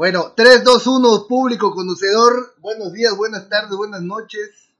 Bueno, 0.00 0.32
3, 0.34 0.64
2, 0.64 0.86
1, 0.86 1.26
público 1.28 1.72
conocedor. 1.72 2.54
Buenos 2.62 2.94
días, 2.94 3.14
buenas 3.18 3.50
tardes, 3.50 3.76
buenas 3.76 4.00
noches. 4.00 4.70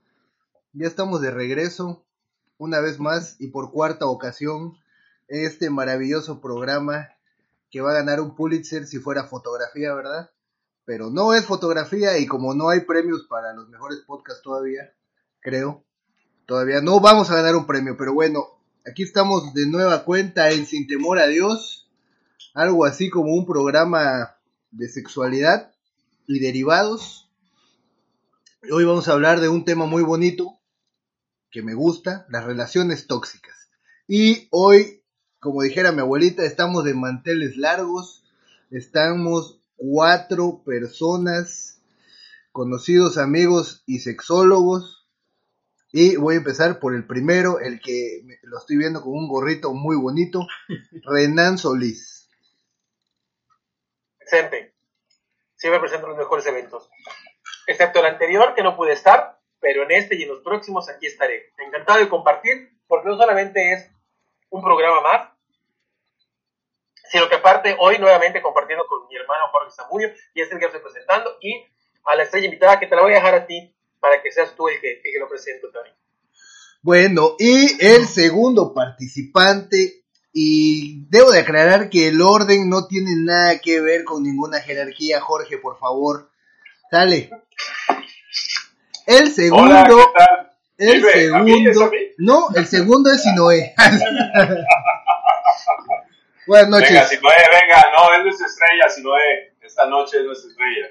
Ya 0.72 0.86
estamos 0.86 1.20
de 1.20 1.30
regreso, 1.30 2.06
una 2.56 2.80
vez 2.80 2.98
más 2.98 3.36
y 3.38 3.48
por 3.48 3.70
cuarta 3.70 4.06
ocasión, 4.06 4.78
este 5.28 5.68
maravilloso 5.68 6.40
programa 6.40 7.10
que 7.70 7.82
va 7.82 7.90
a 7.90 7.96
ganar 7.96 8.22
un 8.22 8.34
Pulitzer 8.34 8.86
si 8.86 8.98
fuera 8.98 9.24
fotografía, 9.24 9.92
¿verdad? 9.92 10.30
Pero 10.86 11.10
no 11.10 11.34
es 11.34 11.44
fotografía 11.44 12.16
y 12.16 12.26
como 12.26 12.54
no 12.54 12.70
hay 12.70 12.80
premios 12.86 13.26
para 13.28 13.52
los 13.52 13.68
mejores 13.68 13.98
podcasts 14.06 14.42
todavía, 14.42 14.94
creo, 15.40 15.84
todavía 16.46 16.80
no 16.80 16.98
vamos 16.98 17.30
a 17.30 17.34
ganar 17.34 17.56
un 17.56 17.66
premio, 17.66 17.94
pero 17.98 18.14
bueno, 18.14 18.46
aquí 18.90 19.02
estamos 19.02 19.52
de 19.52 19.66
nueva 19.66 20.02
cuenta 20.04 20.48
en 20.48 20.64
Sin 20.64 20.86
Temor 20.86 21.18
a 21.18 21.26
Dios, 21.26 21.90
algo 22.54 22.86
así 22.86 23.10
como 23.10 23.34
un 23.34 23.44
programa 23.44 24.39
de 24.70 24.88
sexualidad 24.88 25.72
y 26.26 26.38
derivados. 26.38 27.28
Hoy 28.70 28.84
vamos 28.84 29.08
a 29.08 29.12
hablar 29.12 29.40
de 29.40 29.48
un 29.48 29.64
tema 29.64 29.86
muy 29.86 30.02
bonito 30.02 30.58
que 31.50 31.62
me 31.62 31.74
gusta, 31.74 32.26
las 32.28 32.44
relaciones 32.44 33.06
tóxicas. 33.06 33.70
Y 34.06 34.48
hoy, 34.50 35.02
como 35.40 35.62
dijera 35.62 35.92
mi 35.92 36.00
abuelita, 36.00 36.44
estamos 36.44 36.84
de 36.84 36.94
manteles 36.94 37.56
largos, 37.56 38.24
estamos 38.70 39.60
cuatro 39.76 40.62
personas, 40.64 41.80
conocidos 42.52 43.18
amigos 43.18 43.82
y 43.86 44.00
sexólogos. 44.00 45.08
Y 45.92 46.14
voy 46.16 46.36
a 46.36 46.38
empezar 46.38 46.78
por 46.78 46.94
el 46.94 47.04
primero, 47.04 47.58
el 47.58 47.80
que 47.80 48.22
lo 48.42 48.58
estoy 48.58 48.76
viendo 48.76 49.02
con 49.02 49.14
un 49.14 49.28
gorrito 49.28 49.74
muy 49.74 49.96
bonito, 49.96 50.46
Renan 51.04 51.58
Solís. 51.58 52.19
Siempre 54.30 55.80
presento 55.80 56.06
los 56.06 56.16
mejores 56.16 56.46
eventos. 56.46 56.88
Excepto 57.66 58.00
el 58.00 58.06
anterior, 58.06 58.54
que 58.54 58.62
no 58.62 58.76
pude 58.76 58.92
estar, 58.92 59.38
pero 59.60 59.82
en 59.82 59.90
este 59.90 60.16
y 60.16 60.22
en 60.22 60.30
los 60.30 60.42
próximos 60.42 60.88
aquí 60.88 61.06
estaré. 61.06 61.52
Encantado 61.58 61.98
de 61.98 62.08
compartir, 62.08 62.70
porque 62.86 63.08
no 63.08 63.16
solamente 63.16 63.72
es 63.72 63.90
un 64.50 64.62
programa 64.62 65.00
más, 65.00 65.30
sino 67.10 67.28
que 67.28 67.34
aparte 67.34 67.76
hoy 67.78 67.98
nuevamente 67.98 68.40
compartiendo 68.40 68.86
con 68.86 69.06
mi 69.08 69.16
hermano 69.16 69.48
Jorge 69.50 69.72
Zamudio, 69.72 70.12
y 70.32 70.40
es 70.40 70.50
el 70.50 70.58
que 70.58 70.66
estoy 70.66 70.80
presentando, 70.80 71.36
y 71.40 71.66
a 72.04 72.14
la 72.14 72.22
estrella 72.22 72.46
invitada 72.46 72.80
que 72.80 72.86
te 72.86 72.94
la 72.96 73.02
voy 73.02 73.12
a 73.12 73.16
dejar 73.16 73.34
a 73.34 73.46
ti 73.46 73.74
para 73.98 74.22
que 74.22 74.32
seas 74.32 74.54
tú 74.54 74.68
el 74.68 74.80
que, 74.80 74.92
el 74.92 75.02
que 75.02 75.18
lo 75.18 75.28
presente, 75.28 75.68
Tony. 75.72 75.90
Bueno, 76.82 77.36
y 77.38 77.84
el 77.84 78.06
segundo 78.06 78.72
participante 78.72 79.99
y 80.32 81.06
debo 81.08 81.32
de 81.32 81.40
aclarar 81.40 81.90
que 81.90 82.08
el 82.08 82.22
orden 82.22 82.68
no 82.70 82.86
tiene 82.86 83.16
nada 83.16 83.58
que 83.58 83.80
ver 83.80 84.04
con 84.04 84.22
ninguna 84.22 84.60
jerarquía, 84.60 85.20
Jorge, 85.20 85.58
por 85.58 85.78
favor. 85.78 86.30
Dale. 86.90 87.30
El 89.06 89.32
segundo. 89.32 90.12
El 90.76 91.02
segundo. 91.02 91.90
No, 92.18 92.48
el 92.54 92.66
segundo 92.66 93.10
es 93.10 93.22
Sinoé. 93.22 93.74
Buenas 96.46 96.68
noches. 96.68 96.90
Venga, 96.90 97.06
Sinoé, 97.06 97.36
venga, 97.50 97.84
no, 97.92 98.14
es 98.14 98.22
nuestra 98.22 98.46
estrella, 98.46 98.88
Sinoé. 98.88 99.56
Esta 99.60 99.86
noche 99.86 100.18
es 100.18 100.24
nuestra 100.24 100.50
estrella. 100.50 100.86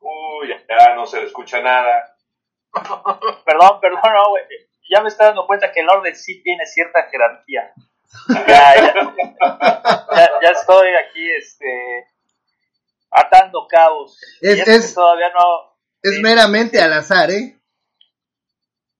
Uy, 0.00 0.48
ya 0.48 0.94
no 0.94 1.06
se 1.06 1.20
le 1.20 1.26
escucha 1.26 1.60
nada. 1.62 2.16
perdón, 3.44 3.80
perdón, 3.80 4.00
no, 4.02 4.30
güey 4.30 4.42
ya 4.90 5.02
me 5.02 5.08
estoy 5.08 5.26
dando 5.26 5.46
cuenta 5.46 5.72
que 5.72 5.80
el 5.80 5.88
orden 5.88 6.14
sí 6.14 6.42
tiene 6.42 6.66
cierta 6.66 7.08
jerarquía. 7.10 7.72
Ya, 8.28 8.74
ya, 10.42 10.50
estoy 10.50 10.88
aquí 10.94 11.30
este, 11.32 12.06
atando 13.10 13.66
cabos. 13.68 14.18
Es, 14.40 14.94
todavía 14.94 15.30
no. 15.30 15.76
Es 16.02 16.20
meramente 16.20 16.80
al 16.80 16.92
azar, 16.92 17.30
¿eh? 17.30 17.58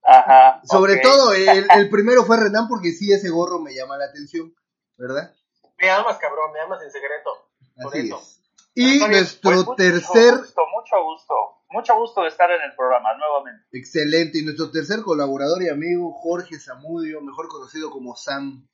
Ajá. 0.02 0.60
Sobre 0.64 0.98
todo, 0.98 1.32
el, 1.34 1.66
el, 1.76 1.90
primero 1.90 2.24
fue 2.24 2.38
Renan 2.38 2.68
porque 2.68 2.90
sí, 2.90 3.12
ese 3.12 3.30
gorro 3.30 3.60
me 3.60 3.74
llama 3.74 3.96
la 3.96 4.06
atención, 4.06 4.54
¿verdad? 4.96 5.32
Me 5.78 5.90
amas, 5.90 6.18
cabrón, 6.18 6.52
me 6.52 6.60
amas 6.60 6.82
en 6.82 6.90
secreto. 6.90 7.48
Así 7.86 8.10
es. 8.10 8.40
Y 8.74 8.98
nuestro 8.98 9.64
pues, 9.64 9.76
tercer. 9.76 10.34
Mucho 10.34 10.42
gusto, 10.42 10.62
mucho 10.72 11.04
gusto. 11.04 11.34
Mucho 11.74 11.96
gusto 11.96 12.22
de 12.22 12.28
estar 12.28 12.48
en 12.52 12.62
el 12.62 12.72
programa 12.76 13.16
nuevamente. 13.16 13.66
Excelente. 13.72 14.38
Y 14.38 14.44
nuestro 14.44 14.70
tercer 14.70 15.02
colaborador 15.02 15.60
y 15.60 15.68
amigo, 15.68 16.12
Jorge 16.12 16.60
Zamudio, 16.60 17.20
mejor 17.20 17.48
conocido 17.48 17.90
como 17.90 18.14
Sam. 18.14 18.68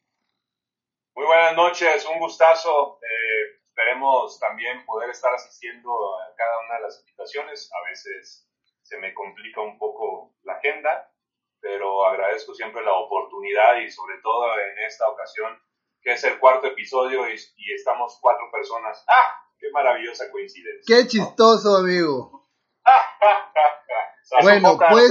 Muy 1.16 1.24
buenas 1.24 1.56
noches, 1.56 2.04
un 2.12 2.18
gustazo. 2.18 3.00
Eh, 3.00 3.56
esperemos 3.64 4.38
también 4.38 4.84
poder 4.84 5.08
estar 5.08 5.32
asistiendo 5.32 5.88
a 5.88 6.36
cada 6.36 6.60
una 6.66 6.76
de 6.76 6.82
las 6.82 7.00
invitaciones. 7.00 7.70
A 7.72 7.88
veces 7.88 8.46
se 8.82 8.98
me 8.98 9.14
complica 9.14 9.62
un 9.62 9.78
poco 9.78 10.34
la 10.42 10.60
agenda, 10.60 11.10
pero 11.58 12.04
agradezco 12.04 12.54
siempre 12.54 12.84
la 12.84 12.92
oportunidad 12.92 13.80
y 13.80 13.90
sobre 13.90 14.18
todo 14.22 14.44
en 14.60 14.84
esta 14.84 15.08
ocasión, 15.08 15.58
que 16.02 16.12
es 16.12 16.24
el 16.24 16.38
cuarto 16.38 16.66
episodio 16.66 17.26
y, 17.30 17.72
estamos 17.72 18.18
cuatro 18.20 18.50
personas. 18.52 19.02
¡Ah! 19.08 19.40
¡Qué 19.58 19.70
maravillosa 19.72 20.30
coincidencia! 20.30 20.84
¡Qué 20.94 21.06
chistoso, 21.08 21.78
amigo! 21.78 22.39
Bueno, 24.42 24.78
pues 24.78 25.10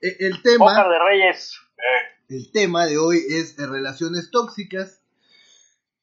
e, 0.00 0.16
el 0.20 0.42
tema 0.42 0.88
de 0.88 0.98
Reyes. 0.98 1.58
El 2.28 2.50
tema 2.52 2.86
de 2.86 2.98
hoy 2.98 3.22
es 3.28 3.56
relaciones 3.56 4.30
tóxicas. 4.30 5.00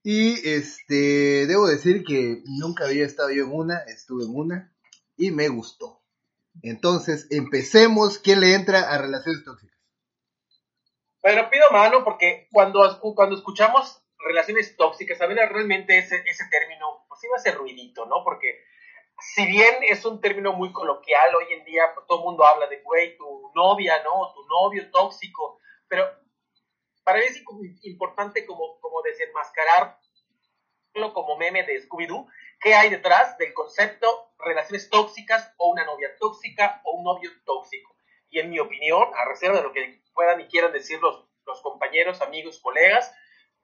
Y 0.04 0.48
este 0.48 1.46
debo 1.48 1.68
decir 1.68 2.04
que 2.06 2.42
nunca 2.46 2.86
había 2.86 3.06
estado 3.06 3.32
yo 3.32 3.44
en 3.44 3.54
una, 3.54 3.80
estuve 3.80 4.24
en 4.24 4.34
una 4.34 4.74
y 5.18 5.32
me 5.32 5.50
gustó. 5.50 6.02
Entonces, 6.64 7.28
empecemos. 7.32 8.18
¿Quién 8.20 8.40
le 8.40 8.54
entra 8.54 8.90
a 8.90 8.98
relaciones 8.98 9.44
tóxicas? 9.44 9.78
Bueno, 11.22 11.50
pido 11.50 11.70
mano 11.72 12.04
porque 12.04 12.48
cuando, 12.52 13.00
cuando 13.16 13.36
escuchamos 13.36 14.02
relaciones 14.18 14.76
tóxicas, 14.78 15.20
a 15.22 15.28
ver, 15.28 15.38
realmente 15.38 15.98
ese, 15.98 16.24
ese 16.26 16.46
término, 16.50 17.06
pues 17.08 17.24
iba 17.24 17.36
a 17.36 17.40
ser 17.40 17.56
ruidito, 17.56 18.06
¿no? 18.06 18.24
Porque 18.24 18.64
si 19.22 19.46
bien 19.46 19.76
es 19.84 20.06
un 20.06 20.22
término 20.22 20.54
muy 20.54 20.72
coloquial, 20.72 21.36
hoy 21.36 21.54
en 21.54 21.66
día 21.66 21.92
pues, 21.94 22.06
todo 22.08 22.20
el 22.20 22.26
mundo 22.26 22.46
habla 22.46 22.68
de, 22.68 22.82
güey, 22.82 23.18
tu 23.18 23.52
novia, 23.56 24.02
¿no? 24.04 24.34
Tu 24.34 24.46
novio 24.48 24.90
tóxico, 24.92 25.60
pero 25.88 26.06
para 27.04 27.20
mí 27.20 27.26
es 27.26 27.44
importante 27.84 28.46
como, 28.46 28.80
como 28.80 29.02
desenmascararlo 29.02 29.98
como 31.14 31.38
meme 31.38 31.64
de 31.64 31.82
Scooby-Doo, 31.82 32.28
qué 32.60 32.74
hay 32.76 32.90
detrás 32.90 33.38
del 33.38 33.54
concepto 33.54 34.32
relaciones 34.40 34.90
tóxicas 34.90 35.54
o 35.58 35.72
una 35.72 35.86
novia 35.86 36.10
tóxica 36.20 36.82
o 36.84 36.98
un 36.98 37.04
novio 37.04 37.30
tóxico. 37.46 37.96
Y 38.30 38.40
en 38.40 38.50
mi 38.50 38.60
opinión, 38.60 39.08
a 39.16 39.26
reserva 39.26 39.58
de 39.58 39.64
lo 39.64 39.72
que 39.72 40.02
puedan 40.14 40.42
y 40.42 40.48
quieran 40.48 40.72
decir 40.72 41.00
los, 41.02 41.26
los 41.46 41.62
compañeros, 41.62 42.22
amigos, 42.22 42.60
colegas, 42.60 43.14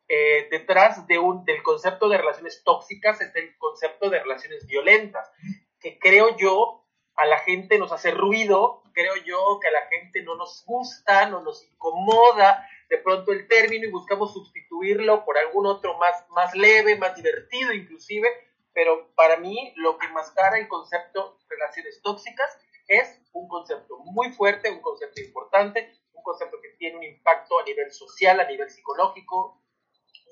eh, 0.07 0.47
detrás 0.51 1.07
del 1.07 1.63
concepto 1.63 2.09
de 2.09 2.17
relaciones 2.17 2.63
tóxicas 2.63 3.21
es 3.21 3.35
el 3.35 3.57
concepto 3.57 4.09
de 4.09 4.19
relaciones 4.19 4.65
violentas, 4.67 5.31
que 5.79 5.97
creo 5.99 6.37
yo 6.37 6.85
a 7.15 7.25
la 7.25 7.39
gente 7.39 7.79
nos 7.79 7.91
hace 7.91 8.11
ruido, 8.11 8.83
creo 8.93 9.15
yo 9.25 9.59
que 9.61 9.67
a 9.67 9.71
la 9.71 9.87
gente 9.87 10.21
no 10.23 10.35
nos 10.35 10.63
gusta, 10.65 11.27
no 11.27 11.41
nos 11.41 11.63
incomoda 11.63 12.67
de 12.89 12.97
pronto 12.97 13.31
el 13.31 13.47
término 13.47 13.87
y 13.87 13.91
buscamos 13.91 14.33
sustituirlo 14.33 15.25
por 15.25 15.37
algún 15.37 15.65
otro 15.65 15.97
más, 15.97 16.25
más 16.29 16.53
leve, 16.55 16.97
más 16.97 17.15
divertido 17.15 17.73
inclusive, 17.73 18.27
pero 18.73 19.11
para 19.15 19.37
mí 19.37 19.73
lo 19.77 19.97
que 19.97 20.07
mascara 20.09 20.59
el 20.59 20.67
concepto 20.67 21.39
relaciones 21.49 22.01
tóxicas 22.01 22.59
es 22.87 23.21
un 23.33 23.47
concepto 23.47 23.97
muy 23.99 24.31
fuerte, 24.31 24.69
un 24.69 24.81
concepto 24.81 25.21
importante, 25.21 25.91
un 26.13 26.21
concepto 26.21 26.57
que 26.61 26.69
tiene 26.77 26.97
un 26.97 27.03
impacto 27.03 27.59
a 27.59 27.63
nivel 27.63 27.91
social, 27.91 28.39
a 28.39 28.47
nivel 28.47 28.69
psicológico, 28.69 29.61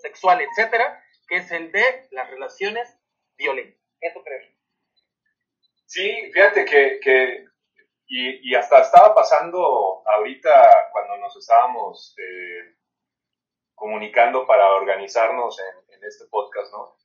sexual, 0.04 0.42
etcétera, 0.42 1.02
que 1.28 1.38
es 1.38 1.52
el 1.52 1.72
de 1.72 2.08
las 2.12 2.30
relaciones 2.30 2.96
violentas. 3.38 3.82
¿Eso 4.02 4.22
crees? 4.22 4.54
Sí, 5.86 6.32
fíjate 6.34 6.66
que, 6.66 7.46
y, 8.08 8.54
hasta 8.56 8.82
estaba 8.82 9.16
pasando 9.16 10.04
ahorita 10.06 10.90
cuando 10.92 11.18
nos 11.18 11.36
estábamos 11.38 12.16
eh, 12.18 12.76
comunicando 13.74 14.46
para 14.46 14.74
organizarnos 14.74 15.58
en, 15.60 15.96
en 15.96 16.04
este 16.04 16.26
podcast, 16.26 16.72
¿no? 16.74 16.98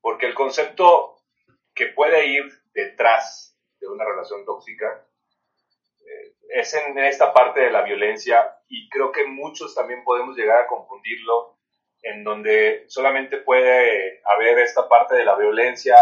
Porque 0.00 0.26
el 0.26 0.34
concepto 0.34 1.22
que 1.74 1.86
puede 1.86 2.26
ir 2.26 2.44
detrás 2.74 3.58
de 3.80 3.88
una 3.88 4.04
relación 4.04 4.44
tóxica 4.44 5.06
eh, 6.00 6.34
es 6.50 6.74
en 6.74 6.98
esta 6.98 7.32
parte 7.32 7.60
de 7.60 7.70
la 7.70 7.82
violencia 7.82 8.58
y 8.68 8.88
creo 8.90 9.12
que 9.12 9.26
muchos 9.26 9.74
también 9.74 10.04
podemos 10.04 10.36
llegar 10.36 10.58
a 10.58 10.66
confundirlo 10.66 11.59
en 12.02 12.24
donde 12.24 12.84
solamente 12.88 13.38
puede 13.38 14.20
haber 14.24 14.58
esta 14.60 14.88
parte 14.88 15.14
de 15.14 15.24
la 15.24 15.36
violencia, 15.36 15.96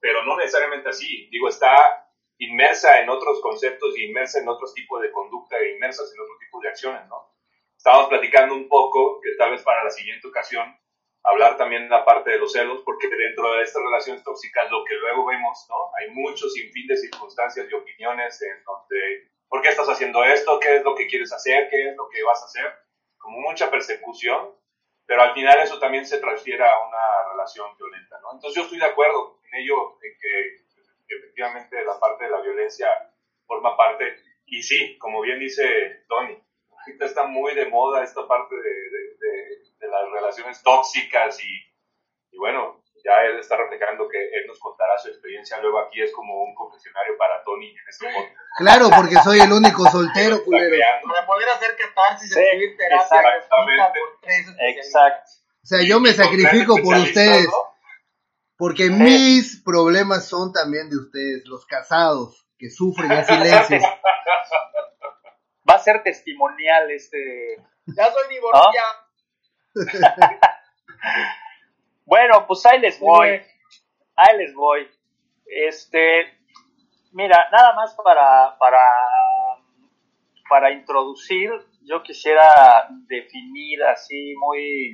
pero 0.00 0.24
no 0.24 0.36
necesariamente 0.36 0.88
así. 0.88 1.28
Digo, 1.30 1.48
está 1.48 2.04
inmersa 2.38 3.00
en 3.00 3.08
otros 3.08 3.40
conceptos 3.40 3.96
y 3.96 4.06
inmersa 4.06 4.40
en 4.40 4.48
otros 4.48 4.74
tipos 4.74 5.00
de 5.00 5.12
conducta 5.12 5.56
e 5.58 5.72
inmersas 5.72 6.12
en 6.12 6.20
otro 6.20 6.34
tipo 6.38 6.60
de 6.60 6.68
acciones, 6.68 7.06
¿no? 7.08 7.34
Estábamos 7.76 8.08
platicando 8.08 8.54
un 8.54 8.68
poco, 8.68 9.20
que 9.20 9.30
tal 9.36 9.50
vez 9.50 9.62
para 9.62 9.84
la 9.84 9.90
siguiente 9.90 10.26
ocasión, 10.26 10.74
hablar 11.22 11.56
también 11.56 11.84
de 11.84 11.88
la 11.90 12.04
parte 12.04 12.30
de 12.30 12.38
los 12.38 12.52
celos, 12.52 12.82
porque 12.84 13.08
dentro 13.08 13.52
de 13.54 13.62
estas 13.62 13.82
relaciones 13.82 14.22
tóxicas 14.24 14.70
lo 14.70 14.84
que 14.84 14.94
luego 14.94 15.26
vemos, 15.26 15.66
¿no? 15.68 15.90
Hay 15.98 16.10
muchos 16.10 16.52
sinfín 16.52 16.86
de 16.86 16.96
circunstancias 16.96 17.66
y 17.70 17.74
opiniones 17.74 18.40
en 18.42 18.62
donde, 18.64 19.30
¿por 19.48 19.62
qué 19.62 19.68
estás 19.68 19.88
haciendo 19.88 20.24
esto? 20.24 20.58
¿Qué 20.60 20.76
es 20.76 20.82
lo 20.82 20.94
que 20.94 21.06
quieres 21.06 21.32
hacer? 21.32 21.68
¿Qué 21.70 21.90
es 21.90 21.96
lo 21.96 22.08
que 22.08 22.22
vas 22.22 22.42
a 22.42 22.46
hacer? 22.46 22.72
Como 23.18 23.40
mucha 23.40 23.70
persecución, 23.70 24.54
pero 25.06 25.22
al 25.22 25.34
final 25.34 25.60
eso 25.60 25.78
también 25.78 26.06
se 26.06 26.18
transfiere 26.18 26.64
a 26.64 26.86
una 26.86 27.32
relación 27.32 27.76
violenta, 27.76 28.18
¿no? 28.20 28.32
Entonces 28.32 28.56
yo 28.56 28.62
estoy 28.62 28.78
de 28.78 28.86
acuerdo 28.86 29.38
en 29.44 29.60
ello, 29.60 29.98
en 30.02 30.18
que 30.18 31.14
efectivamente 31.16 31.84
la 31.84 31.98
parte 32.00 32.24
de 32.24 32.30
la 32.30 32.40
violencia 32.40 32.88
forma 33.46 33.76
parte, 33.76 34.16
y 34.46 34.62
sí, 34.62 34.98
como 34.98 35.20
bien 35.20 35.38
dice 35.38 36.04
Tony, 36.08 36.42
ahorita 36.70 37.04
está 37.06 37.24
muy 37.24 37.54
de 37.54 37.66
moda 37.66 38.02
esta 38.02 38.26
parte 38.26 38.54
de 38.56 39.88
las 39.88 40.10
relaciones 40.10 40.62
tóxicas 40.62 41.38
y, 41.44 42.38
bueno, 42.38 42.83
ya 43.04 43.12
él 43.28 43.38
está 43.38 43.56
reflejando 43.56 44.08
que 44.08 44.18
él 44.18 44.46
nos 44.48 44.58
contará 44.58 44.96
su 44.96 45.08
experiencia. 45.08 45.60
Luego 45.60 45.78
aquí 45.80 46.00
es 46.00 46.10
como 46.12 46.42
un 46.42 46.54
confesionario 46.54 47.16
para 47.18 47.44
Tony 47.44 47.68
en 47.68 47.88
este 47.88 48.10
momento. 48.10 48.40
Claro, 48.56 48.88
porque 48.96 49.16
soy 49.22 49.40
el 49.40 49.52
único 49.52 49.86
soltero, 49.90 50.42
culero. 50.42 50.74
Para 51.06 51.26
poder 51.26 51.48
hacer 51.50 51.76
catarsis 51.76 52.32
sí, 52.32 52.40
y 52.40 52.76
terapia. 52.76 53.20
Exactamente. 53.36 54.00
Exacto. 54.70 55.30
O 55.62 55.66
sea, 55.66 55.82
yo 55.82 56.00
me 56.00 56.12
sacrifico 56.12 56.76
por 56.82 56.96
ustedes. 56.96 57.46
Porque 58.56 58.88
mis 58.88 59.60
problemas 59.62 60.28
son 60.28 60.52
también 60.52 60.88
de 60.88 60.96
ustedes, 60.96 61.42
los 61.46 61.66
casados, 61.66 62.46
que 62.56 62.70
sufren 62.70 63.10
en 63.10 63.24
silencio. 63.24 63.80
Va 65.68 65.74
a 65.74 65.78
ser 65.78 66.02
testimonial 66.02 66.90
este... 66.90 67.56
Ya 67.86 68.12
soy 68.12 68.28
divorciado. 68.30 68.70
bueno, 72.04 72.46
pues 72.46 72.64
ahí 72.66 72.80
les 72.80 72.98
voy. 73.00 73.28
Ahí 74.16 74.38
les 74.38 74.54
voy. 74.54 74.88
Este, 75.46 76.26
mira, 77.12 77.48
nada 77.50 77.74
más 77.74 77.94
para, 77.94 78.56
para, 78.58 78.80
para 80.48 80.70
introducir, 80.72 81.50
yo 81.82 82.02
quisiera 82.02 82.88
definir 83.06 83.82
así 83.84 84.34
muy 84.36 84.92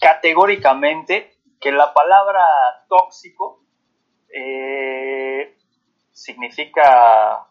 categóricamente 0.00 1.38
que 1.60 1.72
la 1.72 1.92
palabra 1.92 2.44
tóxico 2.88 3.64
eh, 4.32 5.56
significa 6.12 7.46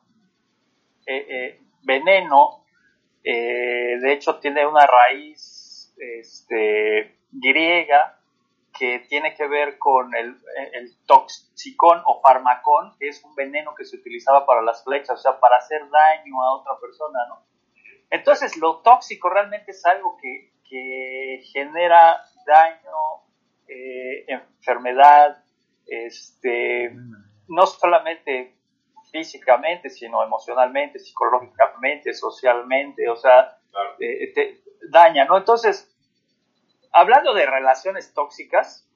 eh, 1.06 1.26
eh, 1.30 1.62
veneno, 1.84 2.64
de 3.24 4.14
hecho 4.14 4.40
tiene 4.40 4.66
una 4.66 4.86
raíz 4.86 5.94
este, 5.98 7.20
griega 7.30 8.17
que 8.78 9.00
tiene 9.10 9.36
que 9.36 9.48
ver 9.48 9.78
con 9.78 10.14
el, 10.16 10.38
el 10.74 10.98
toxicón 11.06 12.02
o 12.06 12.22
farmacón, 12.22 12.96
que 13.00 13.10
es 13.10 13.24
un 13.24 13.36
veneno 13.36 13.74
que 13.76 13.86
se 13.86 13.98
utilizaba 13.98 14.46
para 14.46 14.62
las 14.62 14.84
flechas, 14.84 15.20
o 15.20 15.22
sea, 15.22 15.40
para 15.40 15.58
hacer 15.58 15.82
daño 15.90 16.44
a 16.44 16.56
otra 16.56 16.80
persona, 16.80 17.20
¿no? 17.30 17.46
Entonces, 18.10 18.58
lo 18.58 18.78
tóxico 18.82 19.30
realmente 19.30 19.72
es 19.72 19.86
algo 19.86 20.18
que, 20.22 20.54
que 20.70 21.42
genera 21.52 22.22
daño, 22.46 23.26
eh, 23.68 24.26
enfermedad, 24.28 25.44
este, 25.86 26.96
no 27.48 27.66
solamente 27.66 28.56
físicamente, 29.12 29.90
sino 29.90 30.24
emocionalmente, 30.24 31.00
psicológicamente, 31.00 32.14
socialmente, 32.14 33.10
o 33.10 33.16
sea, 33.16 33.58
eh, 34.00 34.62
daña, 34.90 35.26
¿no? 35.26 35.38
Entonces, 35.38 35.94
hablando 36.92 37.34
de 37.34 37.46
relaciones 37.46 38.14
tóxicas, 38.14 38.88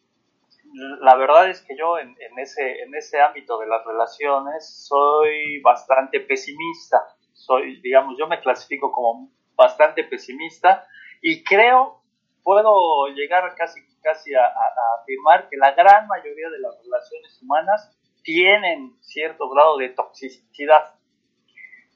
la 1.02 1.16
verdad 1.16 1.50
es 1.50 1.62
que 1.62 1.76
yo 1.78 1.98
en, 2.00 2.16
ese, 2.38 2.82
en 2.82 2.96
ese 2.96 3.20
ámbito 3.20 3.60
de 3.60 3.68
las 3.68 3.86
relaciones 3.86 4.86
soy 4.88 5.60
bastante 5.62 6.22
pesimista. 6.22 7.04
Soy, 7.34 7.82
digamos, 7.82 8.16
yo 8.18 8.28
me 8.28 8.40
clasifico 8.40 8.92
como 8.92 9.32
bastante 9.56 10.04
pesimista 10.04 10.88
y 11.22 11.44
creo, 11.44 12.02
puedo 12.44 13.08
llegar 13.08 13.54
casi, 13.56 13.82
casi 14.02 14.34
a, 14.34 14.46
a 14.46 15.02
afirmar 15.02 15.50
que 15.50 15.58
la 15.58 15.72
gran 15.74 16.08
mayoría 16.08 16.50
de 16.50 16.60
las 16.60 16.78
relaciones 16.84 17.42
humanas 17.42 17.98
tienen 18.24 18.96
cierto 19.02 19.50
grado 19.50 19.78
de 19.78 19.90
toxicidad. 19.90 20.96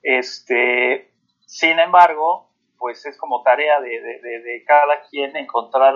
Este, 0.04 1.12
sin 1.46 1.80
embargo, 1.80 2.52
pues 2.86 3.04
es 3.08 3.18
como 3.18 3.42
tarea 3.42 3.82
de, 3.82 3.90
de, 3.90 4.64
cada 4.64 5.02
quien 5.10 5.36
encontrar 5.36 5.96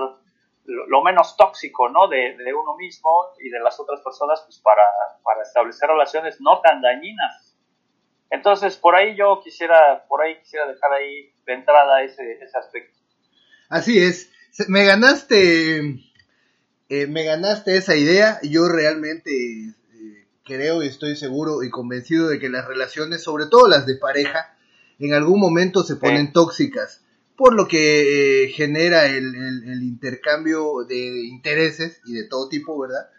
lo, 0.66 1.04
menos 1.04 1.38
tóxico, 1.38 1.88
¿no? 1.88 2.08
De, 2.08 2.36
uno 2.52 2.76
mismo 2.78 3.12
y 3.40 3.52
de 3.52 3.60
las 3.60 3.80
otras 3.80 4.02
personas, 4.02 4.42
pues 4.44 4.58
para, 4.58 4.82
para 5.22 5.44
establecer 5.44 5.88
relaciones 5.88 6.42
no 6.42 6.60
tan 6.62 6.82
dañinas. 6.82 7.56
Entonces, 8.32 8.76
por 8.76 8.96
ahí 8.96 9.16
yo 9.16 9.40
quisiera, 9.44 10.04
por 10.08 10.24
ahí 10.24 10.40
quisiera 10.40 10.66
dejar 10.66 10.92
ahí 10.94 11.32
de 11.46 11.54
entrada 11.54 12.02
ese, 12.02 12.40
ese 12.42 12.58
aspecto. 12.58 12.98
Así 13.70 14.00
es. 14.00 14.32
Me 14.68 14.84
ganaste, 14.84 15.78
eh, 16.90 17.06
me 17.08 17.24
ganaste 17.24 17.78
esa 17.78 17.96
idea. 17.96 18.40
Yo 18.42 18.68
realmente 18.68 19.30
eh, 19.30 20.28
creo 20.44 20.82
y 20.82 20.88
estoy 20.88 21.16
seguro 21.16 21.62
y 21.62 21.70
convencido 21.70 22.30
de 22.30 22.40
que 22.40 22.50
las 22.50 22.68
relaciones, 22.68 23.22
sobre 23.22 23.46
todo 23.46 23.68
las 23.68 23.86
de 23.86 23.96
pareja, 23.98 24.56
en 25.00 25.14
algún 25.14 25.40
momento 25.40 25.84
se 25.84 25.96
ponen 25.96 26.34
tóxicas, 26.34 27.02
por 27.38 27.56
lo 27.56 27.68
que 27.68 28.44
eh, 28.44 28.50
genera 28.50 29.06
el, 29.06 29.82
intercambio 29.82 30.84
de 30.88 31.26
intereses 31.26 32.02
y 32.06 32.14
de 32.14 32.26
todo 32.26 32.50
tipo, 32.50 32.78
¿verdad? 32.78 33.10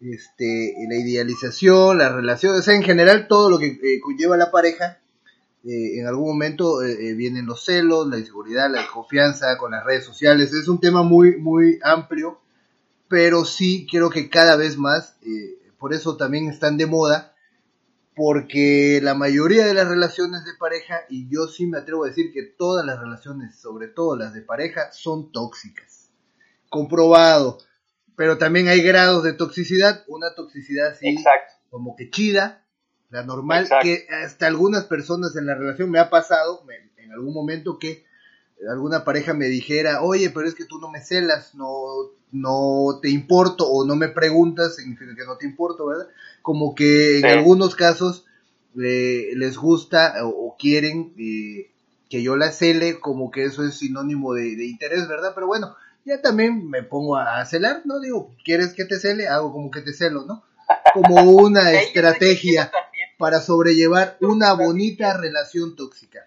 Este, 0.00 0.74
la 0.88 0.96
idealización, 0.96 1.98
las 1.98 2.12
relaciones, 2.12 2.68
en 2.68 2.82
general 2.82 3.26
todo 3.26 3.48
lo 3.48 3.58
que 3.58 3.68
eh, 3.68 4.00
conlleva 4.02 4.36
la 4.36 4.50
pareja, 4.50 4.98
eh, 5.64 5.98
en 5.98 6.06
algún 6.06 6.28
momento 6.28 6.78
vienen 7.16 7.46
los 7.46 7.64
celos, 7.64 8.06
la 8.06 8.18
inseguridad, 8.18 8.70
la 8.70 8.80
desconfianza 8.80 9.56
con 9.56 9.72
las 9.72 9.84
redes 9.84 10.04
sociales, 10.04 10.52
es 10.52 10.68
un 10.68 10.80
tema 10.80 11.02
muy, 11.02 11.36
muy 11.38 11.78
amplio, 11.82 12.40
pero 13.08 13.46
sí 13.46 13.86
creo 13.90 14.10
que 14.10 14.28
cada 14.28 14.56
vez 14.56 14.76
más, 14.76 15.16
por 15.78 15.94
eso 15.94 16.16
también 16.16 16.48
están 16.48 16.76
de 16.76 16.86
moda, 16.86 17.34
porque 18.20 19.00
la 19.02 19.14
mayoría 19.14 19.64
de 19.64 19.72
las 19.72 19.88
relaciones 19.88 20.44
de 20.44 20.52
pareja, 20.52 21.00
y 21.08 21.26
yo 21.30 21.46
sí 21.46 21.66
me 21.66 21.78
atrevo 21.78 22.04
a 22.04 22.08
decir 22.08 22.34
que 22.34 22.42
todas 22.42 22.84
las 22.84 23.00
relaciones, 23.00 23.58
sobre 23.58 23.88
todo 23.88 24.14
las 24.14 24.34
de 24.34 24.42
pareja, 24.42 24.92
son 24.92 25.32
tóxicas. 25.32 26.10
Comprobado. 26.68 27.56
Pero 28.16 28.36
también 28.36 28.68
hay 28.68 28.82
grados 28.82 29.24
de 29.24 29.32
toxicidad, 29.32 30.04
una 30.06 30.34
toxicidad 30.34 30.88
así 30.88 31.16
como 31.70 31.96
que 31.96 32.10
chida, 32.10 32.66
la 33.08 33.22
normal, 33.22 33.66
que 33.80 34.06
hasta 34.10 34.46
algunas 34.48 34.84
personas 34.84 35.34
en 35.36 35.46
la 35.46 35.54
relación 35.54 35.90
me 35.90 35.98
ha 35.98 36.10
pasado 36.10 36.62
en 36.98 37.12
algún 37.12 37.32
momento 37.32 37.78
que 37.78 38.04
alguna 38.68 39.02
pareja 39.02 39.32
me 39.32 39.46
dijera, 39.46 40.02
oye, 40.02 40.28
pero 40.28 40.46
es 40.46 40.54
que 40.54 40.66
tú 40.66 40.78
no 40.78 40.90
me 40.90 41.00
celas, 41.00 41.54
no, 41.54 41.70
no 42.32 42.98
te 43.00 43.08
importo 43.08 43.66
o 43.66 43.86
no 43.86 43.96
me 43.96 44.08
preguntas, 44.08 44.76
significa 44.76 45.14
que 45.16 45.24
no 45.24 45.38
te 45.38 45.46
importo, 45.46 45.86
¿verdad? 45.86 46.08
Como 46.42 46.74
que 46.74 47.18
en 47.18 47.26
algunos 47.26 47.74
casos 47.74 48.24
eh, 48.82 49.30
les 49.34 49.56
gusta 49.56 50.14
o, 50.24 50.56
quieren 50.58 51.14
eh, 51.18 51.70
que 52.08 52.22
yo 52.22 52.36
la 52.36 52.52
cele, 52.52 53.00
como 53.00 53.30
que 53.30 53.44
eso 53.44 53.64
es 53.64 53.78
sinónimo 53.78 54.34
de, 54.34 54.64
interés, 54.66 55.08
¿verdad? 55.08 55.32
Pero 55.34 55.46
bueno, 55.46 55.76
ya 56.04 56.20
también 56.20 56.68
me 56.68 56.82
pongo 56.82 57.16
a, 57.16 57.44
celar, 57.46 57.82
¿no? 57.84 58.00
Digo, 58.00 58.34
¿quieres 58.44 58.74
que 58.74 58.84
te 58.84 58.98
cele? 58.98 59.28
Hago 59.28 59.52
como 59.52 59.70
que 59.70 59.80
te 59.80 59.92
celo, 59.92 60.24
¿no? 60.24 60.44
Como 60.94 61.22
una 61.22 61.72
estrategia 61.80 62.70
para 63.18 63.40
sobrellevar 63.40 64.16
una 64.20 64.54
bonita 64.54 65.16
relación 65.16 65.76
tóxica. 65.76 66.26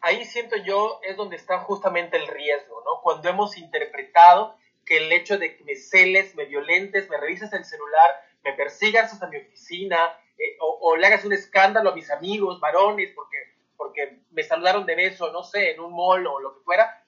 Ahí 0.00 0.24
siento 0.24 0.56
yo 0.56 1.00
es 1.02 1.16
donde 1.16 1.36
está 1.36 1.58
justamente 1.60 2.16
el 2.16 2.26
riesgo, 2.26 2.82
¿no? 2.84 3.00
Cuando 3.02 3.28
hemos 3.28 3.56
interpretado 3.56 4.56
que 4.84 4.98
el 4.98 5.12
hecho 5.12 5.38
de 5.38 5.56
que 5.56 5.64
me 5.64 5.76
celes, 5.76 6.34
me 6.34 6.44
violentes, 6.44 7.08
me 7.08 7.16
revises 7.16 7.52
el 7.52 7.64
celular, 7.64 8.10
me 8.44 8.52
persigas 8.52 9.12
hasta 9.12 9.26
mi 9.28 9.38
oficina 9.38 10.16
eh, 10.38 10.56
o, 10.60 10.96
le 10.96 11.06
hagas 11.06 11.24
un 11.24 11.32
escándalo 11.32 11.90
a 11.90 11.94
mis 11.94 12.10
amigos 12.10 12.60
varones 12.60 13.12
porque 13.14 13.36
porque 13.76 14.20
me 14.30 14.44
saludaron 14.44 14.86
de 14.86 14.94
beso, 14.94 15.32
no 15.32 15.42
sé, 15.42 15.72
en 15.72 15.80
un 15.80 15.92
mall 15.92 16.24
o 16.26 16.38
lo 16.38 16.54
que 16.54 16.64
fuera, 16.64 17.04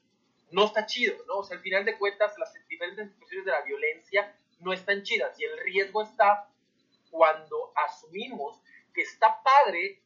no 0.51 0.65
está 0.65 0.85
chido, 0.85 1.17
¿no? 1.27 1.39
O 1.39 1.45
sea, 1.45 1.57
al 1.57 1.63
final 1.63 1.85
de 1.85 1.97
cuentas, 1.97 2.37
las 2.39 2.53
diferentes 2.69 3.07
expresiones 3.07 3.47
de 3.47 3.53
la 3.53 3.63
violencia 3.63 4.37
no 4.61 4.73
están 4.73 5.03
chidas 5.03 5.39
y 5.39 5.45
el 5.45 5.59
riesgo 5.61 6.03
está 6.03 6.49
cuando 7.11 7.73
asumimos 7.77 8.61
que 8.93 9.03
está 9.03 9.43
padre 9.43 10.03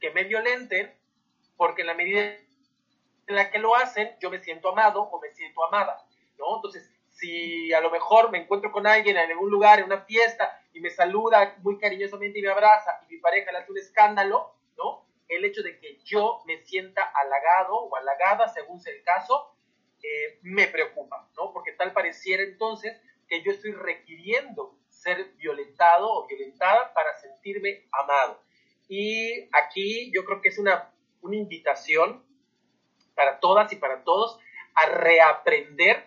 que 0.00 0.10
me 0.10 0.24
violenten 0.24 0.94
porque 1.56 1.80
en 1.80 1.86
la 1.86 1.94
medida 1.94 2.22
en 2.22 3.34
la 3.34 3.50
que 3.50 3.58
lo 3.58 3.74
hacen 3.74 4.16
yo 4.20 4.30
me 4.30 4.42
siento 4.42 4.68
amado 4.68 5.02
o 5.02 5.20
me 5.20 5.30
siento 5.32 5.64
amada, 5.64 6.06
¿no? 6.38 6.56
Entonces, 6.56 6.90
si 7.16 7.72
a 7.72 7.80
lo 7.80 7.90
mejor 7.90 8.30
me 8.30 8.38
encuentro 8.38 8.70
con 8.70 8.86
alguien 8.86 9.16
en 9.16 9.30
algún 9.30 9.50
lugar, 9.50 9.78
en 9.78 9.86
una 9.86 10.02
fiesta, 10.02 10.60
y 10.72 10.80
me 10.80 10.90
saluda 10.90 11.56
muy 11.62 11.78
cariñosamente 11.78 12.38
y 12.38 12.42
me 12.42 12.50
abraza, 12.50 13.00
y 13.08 13.14
mi 13.14 13.20
pareja 13.20 13.52
le 13.52 13.58
hace 13.58 13.72
un 13.72 13.78
escándalo, 13.78 14.54
¿no? 14.76 15.06
El 15.26 15.44
hecho 15.46 15.62
de 15.62 15.78
que 15.78 15.98
yo 16.04 16.42
me 16.46 16.58
sienta 16.58 17.02
halagado 17.02 17.74
o 17.74 17.96
halagada, 17.96 18.48
según 18.48 18.80
sea 18.80 18.92
el 18.92 19.02
caso, 19.02 19.56
eh, 20.02 20.38
me 20.42 20.68
preocupa, 20.68 21.28
¿no? 21.36 21.52
Porque 21.52 21.72
tal 21.72 21.92
pareciera 21.92 22.42
entonces 22.42 23.00
que 23.26 23.42
yo 23.42 23.50
estoy 23.50 23.72
requiriendo 23.72 24.76
ser 24.90 25.32
violentado 25.36 26.12
o 26.12 26.26
violentada 26.26 26.92
para 26.92 27.14
sentirme 27.14 27.86
amado. 27.92 28.42
Y 28.88 29.48
aquí 29.52 30.12
yo 30.14 30.24
creo 30.26 30.42
que 30.42 30.50
es 30.50 30.58
una, 30.58 30.92
una 31.22 31.36
invitación 31.36 32.24
para 33.14 33.40
todas 33.40 33.72
y 33.72 33.76
para 33.76 34.04
todos 34.04 34.38
a 34.74 34.90
reaprender 34.90 36.05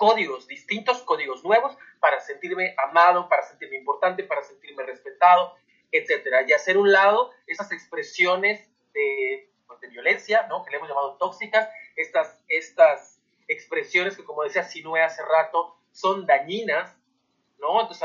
códigos, 0.00 0.46
distintos 0.46 1.02
códigos 1.02 1.44
nuevos 1.44 1.76
para 2.00 2.20
sentirme 2.20 2.74
amado, 2.78 3.28
para 3.28 3.42
sentirme 3.42 3.76
importante, 3.76 4.24
para 4.24 4.42
sentirme 4.42 4.82
respetado, 4.82 5.54
etcétera, 5.92 6.42
y 6.48 6.54
hacer 6.54 6.78
un 6.78 6.90
lado 6.90 7.30
esas 7.46 7.70
expresiones 7.70 8.66
de, 8.94 9.52
pues, 9.66 9.78
de 9.82 9.88
violencia, 9.88 10.46
¿no? 10.48 10.64
que 10.64 10.70
le 10.70 10.78
hemos 10.78 10.88
llamado 10.88 11.18
tóxicas, 11.18 11.68
estas, 11.96 12.42
estas 12.48 13.20
expresiones 13.46 14.16
que, 14.16 14.24
como 14.24 14.42
decía 14.42 14.62
Sinue 14.62 15.02
hace 15.02 15.22
rato, 15.22 15.76
son 15.92 16.24
dañinas, 16.24 16.96
¿no? 17.58 17.82
Entonces, 17.82 18.02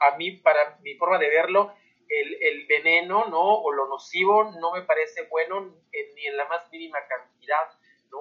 a, 0.00 0.16
mí, 0.16 0.30
para 0.30 0.78
mi 0.80 0.94
forma 0.94 1.18
de 1.18 1.28
verlo, 1.28 1.74
el, 2.08 2.42
el, 2.42 2.66
veneno, 2.66 3.26
¿no? 3.26 3.42
O 3.42 3.70
lo 3.70 3.86
nocivo 3.86 4.44
no 4.44 4.72
me 4.72 4.80
parece 4.80 5.26
bueno 5.30 5.74
ni 5.92 6.26
en 6.26 6.36
la 6.38 6.46
más 6.46 6.70
mínima 6.70 7.06
cantidad 7.06 7.68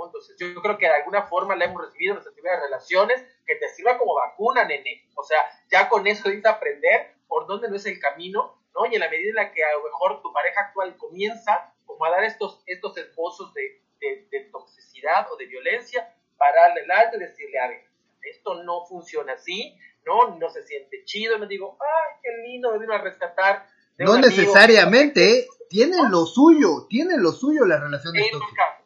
entonces 0.06 0.36
yo 0.40 0.62
creo 0.62 0.78
que 0.78 0.88
de 0.88 0.96
alguna 0.96 1.24
forma 1.24 1.56
la 1.56 1.66
hemos 1.66 1.86
recibido 1.86 2.12
en 2.12 2.16
nuestras 2.16 2.34
primeras 2.34 2.62
relaciones, 2.62 3.24
que 3.46 3.56
te 3.56 3.70
sirva 3.70 3.98
como 3.98 4.16
vacuna, 4.16 4.66
nene. 4.66 5.08
O 5.16 5.24
sea, 5.24 5.40
ya 5.70 5.90
con 5.90 6.08
eso 6.08 6.30
dices 6.30 6.46
aprender 6.46 7.14
por 7.28 7.48
dónde 7.48 7.70
no 7.70 7.76
es 7.76 7.86
el 7.86 8.00
camino, 8.00 8.62
¿no? 8.74 8.86
Y 8.86 8.96
en 8.96 9.02
la 9.02 9.10
medida 9.10 9.30
en 9.30 9.36
la 9.36 9.52
que 9.52 9.64
a 9.64 9.74
lo 9.74 9.84
mejor 9.84 10.22
tu 10.22 10.32
pareja 10.34 10.62
actual 10.62 10.98
comienza 10.98 11.74
como 11.86 12.06
a 12.06 12.10
dar 12.10 12.24
estos, 12.24 12.64
estos 12.66 12.98
esbozos 12.98 13.54
de, 13.54 13.82
de, 14.00 14.40
toxicidad 14.52 15.32
o 15.32 15.38
de 15.38 15.46
violencia, 15.46 16.14
pararle 16.38 16.82
el 16.82 16.92
alto 16.92 17.18
y 17.18 17.22
decirle, 17.22 17.60
a 17.60 17.68
ver, 17.68 17.86
esto 18.22 18.64
no 18.64 18.86
funciona 18.86 19.34
así, 19.34 19.78
¿no? 20.06 20.38
No 20.38 20.50
se 20.50 20.64
siente 20.64 21.04
chido, 21.06 21.38
me 21.40 21.48
digo, 21.48 21.78
ay, 21.80 22.20
qué 22.22 22.30
lindo, 22.48 22.72
me 22.72 22.80
vino 22.80 22.94
a 22.94 23.00
rescatar. 23.00 23.68
no 23.98 24.18
necesariamente, 24.18 25.48
tienen 25.70 26.10
lo 26.12 26.26
suyo, 26.26 26.88
tienen 26.90 27.22
lo 27.22 27.32
suyo 27.32 27.66
las 27.66 27.82
relaciones 27.82 28.32
tóxicas 28.32 28.83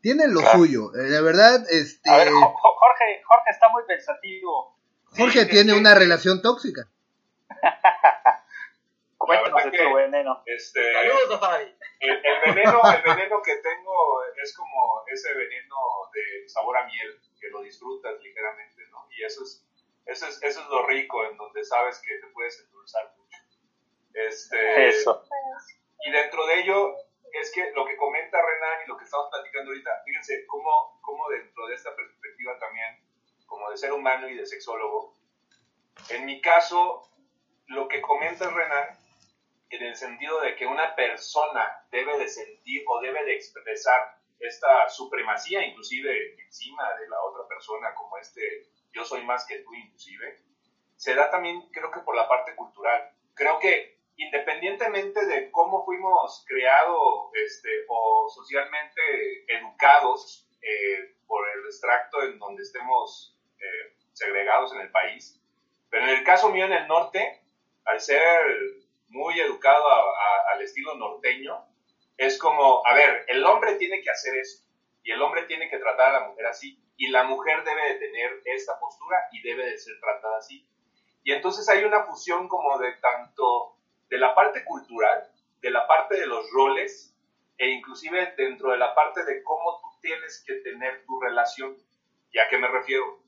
tienen 0.00 0.32
lo 0.34 0.40
suyo. 0.40 0.94
Eh, 0.94 1.02
de 1.02 1.22
verdad, 1.22 1.64
este. 1.70 2.10
A 2.10 2.16
ver, 2.16 2.28
Jorge, 2.30 3.22
Jorge 3.24 3.50
está 3.50 3.68
muy 3.68 3.82
pensativo. 3.86 4.76
Jorge 5.16 5.46
tiene 5.46 5.74
una 5.74 5.94
relación 5.94 6.40
tóxica. 6.42 6.88
Cuéntanos 9.18 9.64
de 9.64 9.70
tu 9.78 9.94
veneno. 9.94 10.42
Este, 10.46 10.92
Saludos, 10.92 11.40
el, 12.00 12.10
el, 12.10 12.54
veneno, 12.54 12.80
el 12.82 13.02
veneno 13.02 13.42
que 13.42 13.56
tengo 13.56 14.22
es 14.42 14.56
como 14.56 15.04
ese 15.08 15.34
veneno 15.34 15.76
de 16.14 16.48
sabor 16.48 16.78
a 16.78 16.86
miel, 16.86 17.20
que 17.38 17.48
lo 17.50 17.60
disfrutas 17.60 18.18
ligeramente, 18.22 18.86
¿no? 18.90 19.06
Y 19.10 19.22
eso 19.22 19.42
es, 19.42 19.66
eso 20.06 20.26
es, 20.26 20.42
eso 20.42 20.60
es 20.62 20.66
lo 20.68 20.86
rico, 20.86 21.24
en 21.26 21.36
donde 21.36 21.62
sabes 21.64 21.98
que 21.98 22.16
te 22.18 22.28
puedes 22.28 22.60
endulzar 22.60 23.14
mucho. 23.18 23.38
Este, 24.14 24.88
eso. 24.88 25.22
Y 26.06 26.10
dentro 26.10 26.46
de 26.46 26.60
ello, 26.60 26.96
es 27.32 27.52
que 27.52 27.70
lo 27.72 27.84
que 27.84 27.96
comenta 27.96 28.38
Renan 28.40 28.84
y 28.84 28.88
lo 28.88 28.96
que 28.96 29.04
estamos 29.04 29.28
platicando 29.30 29.70
ahorita, 29.70 30.02
fíjense 30.04 30.46
cómo, 30.46 30.98
cómo 31.00 31.28
dentro 31.28 31.66
de 31.66 31.74
esta 31.74 31.94
perspectiva 31.94 32.58
también, 32.58 32.98
como 33.46 33.70
de 33.70 33.76
ser 33.76 33.92
humano 33.92 34.28
y 34.28 34.36
de 34.36 34.46
sexólogo, 34.46 35.14
en 36.08 36.24
mi 36.24 36.40
caso, 36.40 37.08
lo 37.66 37.88
que 37.88 38.00
comenta 38.00 38.48
Renan, 38.48 38.98
en 39.70 39.82
el 39.84 39.96
sentido 39.96 40.40
de 40.40 40.56
que 40.56 40.66
una 40.66 40.94
persona 40.96 41.86
debe 41.90 42.18
de 42.18 42.28
sentir 42.28 42.82
o 42.88 43.00
debe 43.00 43.24
de 43.24 43.34
expresar 43.34 44.18
esta 44.40 44.88
supremacía 44.88 45.64
inclusive 45.64 46.34
encima 46.42 46.92
de 46.94 47.08
la 47.08 47.22
otra 47.22 47.46
persona, 47.46 47.94
como 47.94 48.18
este 48.18 48.66
yo 48.92 49.04
soy 49.04 49.24
más 49.24 49.46
que 49.46 49.58
tú 49.58 49.72
inclusive, 49.74 50.42
se 50.96 51.14
da 51.14 51.30
también 51.30 51.70
creo 51.72 51.90
que 51.90 52.00
por 52.00 52.16
la 52.16 52.28
parte 52.28 52.56
cultural. 52.56 53.12
Creo 53.34 53.58
que 53.60 53.99
independientemente 54.20 55.24
de 55.24 55.50
cómo 55.50 55.84
fuimos 55.84 56.44
creados 56.46 57.30
este, 57.32 57.70
o 57.88 58.28
socialmente 58.28 59.00
educados 59.48 60.46
eh, 60.60 61.16
por 61.26 61.48
el 61.48 61.64
extracto 61.64 62.22
en 62.24 62.38
donde 62.38 62.62
estemos 62.62 63.34
eh, 63.58 63.96
segregados 64.12 64.74
en 64.74 64.82
el 64.82 64.90
país, 64.90 65.40
pero 65.88 66.04
en 66.04 66.10
el 66.10 66.24
caso 66.24 66.50
mío 66.50 66.66
en 66.66 66.72
el 66.72 66.86
norte, 66.86 67.42
al 67.86 67.98
ser 68.00 68.38
muy 69.08 69.40
educado 69.40 69.84
al 70.52 70.60
estilo 70.62 70.94
norteño, 70.96 71.66
es 72.18 72.38
como, 72.38 72.86
a 72.86 72.92
ver, 72.92 73.24
el 73.28 73.44
hombre 73.46 73.76
tiene 73.76 74.02
que 74.02 74.10
hacer 74.10 74.36
eso 74.36 74.64
y 75.02 75.12
el 75.12 75.22
hombre 75.22 75.44
tiene 75.44 75.70
que 75.70 75.78
tratar 75.78 76.14
a 76.14 76.20
la 76.20 76.28
mujer 76.28 76.46
así 76.46 76.78
y 76.98 77.08
la 77.08 77.24
mujer 77.24 77.64
debe 77.64 77.94
de 77.94 77.98
tener 77.98 78.42
esta 78.44 78.78
postura 78.78 79.16
y 79.32 79.40
debe 79.40 79.64
de 79.64 79.78
ser 79.78 79.98
tratada 79.98 80.36
así. 80.36 80.68
Y 81.24 81.32
entonces 81.32 81.66
hay 81.70 81.84
una 81.84 82.04
fusión 82.04 82.48
como 82.48 82.78
de 82.78 82.92
tanto 83.00 83.79
de 84.10 84.18
la 84.18 84.34
parte 84.34 84.64
cultural, 84.64 85.30
de 85.62 85.70
la 85.70 85.86
parte 85.86 86.18
de 86.18 86.26
los 86.26 86.50
roles 86.50 87.16
e 87.56 87.68
inclusive 87.68 88.34
dentro 88.36 88.72
de 88.72 88.78
la 88.78 88.94
parte 88.94 89.24
de 89.24 89.42
cómo 89.42 89.80
tú 89.80 90.00
tienes 90.02 90.42
que 90.46 90.54
tener 90.56 91.04
tu 91.06 91.20
relación. 91.20 91.76
¿Y 92.32 92.38
a 92.38 92.48
qué 92.48 92.58
me 92.58 92.68
refiero? 92.68 93.22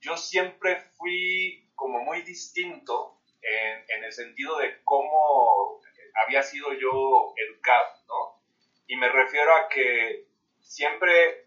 Yo 0.00 0.16
siempre 0.16 0.76
fui 0.96 1.68
como 1.74 2.00
muy 2.00 2.22
distinto 2.22 3.18
en, 3.42 3.84
en 3.88 4.04
el 4.04 4.12
sentido 4.12 4.58
de 4.58 4.82
cómo 4.84 5.80
había 6.24 6.42
sido 6.42 6.72
yo 6.72 7.34
educado, 7.36 7.86
¿no? 8.06 8.40
Y 8.86 8.96
me 8.96 9.08
refiero 9.08 9.54
a 9.54 9.68
que 9.68 10.26
siempre, 10.60 11.46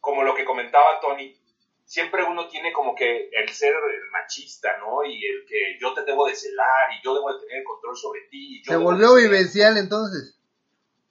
como 0.00 0.22
lo 0.22 0.34
que 0.34 0.44
comentaba 0.44 1.00
Tony, 1.00 1.35
siempre 1.86 2.24
uno 2.24 2.48
tiene 2.48 2.72
como 2.72 2.94
que 2.94 3.30
el 3.32 3.48
ser 3.48 3.72
machista, 4.10 4.76
¿no? 4.78 5.04
Y 5.04 5.24
el 5.24 5.46
que 5.46 5.78
yo 5.80 5.94
te 5.94 6.02
debo 6.02 6.26
de 6.26 6.34
celar 6.34 6.90
y 6.98 7.02
yo 7.02 7.14
debo 7.14 7.32
de 7.32 7.46
tener 7.46 7.64
control 7.64 7.96
sobre 7.96 8.22
ti. 8.22 8.62
Se 8.64 8.76
volvió 8.76 9.14
vivencial 9.14 9.78
entonces. 9.78 10.38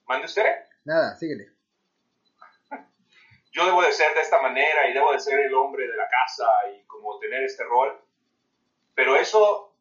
¿Mande 0.06 0.26
usted? 0.26 0.44
Nada, 0.84 1.16
síguele. 1.16 1.52
Yo 3.52 3.66
debo 3.66 3.82
de 3.82 3.94
ser 3.94 4.14
de 4.14 4.20
esta 4.20 4.42
manera 4.42 4.90
y 4.90 4.94
debo 4.94 5.14
de 5.14 5.20
ser 5.20 5.40
el 5.40 5.54
hombre 5.54 5.88
de 5.88 5.96
la 5.96 6.10
casa 6.10 6.46
y 6.76 6.86
como 6.86 7.18
tener 7.20 7.44
este 7.44 7.64
rol. 7.64 7.98
Pero 8.94 9.16
eso 9.16 9.78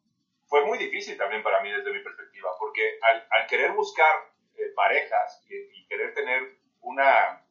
fue 0.47 0.65
muy 0.65 0.77
difícil 0.77 1.17
también 1.17 1.43
para 1.43 1.61
mí 1.61 1.69
desde 1.71 1.91
mi 1.91 1.99
perspectiva, 2.01 2.51
porque 2.57 2.99
al, 3.01 3.47
querer 3.47 3.73
buscar 3.73 4.13
eh, 4.55 4.71
parejas 4.75 5.43
y, 5.49 5.55
y, 5.55 5.87
querer 5.87 6.13
tener 6.13 6.57
una, 6.81 7.45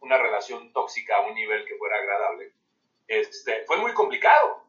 una 0.00 0.18
relación 0.18 0.72
tóxica 0.72 1.16
a 1.16 1.26
un 1.26 1.34
nivel 1.34 1.66
que 1.66 1.76
fuera 1.76 1.96
agradable, 1.96 2.52
este, 3.08 3.64
fue 3.66 3.78
muy 3.78 3.92
complicado, 3.94 4.66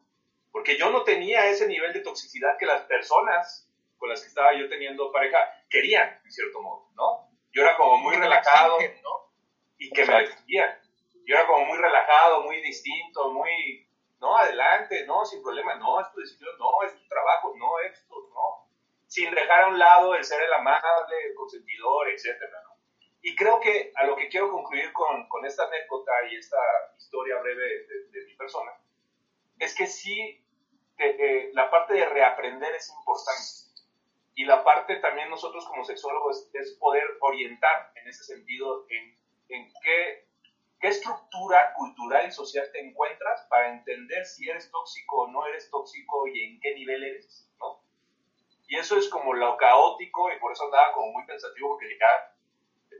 porque 0.50 0.76
yo 0.76 0.90
no 0.90 1.04
tenía 1.04 1.46
ese 1.46 1.66
nivel 1.68 1.92
de 1.92 2.00
toxicidad 2.00 2.56
que 2.58 2.66
las 2.66 2.82
personas 2.82 3.68
con 3.98 4.08
las 4.08 4.22
que 4.22 4.28
estaba 4.28 4.54
yo 4.54 4.68
teniendo 4.68 5.12
pareja 5.12 5.38
querían, 5.68 6.20
en 6.24 6.32
cierto 6.32 6.60
modo, 6.62 6.88
¿no? 6.94 7.28
Yo 7.52 7.62
era 7.62 7.76
como 7.76 7.98
muy 7.98 8.16
relajado 8.16 8.78
y 9.76 9.90
que 9.90 10.04
me 10.06 10.20
exigían. 10.22 10.78
Yo 11.26 11.36
era 11.36 11.46
como 11.46 11.66
muy 11.66 11.78
relajado, 11.78 12.42
muy 12.42 12.60
distinto, 12.62 13.30
muy, 13.30 13.86
no, 14.20 14.36
adelante, 14.36 15.04
no, 15.06 15.24
sin 15.24 15.42
problema, 15.42 15.74
no, 15.76 16.00
es 16.00 16.10
tu 16.12 16.20
decisión, 16.20 16.56
no, 16.58 16.82
es 16.86 16.94
tu 16.94 17.06
trabajo, 17.08 17.54
no, 17.56 17.78
esto, 17.80 18.14
no. 18.30 18.68
Sin 19.06 19.34
dejar 19.34 19.64
a 19.64 19.68
un 19.68 19.78
lado 19.78 20.14
el 20.14 20.24
ser 20.24 20.42
el 20.42 20.52
amable, 20.52 21.26
el 21.26 21.34
consentidor, 21.34 22.08
etcétera, 22.08 22.62
y 23.22 23.36
creo 23.36 23.60
que 23.60 23.92
a 23.96 24.04
lo 24.04 24.16
que 24.16 24.28
quiero 24.28 24.50
concluir 24.50 24.92
con, 24.92 25.28
con 25.28 25.44
esta 25.44 25.64
anécdota 25.64 26.12
y 26.30 26.36
esta 26.36 26.58
historia 26.96 27.38
breve 27.40 27.86
de, 28.10 28.24
mi 28.26 28.34
persona, 28.36 28.72
es 29.58 29.74
que 29.74 29.86
sí, 29.86 30.42
eh, 30.98 31.50
la 31.52 31.70
parte 31.70 31.94
de 31.94 32.06
reaprender 32.06 32.74
es 32.74 32.88
importante. 32.90 33.70
Y 34.34 34.44
la 34.44 34.64
parte 34.64 34.96
también 34.96 35.28
nosotros 35.28 35.66
como 35.66 35.84
sexólogos 35.84 36.48
es, 36.54 36.72
poder 36.78 37.04
orientar 37.20 37.92
en 37.96 38.08
ese 38.08 38.24
sentido 38.24 38.86
en, 38.88 39.18
en 39.48 39.72
qué, 39.82 40.28
qué 40.80 40.88
estructura 40.88 41.74
cultural 41.74 42.26
y 42.26 42.32
social 42.32 42.66
te 42.72 42.80
encuentras 42.80 43.46
para 43.50 43.70
entender 43.70 44.24
si 44.24 44.48
eres 44.48 44.70
tóxico 44.70 45.22
o 45.22 45.28
no 45.28 45.46
eres 45.46 45.70
tóxico 45.70 46.26
y 46.28 46.44
en 46.44 46.60
qué 46.60 46.74
nivel 46.74 47.04
eres, 47.04 47.50
¿no? 47.58 47.82
y 48.70 48.76
eso 48.76 48.96
es 48.96 49.08
como 49.08 49.34
lo 49.34 49.56
caótico 49.56 50.32
y 50.32 50.38
por 50.38 50.52
eso 50.52 50.64
andaba 50.64 50.92
como 50.92 51.10
muy 51.10 51.26
pensativo 51.26 51.70
porque 51.70 51.98
ya 51.98 52.29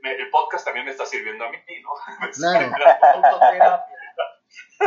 el 0.03 0.29
podcast 0.29 0.65
también 0.65 0.85
me 0.85 0.91
está 0.91 1.05
sirviendo 1.05 1.45
a 1.45 1.49
mí, 1.49 1.57
¿no? 1.81 1.91
Claro. 2.37 3.83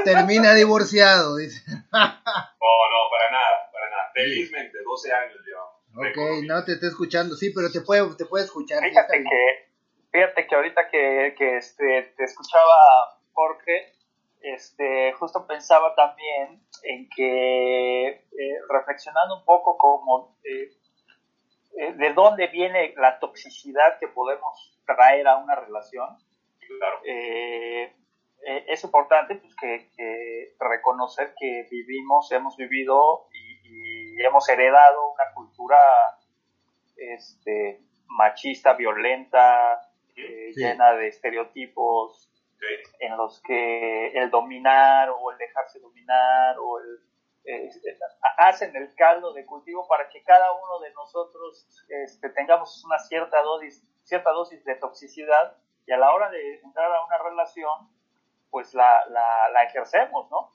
Termina 0.04 0.54
divorciado, 0.54 1.37
dice. 1.37 1.62
oh, 1.92 1.99
no, 1.99 3.11
para 3.11 3.30
nada, 3.30 3.71
para 3.73 3.90
nada. 3.90 4.11
Felizmente, 4.12 4.78
12 4.85 5.12
años 5.12 5.38
llevamos. 5.47 5.75
Ok, 5.97 6.44
no 6.47 6.64
te 6.64 6.73
estoy 6.73 6.88
escuchando, 6.88 7.37
sí, 7.37 7.52
pero 7.54 7.71
te 7.71 7.80
puede, 7.80 8.14
te 8.16 8.26
puede 8.26 8.44
escuchar. 8.44 8.83
Fíjate 8.83 9.23
que, 9.23 9.71
fíjate 10.11 10.47
que 10.47 10.54
ahorita 10.54 10.88
que, 10.90 11.35
que 11.38 11.56
este, 11.59 12.14
te 12.16 12.25
escuchaba, 12.25 13.21
Jorge, 13.33 13.94
este, 14.44 15.12
justo 15.12 15.47
pensaba 15.47 15.94
también 15.94 16.61
en 16.83 17.09
que, 17.14 18.09
eh, 18.09 18.59
reflexionando 18.68 19.38
un 19.38 19.44
poco 19.44 19.78
como 19.78 20.37
eh, 20.44 20.68
eh, 21.78 21.92
de 21.94 22.12
dónde 22.12 22.49
viene 22.49 22.92
la 22.97 23.18
toxicidad 23.21 23.99
que 23.99 24.09
podemos 24.09 24.74
traer 24.87 25.26
a 25.26 25.37
una 25.37 25.55
relación, 25.55 26.17
claro. 26.79 27.00
es 27.05 28.85
importante 28.85 29.37
pues, 29.37 29.55
que, 29.57 30.55
reconocer 30.61 31.35
que 31.38 31.67
vivimos, 31.71 32.31
hemos 32.33 32.57
vivido 32.57 33.29
y, 33.33 34.17
y 34.17 34.25
hemos 34.25 34.49
heredado 34.49 35.12
una 35.12 35.35
cultura 35.35 35.79
este, 36.97 37.81
machista, 38.07 38.75
violenta, 38.75 39.81
llena 40.55 40.93
de 40.95 41.09
estereotipos, 41.09 42.31
en 43.00 43.17
los 43.17 43.43
que 43.43 44.09
el 44.09 44.31
dominar 44.31 45.11
o 45.11 45.33
el 45.33 45.38
dejarse 45.38 45.81
dominar 45.81 46.57
o 46.59 46.79
el 46.79 47.00
este, 47.45 47.99
hacen 48.38 48.75
el 48.75 48.95
caldo 48.95 49.35
de 49.35 49.45
cultivo 49.45 49.87
para 49.87 50.09
que 50.09 50.23
cada 50.23 50.50
uno 50.53 50.79
de 50.81 50.91
nosotros 50.95 51.67
este, 51.88 52.31
tengamos 52.31 52.83
una 52.87 52.99
cierta 53.00 53.43
dosis, 53.43 53.85
cierta 54.04 54.30
dosis 54.30 54.64
de 54.64 54.76
toxicidad 54.76 55.56
y 55.87 55.92
a 55.92 55.99
la 55.99 56.14
hora 56.14 56.30
de 56.30 56.61
entrar 56.61 56.90
a 56.92 57.04
una 57.04 57.18
relación, 57.18 57.90
pues 58.50 58.75
la, 58.75 59.04
la, 59.06 59.64
ejercemos, 59.64 60.30
¿no? 60.30 60.52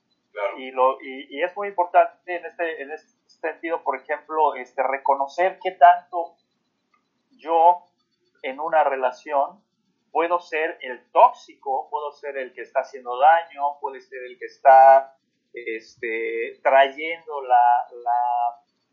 Y, 0.58 0.72
lo, 0.72 1.02
y, 1.02 1.42
es 1.44 1.56
muy 1.56 1.68
importante 1.68 2.36
en 2.36 2.46
este, 2.46 2.82
en 2.82 2.92
este 2.92 3.12
sentido, 3.28 3.84
por 3.84 3.98
ejemplo, 3.98 4.56
este, 4.56 4.84
reconocer 4.84 5.60
qué 5.62 5.72
tanto 5.72 6.36
yo 7.32 7.84
en 8.44 8.60
una 8.60 8.84
relación 8.84 9.64
puedo 10.12 10.40
ser 10.40 10.78
el 10.82 11.12
tóxico, 11.12 11.88
puedo 11.90 12.12
ser 12.12 12.38
el 12.38 12.54
que 12.54 12.62
está 12.62 12.82
haciendo 12.82 13.18
daño, 13.18 13.80
puede 13.80 14.02
ser 14.02 14.24
el 14.24 14.38
que 14.38 14.46
está 14.46 15.16
este, 15.54 16.60
trayendo 16.62 17.42
la, 17.42 17.88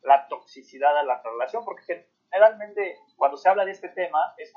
la, 0.03 0.29
toxicidad 0.29 0.97
a 0.97 1.03
la 1.03 1.21
relación, 1.23 1.65
porque 1.65 2.09
generalmente 2.31 2.99
cuando 3.17 3.37
se 3.37 3.49
habla 3.49 3.65
de 3.65 3.73
este 3.73 3.89
tema, 3.91 4.35
es, 4.39 4.53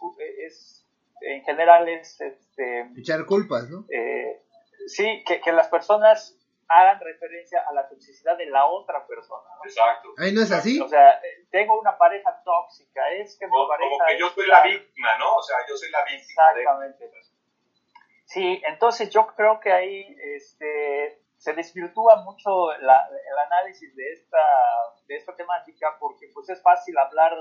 es 0.46 0.88
en 1.22 1.44
general 1.44 1.88
es... 1.88 2.20
Este, 2.22 2.90
Echar 2.98 3.26
culpas, 3.26 3.70
¿no? 3.70 3.86
Eh, 3.90 4.42
sí, 4.88 5.24
que, 5.26 5.42
que 5.42 5.52
las 5.52 5.68
personas 5.68 6.36
hagan 6.70 7.00
referencia 7.00 7.64
a 7.68 7.74
la 7.74 7.90
toxicidad 7.90 8.38
de 8.38 8.46
la 8.46 8.66
otra 8.68 9.06
persona. 9.08 9.50
Exacto. 9.64 10.10
Ahí 10.18 10.32
no 10.32 10.42
es 10.42 10.52
así. 10.52 10.80
O 10.80 10.88
sea, 10.88 11.20
tengo 11.50 11.80
una 11.80 11.98
pareja 11.98 12.42
tóxica, 12.44 13.10
es 13.14 13.38
que 13.38 13.48
mi 13.48 13.52
pareja. 13.68 13.90
Como 13.90 14.06
que 14.06 14.20
yo 14.20 14.30
soy 14.30 14.48
la 14.48 14.62
víctima, 14.62 15.18
¿no? 15.18 15.36
O 15.36 15.42
sea, 15.42 15.58
yo 15.68 15.76
soy 15.76 15.90
la 15.90 16.04
víctima. 16.04 16.44
Exactamente. 16.56 17.12
Sí, 18.26 18.62
entonces 18.68 19.10
yo 19.10 19.26
creo 19.36 19.60
que 19.60 19.72
ahí 19.72 20.16
este, 20.36 21.20
se 21.38 21.54
desvirtúa 21.54 22.18
mucho 22.18 22.72
el 22.74 22.88
análisis 22.88 23.96
de 23.96 24.14
esta, 24.14 24.38
de 25.08 25.16
esta 25.16 25.36
temática 25.36 25.98
porque 26.00 26.30
pues 26.32 26.48
es 26.50 26.62
fácil 26.62 26.96
hablar 27.00 27.34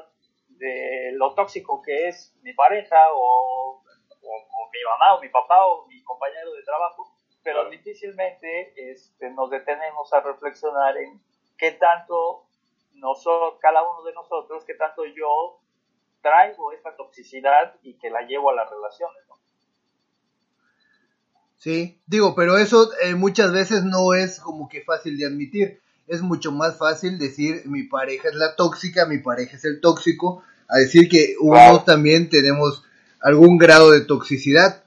de 0.59 1.13
lo 1.15 1.35
tóxico 1.35 1.81
que 1.83 2.09
es 2.09 2.35
mi 2.43 2.53
pareja 2.55 2.97
o, 3.13 3.83
o 3.83 4.71
mi 4.73 4.83
mamá 4.85 5.15
o 5.17 5.21
mi 5.21 5.29
papá 5.29 5.67
o 5.67 5.87
mi 5.87 6.03
compañero 6.03 6.53
de 6.53 6.63
trabajo 6.63 7.19
pero 7.49 7.71
difícilmente 7.71 8.75
este, 8.77 9.31
nos 9.31 9.51
detenemos 9.51 10.13
a 10.13 10.21
reflexionar 10.21 10.99
en 10.99 11.19
qué 11.57 11.73
tanto 11.73 12.45
nosotros, 12.93 13.59
cada 13.61 13.83
uno 13.83 14.03
de 14.05 14.13
nosotros, 14.13 14.65
qué 14.67 14.75
tanto 14.75 15.05
yo 15.07 15.59
traigo 16.21 16.73
esta 16.73 16.95
toxicidad 16.95 17.75
y 17.83 17.95
que 17.95 18.11
la 18.11 18.23
llevo 18.23 18.51
a 18.51 18.55
las 18.55 18.71
relaciones. 18.71 19.23
¿no? 19.29 19.39
Sí, 21.57 22.03
digo, 22.07 22.35
pero 22.35 22.59
eso 22.59 22.91
eh, 23.03 23.15
muchas 23.15 23.51
veces 23.51 23.83
no 23.85 24.13
es 24.13 24.41
como 24.41 24.69
que 24.69 24.83
fácil 24.83 25.17
de 25.17 25.27
admitir. 25.27 25.81
Es 26.09 26.23
mucho 26.23 26.53
más 26.53 26.77
fácil 26.77 27.19
decir 27.19 27.63
mi 27.67 27.85
pareja 27.85 28.29
es 28.29 28.35
la 28.35 28.57
tóxica, 28.57 29.07
mi 29.07 29.19
pareja 29.19 29.57
es 29.57 29.65
el 29.65 29.81
tóxico, 29.81 30.43
a 30.69 30.79
decir 30.79 31.09
que 31.09 31.37
uno 31.41 31.85
también 31.85 32.29
tenemos 32.29 32.83
algún 33.21 33.59
grado 33.59 33.91
de 33.91 34.01
toxicidad. 34.01 34.85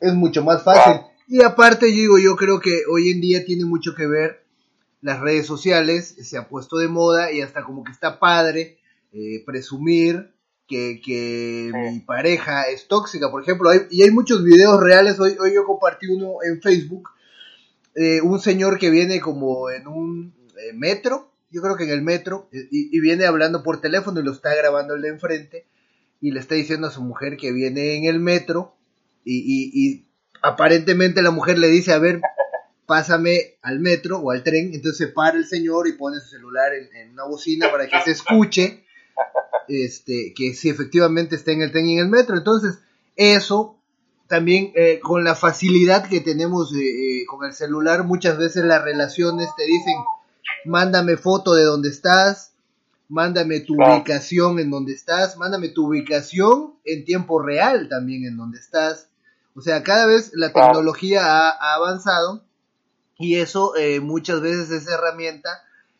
Es 0.00 0.14
mucho 0.14 0.44
más 0.44 0.62
fácil. 0.62 1.02
Y 1.28 1.42
aparte, 1.42 1.86
digo, 1.86 2.18
yo 2.18 2.36
creo 2.36 2.60
que 2.60 2.82
hoy 2.90 3.10
en 3.10 3.20
día 3.20 3.44
tiene 3.44 3.64
mucho 3.64 3.94
que 3.94 4.06
ver 4.06 4.44
las 5.00 5.20
redes 5.20 5.46
sociales, 5.46 6.14
se 6.20 6.36
ha 6.36 6.48
puesto 6.48 6.76
de 6.76 6.88
moda 6.88 7.32
y 7.32 7.40
hasta 7.40 7.64
como 7.64 7.84
que 7.84 7.92
está 7.92 8.18
padre 8.18 8.78
eh, 9.12 9.42
presumir 9.44 10.32
que, 10.66 11.00
que 11.04 11.70
mi 11.72 12.00
pareja 12.00 12.68
es 12.68 12.88
tóxica. 12.88 13.30
Por 13.30 13.42
ejemplo, 13.42 13.70
hay, 13.70 13.80
y 13.90 14.02
hay 14.02 14.10
muchos 14.10 14.42
videos 14.42 14.80
reales, 14.80 15.18
hoy, 15.20 15.36
hoy 15.40 15.54
yo 15.54 15.64
compartí 15.64 16.06
uno 16.06 16.36
en 16.42 16.60
Facebook, 16.60 17.10
eh, 17.94 18.20
un 18.22 18.40
señor 18.40 18.78
que 18.78 18.90
viene 18.90 19.20
como 19.20 19.70
en 19.70 19.86
un 19.86 20.34
eh, 20.56 20.72
metro, 20.72 21.32
yo 21.50 21.60
creo 21.60 21.76
que 21.76 21.84
en 21.84 21.90
el 21.90 22.02
metro, 22.02 22.48
y, 22.52 22.98
viene 23.00 23.26
hablando 23.26 23.62
por 23.62 23.80
teléfono 23.80 24.20
y 24.20 24.24
lo 24.24 24.32
está 24.32 24.54
grabando 24.54 24.94
el 24.94 25.02
de 25.02 25.08
enfrente, 25.08 25.66
y 26.20 26.30
le 26.30 26.40
está 26.40 26.54
diciendo 26.54 26.86
a 26.86 26.90
su 26.90 27.02
mujer 27.02 27.36
que 27.36 27.52
viene 27.52 27.96
en 27.96 28.04
el 28.04 28.20
metro, 28.20 28.74
y, 29.24 30.06
aparentemente 30.40 31.22
la 31.22 31.30
mujer 31.30 31.58
le 31.58 31.68
dice, 31.68 31.92
a 31.92 31.98
ver, 31.98 32.20
pásame 32.86 33.58
al 33.62 33.80
metro 33.80 34.18
o 34.18 34.30
al 34.30 34.42
tren, 34.42 34.72
entonces 34.74 35.08
para 35.08 35.36
el 35.36 35.46
señor 35.46 35.86
y 35.86 35.92
pone 35.92 36.18
su 36.20 36.30
celular 36.30 36.72
en, 36.74 37.12
una 37.12 37.24
bocina 37.24 37.70
para 37.70 37.86
que 37.86 38.00
se 38.00 38.10
escuche 38.12 38.84
este, 39.68 40.32
que 40.34 40.54
si 40.54 40.68
efectivamente 40.68 41.36
está 41.36 41.52
en 41.52 41.62
el 41.62 41.70
tren 41.70 41.86
y 41.86 41.94
en 41.94 42.04
el 42.04 42.08
metro. 42.08 42.36
Entonces, 42.36 42.78
eso 43.16 43.81
también 44.32 44.72
eh, 44.76 44.98
con 45.00 45.24
la 45.24 45.34
facilidad 45.34 46.08
que 46.08 46.22
tenemos 46.22 46.72
eh, 46.74 47.26
con 47.26 47.44
el 47.44 47.52
celular, 47.52 48.04
muchas 48.04 48.38
veces 48.38 48.64
las 48.64 48.82
relaciones 48.82 49.50
te 49.58 49.64
dicen, 49.66 49.94
mándame 50.64 51.18
foto 51.18 51.52
de 51.52 51.64
donde 51.64 51.90
estás, 51.90 52.54
mándame 53.10 53.60
tu 53.60 53.74
ubicación 53.74 54.58
en 54.58 54.70
donde 54.70 54.94
estás, 54.94 55.36
mándame 55.36 55.68
tu 55.68 55.88
ubicación 55.88 56.72
en 56.86 57.04
tiempo 57.04 57.42
real 57.42 57.90
también 57.90 58.24
en 58.24 58.38
donde 58.38 58.58
estás. 58.58 59.10
O 59.54 59.60
sea, 59.60 59.82
cada 59.82 60.06
vez 60.06 60.30
la 60.32 60.50
tecnología 60.50 61.26
ha, 61.26 61.74
avanzado 61.74 62.42
y 63.18 63.34
eso 63.34 63.76
eh, 63.76 64.00
muchas 64.00 64.40
veces 64.40 64.70
esa 64.70 64.94
herramienta 64.94 65.50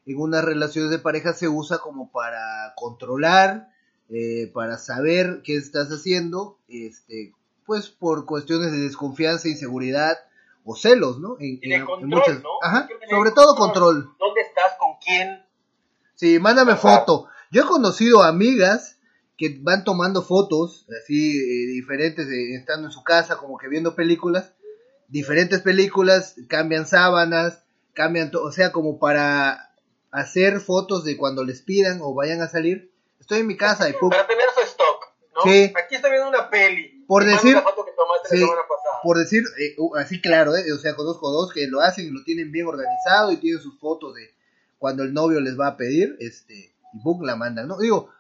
en 0.07 0.19
unas 0.19 0.43
relaciones 0.43 0.91
de 0.91 0.99
pareja 0.99 1.35
se 1.35 1.49
usa 1.49 1.81
como 1.81 2.11
para 2.11 2.73
controlar, 2.77 3.69
eh, 4.09 4.51
para 4.55 4.79
saber 4.79 5.43
qué 5.45 5.59
estás 5.59 5.89
haciendo, 5.89 6.57
este, 6.69 7.35
pues 7.67 7.89
por 7.89 8.27
cuestiones 8.27 8.73
de 8.73 8.79
desconfianza, 8.79 9.49
inseguridad 9.49 10.19
o 10.65 10.77
celos, 10.77 11.19
¿no? 11.19 11.37
En, 11.41 11.59
y 11.63 11.81
control, 11.85 12.43
¿no? 12.43 12.51
Ajá, 12.63 12.89
sobre 13.11 13.33
todo 13.33 13.55
control. 13.57 14.15
¿Dónde 14.19 14.41
estás? 14.41 14.77
¿Con 14.79 14.97
quién? 15.05 15.45
Sí, 16.15 16.39
mándame 16.39 16.77
foto. 16.77 17.29
Yo 17.51 17.63
he 17.63 17.67
conocido 17.67 18.23
amigas 18.23 18.99
que 19.37 19.59
van 19.61 19.85
tomando 19.85 20.23
fotos 20.23 20.87
así 21.03 21.37
eh, 21.37 21.73
diferentes, 21.73 22.29
eh, 22.29 22.55
estando 22.55 22.89
en 22.89 22.93
su 22.93 23.03
casa, 23.03 23.37
como 23.37 23.59
que 23.59 23.69
viendo 23.69 23.95
películas, 23.95 24.55
diferentes 25.09 25.61
películas, 25.61 26.37
cambian 26.49 26.87
sábanas, 26.87 27.65
cambian 27.93 28.31
todo, 28.31 28.45
o 28.45 28.53
sea, 28.53 28.73
como 28.73 28.99
para 28.99 29.75
hacer 30.11 30.61
fotos 30.61 31.05
de 31.05 31.17
cuando 31.17 31.45
les 31.45 31.63
pidan 31.63 31.99
o 32.03 32.15
vayan 32.15 32.41
a 32.41 32.49
salir. 32.49 32.93
Estoy 33.19 33.41
en 33.41 33.47
mi 33.47 33.57
casa 33.57 33.89
y 33.89 33.93
Para 33.95 34.27
tener 34.27 34.47
su 34.55 34.61
stock, 34.63 35.15
¿no? 35.35 35.43
Sí. 35.43 35.73
Aquí 35.77 35.97
estoy 35.97 36.11
viendo 36.11 36.29
una 36.29 36.49
peli. 36.51 37.02
Por 37.13 37.27
decir, 37.27 37.59
por 39.03 39.19
decir, 39.19 39.43
eh, 39.61 39.77
así 39.99 40.23
claro, 40.23 40.53
o 40.53 40.79
sea, 40.79 40.97
conozco 40.97 41.31
dos 41.31 41.53
que 41.53 41.67
lo 41.67 41.83
hacen 41.83 42.07
y 42.07 42.11
lo 42.11 42.25
tienen 42.25 42.51
bien 42.51 42.67
organizado 42.67 43.33
y 43.33 43.37
tienen 43.37 43.61
sus 43.61 43.79
fotos 43.79 44.15
de 44.15 44.33
cuando 44.79 45.03
el 45.03 45.13
novio 45.13 45.39
les 45.41 45.61
va 45.61 45.67
a 45.67 45.77
pedir, 45.77 46.17
este, 46.21 46.55
y 46.55 47.03
boom, 47.05 47.27
la 47.27 47.37
mandan, 47.37 47.69
¿no? 47.69 47.77
Digo, 47.77 48.11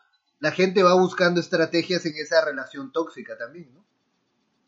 la 0.40 0.52
gente 0.52 0.82
va 0.82 0.92
buscando 0.92 1.40
estrategias 1.40 2.04
en 2.04 2.18
esa 2.18 2.44
relación 2.44 2.92
tóxica 2.92 3.38
también, 3.38 3.72
¿no? 3.72 3.82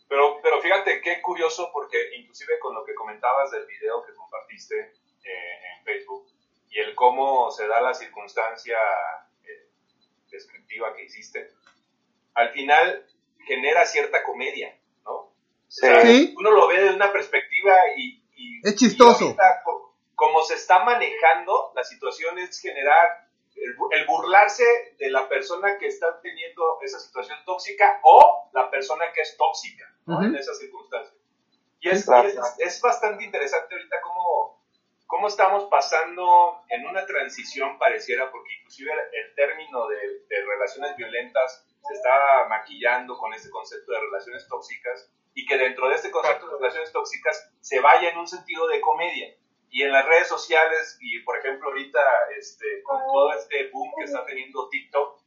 Pero, 0.08 0.40
pero 0.42 0.58
fíjate 0.62 1.02
qué 1.02 1.20
curioso, 1.20 1.68
porque 1.70 1.98
inclusive 2.16 2.58
con 2.60 2.74
lo 2.74 2.82
que 2.82 2.94
comentabas 2.94 3.50
del 3.50 3.66
video 3.66 4.02
que 4.06 4.14
compartiste 4.14 4.74
eh, 5.22 5.76
en 5.76 5.84
Facebook 5.84 6.28
y 6.70 6.78
el 6.78 6.94
cómo 6.94 7.50
se 7.50 7.68
da 7.68 7.82
la 7.82 7.92
circunstancia 7.92 8.78
eh, 9.42 9.68
descriptiva 10.30 10.96
que 10.96 11.04
hiciste, 11.04 11.50
al 12.32 12.48
final 12.52 13.04
genera 13.46 13.85
cierta 13.87 14.22
comedia, 14.22 14.76
¿no? 15.04 15.33
sí. 15.68 16.35
Uno 16.38 16.50
lo 16.50 16.68
ve 16.68 16.83
de 16.83 16.94
una 16.94 17.12
perspectiva 17.12 17.74
y... 17.96 18.22
es 18.62 18.76
chistoso. 18.76 19.37
como 20.14 20.42
se 20.42 20.54
está 20.54 20.85
manejando, 20.85 21.72
la 21.74 21.85
situación 21.85 22.38
es 22.38 22.61
generar 22.61 23.24
el, 23.57 24.07
burlarse 24.07 24.64
de 24.98 25.11
la 25.11 25.28
persona 25.28 25.78
que 25.78 25.87
está 25.87 26.20
teniendo 26.20 26.78
esa 26.83 26.98
situación 26.98 27.38
tóxica 27.44 28.00
o 28.02 28.50
la 28.52 28.70
persona 28.70 29.04
que 29.14 29.22
es 29.22 29.37
tóxica 29.37 29.85
en 30.07 30.35
esas 30.35 30.59
circunstancias. 30.59 31.14
Y, 31.80 31.90
es, 31.90 32.07
es, 32.59 32.80
bastante 32.80 33.24
interesante 33.24 33.74
ahorita 33.74 33.96
cómo, 34.02 34.62
cómo 35.07 35.28
estamos 35.28 35.64
pasando 35.64 36.62
en 36.70 36.87
una 36.87 37.04
transición 37.04 37.78
pareciera, 37.78 38.30
porque 38.30 38.54
inclusive 38.59 38.90
el, 39.12 39.35
término 39.35 39.87
de, 39.88 39.96
de, 40.28 40.44
relaciones 40.46 40.96
violentas 40.96 41.66
se 41.86 41.94
está 41.94 42.46
maquillando 42.48 43.18
con 43.18 43.32
ese 43.34 43.50
concepto 43.50 43.92
de 43.92 44.00
relaciones 44.00 44.46
tóxicas 44.48 45.10
y 45.34 45.44
que 45.46 45.58
dentro 45.58 45.88
de 45.88 45.96
este 45.96 46.10
concepto 46.10 46.46
de 46.46 46.56
relaciones 46.56 46.92
tóxicas 46.92 47.50
se 47.60 47.80
vaya 47.80 48.10
en 48.10 48.18
un 48.18 48.28
sentido 48.28 48.66
de 48.68 48.80
comedia. 48.80 49.34
Y 49.70 49.82
en 49.82 49.92
las 49.92 50.06
redes 50.06 50.28
sociales, 50.28 50.96
y 51.00 51.18
por 51.20 51.38
ejemplo 51.38 51.68
ahorita 51.68 52.00
este, 52.38 52.82
con 52.84 53.00
todo 53.06 53.32
este 53.32 53.70
boom 53.70 53.90
que 53.98 54.04
está 54.04 54.24
teniendo 54.24 54.68
TikTok, 54.68 55.20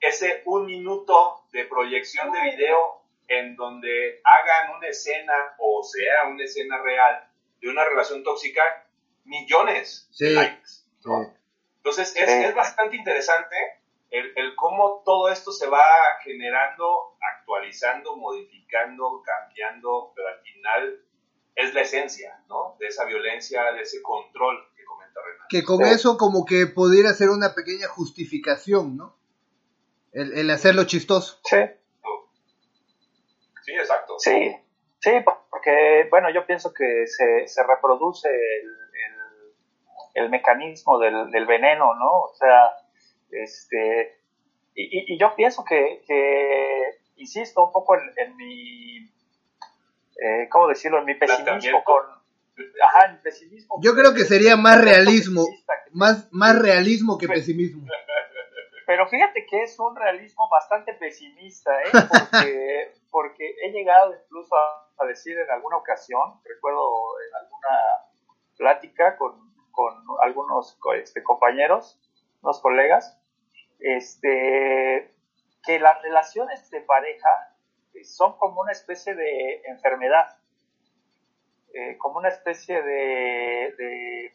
ese 0.00 0.42
un 0.46 0.66
minuto 0.66 1.44
de 1.52 1.66
proyección 1.66 2.32
de 2.32 2.40
video 2.42 3.02
en 3.28 3.54
donde 3.54 4.20
hagan 4.24 4.76
una 4.76 4.88
escena 4.88 5.54
o 5.58 5.82
sea 5.84 6.26
una 6.28 6.44
escena 6.44 6.82
real 6.82 7.28
de 7.60 7.68
una 7.68 7.84
relación 7.84 8.24
tóxica, 8.24 8.62
millones 9.24 10.08
de 10.18 10.30
likes. 10.30 10.70
Entonces 11.76 12.16
es, 12.16 12.28
es, 12.28 12.54
bastante 12.54 12.96
interesante 12.96 13.56
el, 14.12 14.32
el, 14.36 14.54
cómo 14.56 15.02
todo 15.04 15.30
esto 15.30 15.52
se 15.52 15.66
va 15.66 15.82
generando, 16.22 17.16
actualizando, 17.38 18.16
modificando, 18.16 19.22
cambiando, 19.24 20.12
pero 20.14 20.28
al 20.28 20.40
final 20.42 21.00
es 21.54 21.74
la 21.74 21.80
esencia, 21.80 22.42
¿no? 22.46 22.76
De 22.78 22.88
esa 22.88 23.06
violencia, 23.06 23.72
de 23.72 23.80
ese 23.80 24.02
control 24.02 24.68
que 24.76 24.84
comenta 24.84 25.20
Renato. 25.24 25.46
Que 25.48 25.64
con 25.64 25.82
eso 25.82 26.18
como 26.18 26.44
que 26.44 26.66
pudiera 26.66 27.12
ser 27.14 27.30
una 27.30 27.54
pequeña 27.54 27.88
justificación, 27.88 28.98
¿no? 28.98 29.16
El, 30.12 30.36
el 30.36 30.50
hacerlo 30.50 30.84
chistoso. 30.84 31.40
Sí. 31.44 31.56
Sí, 33.62 33.72
exacto. 33.72 34.18
Sí, 34.18 34.56
sí, 34.98 35.10
porque, 35.50 36.06
bueno, 36.10 36.28
yo 36.30 36.44
pienso 36.46 36.74
que 36.74 37.06
se, 37.06 37.46
se 37.46 37.62
reproduce 37.62 38.28
el, 38.28 40.24
el, 40.24 40.28
mecanismo 40.28 40.98
del, 40.98 41.30
del, 41.30 41.46
veneno, 41.46 41.94
¿no? 41.94 42.10
O 42.24 42.34
sea, 42.34 42.72
este, 43.32 44.20
y, 44.74 45.14
y, 45.14 45.18
yo 45.18 45.34
pienso 45.34 45.64
que, 45.64 46.02
que, 46.06 47.00
insisto 47.16 47.64
un 47.64 47.72
poco 47.72 47.96
en, 47.96 48.12
en 48.16 48.36
mi 48.36 49.12
eh, 50.22 50.48
¿cómo 50.48 50.68
decirlo? 50.68 50.98
En 50.98 51.04
mi 51.04 51.14
pesimismo 51.14 51.82
con... 51.84 52.04
Ajá, 52.82 53.18
pesimismo. 53.22 53.80
Yo 53.82 53.94
creo 53.94 54.14
que 54.14 54.24
sería 54.24 54.56
más 54.56 54.80
realismo, 54.80 55.44
más, 55.92 56.28
más 56.32 56.56
realismo 56.60 57.18
que 57.18 57.26
pesimismo. 57.26 57.86
Pero 58.86 59.08
fíjate 59.08 59.46
que 59.46 59.62
es 59.62 59.78
un 59.80 59.96
realismo 59.96 60.48
bastante 60.50 60.94
pesimista, 60.94 61.70
¿eh? 61.82 61.90
porque, 61.92 62.92
porque 63.10 63.54
he 63.64 63.72
llegado 63.72 64.14
incluso 64.14 64.54
a, 64.54 65.06
decir 65.06 65.36
en 65.36 65.50
alguna 65.50 65.78
ocasión, 65.78 66.40
recuerdo 66.44 66.88
en 67.28 67.34
alguna 67.34 67.78
plática 68.56 69.16
con, 69.16 69.52
con 69.72 69.94
algunos 70.22 70.78
este, 70.94 71.24
compañeros, 71.24 71.98
unos 72.42 72.60
colegas, 72.60 73.18
este, 73.82 75.12
que 75.64 75.78
las 75.78 76.00
relaciones 76.02 76.70
de 76.70 76.80
pareja 76.82 77.52
son 78.04 78.36
como 78.38 78.62
una 78.62 78.72
especie 78.72 79.14
de 79.14 79.62
enfermedad, 79.66 80.36
eh, 81.74 81.96
como 81.98 82.18
una 82.18 82.28
especie 82.28 82.82
de, 82.82 84.32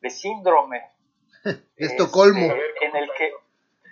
de, 0.00 0.10
síndrome. 0.10 0.90
Estocolmo. 1.76 2.40
Este, 2.40 2.86
en, 2.86 2.96
el 2.96 3.10
que, 3.16 3.26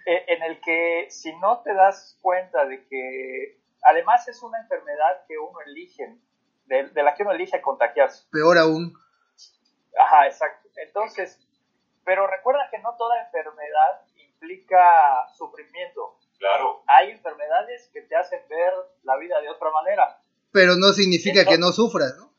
eh, 0.06 0.24
en 0.28 0.42
el 0.42 0.60
que 0.60 1.06
si 1.10 1.34
no 1.36 1.62
te 1.62 1.72
das 1.74 2.18
cuenta 2.20 2.66
de 2.66 2.84
que 2.86 3.60
además 3.82 4.28
es 4.28 4.42
una 4.42 4.60
enfermedad 4.60 5.24
que 5.26 5.38
uno 5.38 5.60
elige, 5.66 6.16
de, 6.66 6.88
de 6.88 7.02
la 7.02 7.14
que 7.14 7.22
uno 7.22 7.32
elige 7.32 7.60
contagiarse. 7.60 8.28
Peor 8.30 8.58
aún. 8.58 8.92
Ajá, 9.98 10.26
exacto. 10.26 10.68
Entonces, 10.76 11.38
pero 12.04 12.26
recuerda 12.26 12.68
que 12.70 12.78
no 12.78 12.96
toda 12.96 13.22
enfermedad 13.22 14.02
implica 14.40 15.28
sufrimiento. 15.36 16.18
Claro. 16.38 16.82
Hay 16.86 17.10
enfermedades 17.10 17.90
que 17.92 18.02
te 18.02 18.16
hacen 18.16 18.40
ver 18.48 18.72
la 19.02 19.16
vida 19.18 19.40
de 19.40 19.50
otra 19.50 19.70
manera. 19.70 20.22
Pero 20.52 20.76
no 20.76 20.92
significa 20.92 21.44
que 21.44 21.58
no 21.58 21.72
sufras, 21.72 22.16
¿no? 22.16 22.30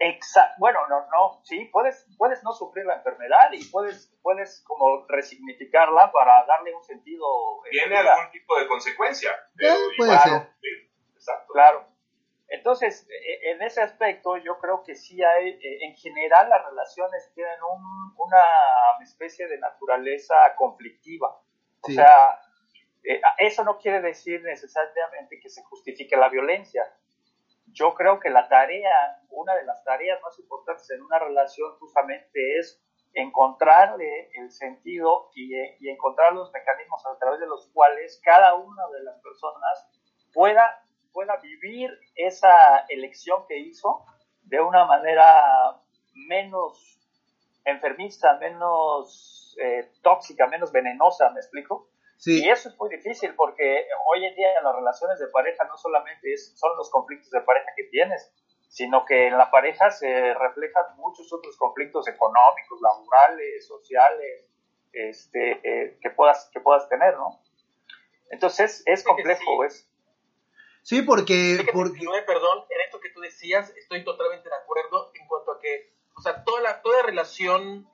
Exacto. 0.00 0.56
Bueno, 0.58 0.80
no, 0.88 1.06
no, 1.12 1.40
sí, 1.44 1.68
puedes, 1.72 2.04
puedes 2.18 2.42
no 2.42 2.52
sufrir 2.52 2.84
la 2.84 2.96
enfermedad 2.96 3.52
y 3.52 3.64
puedes, 3.66 4.12
puedes 4.20 4.64
como 4.66 5.06
resignificarla 5.08 6.10
para 6.10 6.44
darle 6.44 6.74
un 6.74 6.82
sentido. 6.82 7.24
Tiene 7.70 7.98
algún 7.98 8.30
tipo 8.32 8.58
de 8.58 8.66
consecuencia. 8.66 9.30
Pero 9.56 9.76
puede 9.96 10.18
ser. 10.18 10.50
exacto. 11.14 11.52
Claro. 11.52 11.91
Entonces, 12.52 13.08
e, 13.08 13.50
en 13.50 13.62
ese 13.62 13.80
aspecto, 13.80 14.36
yo 14.36 14.58
creo 14.58 14.82
que 14.82 14.94
sí 14.94 15.22
hay, 15.22 15.58
e, 15.62 15.86
en 15.86 15.96
general, 15.96 16.50
las 16.50 16.62
relaciones 16.66 17.32
tienen 17.34 17.56
un, 17.62 18.14
una 18.18 18.44
especie 19.02 19.48
de 19.48 19.58
naturaleza 19.58 20.34
conflictiva. 20.56 21.40
O 21.80 21.90
sea, 21.90 22.38
eh, 23.04 23.22
eso 23.38 23.64
no 23.64 23.78
quiere 23.78 24.02
decir 24.02 24.42
necesariamente 24.42 25.40
que 25.40 25.48
se 25.48 25.62
justifique 25.64 26.14
la 26.14 26.28
violencia. 26.28 26.84
Yo 27.68 27.94
creo 27.94 28.20
que 28.20 28.28
la 28.28 28.46
tarea, 28.48 29.22
una 29.30 29.54
de 29.54 29.64
las 29.64 29.82
tareas 29.82 30.20
más 30.20 30.38
importantes 30.38 30.90
en 30.90 31.02
una 31.02 31.18
relación 31.18 31.74
justamente 31.78 32.58
es 32.58 32.84
encontrarle 33.14 34.30
el 34.34 34.50
sentido 34.50 35.30
y, 35.34 35.56
y 35.56 35.88
encontrar 35.88 36.34
los 36.34 36.52
mecanismos 36.52 37.02
a 37.06 37.18
través 37.18 37.40
de 37.40 37.46
los 37.46 37.70
cuales 37.72 38.20
cada 38.22 38.54
una 38.56 38.88
de 38.92 39.04
las 39.04 39.18
personas 39.22 39.88
pueda, 40.34 40.81
pueda 41.12 41.36
vivir 41.36 41.90
esa 42.14 42.84
elección 42.88 43.44
que 43.48 43.58
hizo 43.58 44.04
de 44.42 44.60
una 44.60 44.84
manera 44.84 45.80
menos 46.14 46.98
enfermiza, 47.64 48.38
menos 48.38 49.56
eh, 49.60 49.90
tóxica, 50.02 50.46
menos 50.46 50.72
venenosa, 50.72 51.30
¿me 51.30 51.40
explico? 51.40 51.88
Y 52.24 52.48
eso 52.48 52.68
es 52.68 52.78
muy 52.78 52.88
difícil 52.88 53.34
porque 53.34 53.84
hoy 54.06 54.24
en 54.24 54.34
día 54.36 54.56
en 54.56 54.64
las 54.64 54.76
relaciones 54.76 55.18
de 55.18 55.26
pareja 55.28 55.64
no 55.64 55.76
solamente 55.76 56.32
es, 56.32 56.56
son 56.56 56.76
los 56.76 56.88
conflictos 56.90 57.30
de 57.30 57.40
pareja 57.40 57.66
que 57.76 57.84
tienes, 57.84 58.32
sino 58.68 59.04
que 59.04 59.26
en 59.26 59.36
la 59.36 59.50
pareja 59.50 59.90
se 59.90 60.32
reflejan 60.34 60.96
muchos 60.96 61.32
otros 61.32 61.56
conflictos 61.56 62.06
económicos, 62.06 62.80
laborales, 62.80 63.66
sociales, 63.66 64.46
este, 64.92 65.60
eh, 65.64 65.98
que, 66.00 66.10
puedas, 66.10 66.48
que 66.52 66.60
puedas 66.60 66.88
tener, 66.88 67.16
¿no? 67.16 67.40
Entonces 68.30 68.82
es 68.86 69.02
complejo, 69.02 69.64
es. 69.64 69.88
Sí, 70.82 71.02
porque... 71.02 71.64
porque... 71.72 72.00
perdón, 72.26 72.64
en 72.68 72.80
esto 72.80 73.00
que 73.00 73.10
tú 73.10 73.20
decías, 73.20 73.70
estoy 73.76 74.04
totalmente 74.04 74.48
de 74.48 74.56
acuerdo 74.56 75.12
en 75.14 75.26
cuanto 75.26 75.52
a 75.52 75.60
que, 75.60 75.94
o 76.16 76.20
sea, 76.20 76.44
toda, 76.44 76.60
la, 76.60 76.82
toda 76.82 77.02
relación 77.02 77.88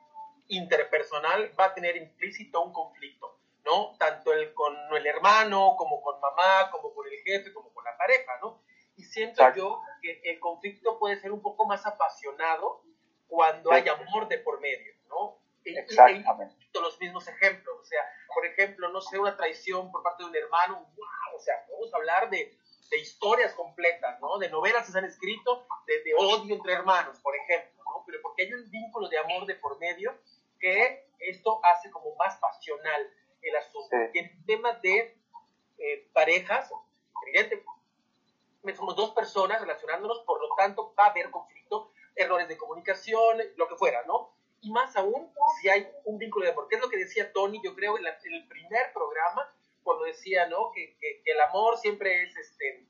interpersonal 0.48 1.52
va 1.58 1.66
a 1.66 1.74
tener 1.74 1.96
implícito 1.96 2.62
un 2.62 2.72
conflicto 2.72 3.38
¿no? 3.68 3.94
Tanto 3.98 4.32
el, 4.32 4.54
con 4.54 4.74
el 4.96 5.06
hermano, 5.06 5.74
como 5.76 6.00
con 6.00 6.18
mamá, 6.20 6.70
como 6.70 6.94
con 6.94 7.06
el 7.06 7.18
jefe, 7.22 7.52
como 7.52 7.72
con 7.72 7.84
la 7.84 7.96
pareja, 7.96 8.32
¿no? 8.40 8.62
Y 8.96 9.04
siento 9.04 9.42
yo 9.54 9.80
que 10.02 10.20
el 10.24 10.40
conflicto 10.40 10.98
puede 10.98 11.20
ser 11.20 11.32
un 11.32 11.42
poco 11.42 11.66
más 11.66 11.86
apasionado 11.86 12.82
cuando 13.28 13.70
hay 13.70 13.86
amor 13.88 14.26
de 14.28 14.38
por 14.38 14.60
medio, 14.60 14.94
¿no? 15.08 15.38
Exactamente. 15.64 16.56
los 16.74 16.98
mismos 16.98 17.28
ejemplos, 17.28 17.76
o 17.78 17.84
sea, 17.84 18.00
por 18.34 18.46
ejemplo, 18.46 18.88
no 18.88 19.00
sé, 19.00 19.18
una 19.18 19.36
traición 19.36 19.90
por 19.92 20.02
parte 20.02 20.22
de 20.22 20.30
un 20.30 20.36
hermano, 20.36 20.76
wow, 20.96 21.36
o 21.36 21.38
sea, 21.38 21.54
vamos 21.70 21.92
a 21.92 21.96
hablar 21.98 22.30
de, 22.30 22.56
de 22.90 22.98
historias 22.98 23.54
completas, 23.54 24.20
¿no? 24.20 24.38
De 24.38 24.48
novelas 24.48 24.86
que 24.86 24.92
se 24.92 24.98
han 24.98 25.04
escrito 25.04 25.66
de, 25.86 26.02
de, 26.02 26.14
odio 26.14 26.54
entre 26.54 26.72
hermanos, 26.72 27.18
por 27.20 27.34
ejemplo, 27.36 27.82
¿no? 27.84 28.04
Pero 28.06 28.18
porque 28.22 28.44
hay 28.44 28.52
un 28.52 28.70
vínculo 28.70 29.08
de 29.08 29.18
amor 29.18 29.46
de 29.46 29.54
por 29.56 29.78
medio 29.78 30.18
que 30.58 31.08
esto 31.18 31.60
hace 31.64 31.90
como 31.90 32.14
más 32.16 32.36
pasional 32.38 33.10
el 33.42 33.56
asunto. 33.56 33.96
Y 34.12 34.18
en 34.18 34.44
temas 34.44 34.80
de 34.82 35.16
eh, 35.78 36.08
parejas, 36.12 36.70
evidentemente, 37.26 37.66
somos 38.76 38.96
dos 38.96 39.12
personas 39.12 39.60
relacionándonos, 39.60 40.20
por 40.20 40.40
lo 40.40 40.54
tanto 40.56 40.94
va 40.98 41.06
a 41.06 41.10
haber 41.10 41.30
conflicto, 41.30 41.92
errores 42.16 42.48
de 42.48 42.56
comunicación, 42.56 43.38
lo 43.56 43.68
que 43.68 43.76
fuera, 43.76 44.02
¿no? 44.06 44.34
Y 44.60 44.72
más 44.72 44.96
aún 44.96 45.32
si 45.60 45.68
hay 45.68 45.88
un 46.04 46.18
vínculo 46.18 46.44
de 46.44 46.52
amor, 46.52 46.68
que 46.68 46.76
es 46.76 46.82
lo 46.82 46.88
que 46.88 46.96
decía 46.96 47.32
Tony, 47.32 47.60
yo 47.62 47.74
creo, 47.74 47.96
en, 47.96 48.06
el 48.06 48.48
primer 48.48 48.92
programa, 48.92 49.54
cuando 49.88 50.04
decía, 50.04 50.46
¿no? 50.48 50.70
Que, 50.74 50.98
que, 51.00 51.22
el 51.24 51.40
amor 51.40 51.78
siempre 51.78 52.22
es, 52.22 52.36
este, 52.36 52.86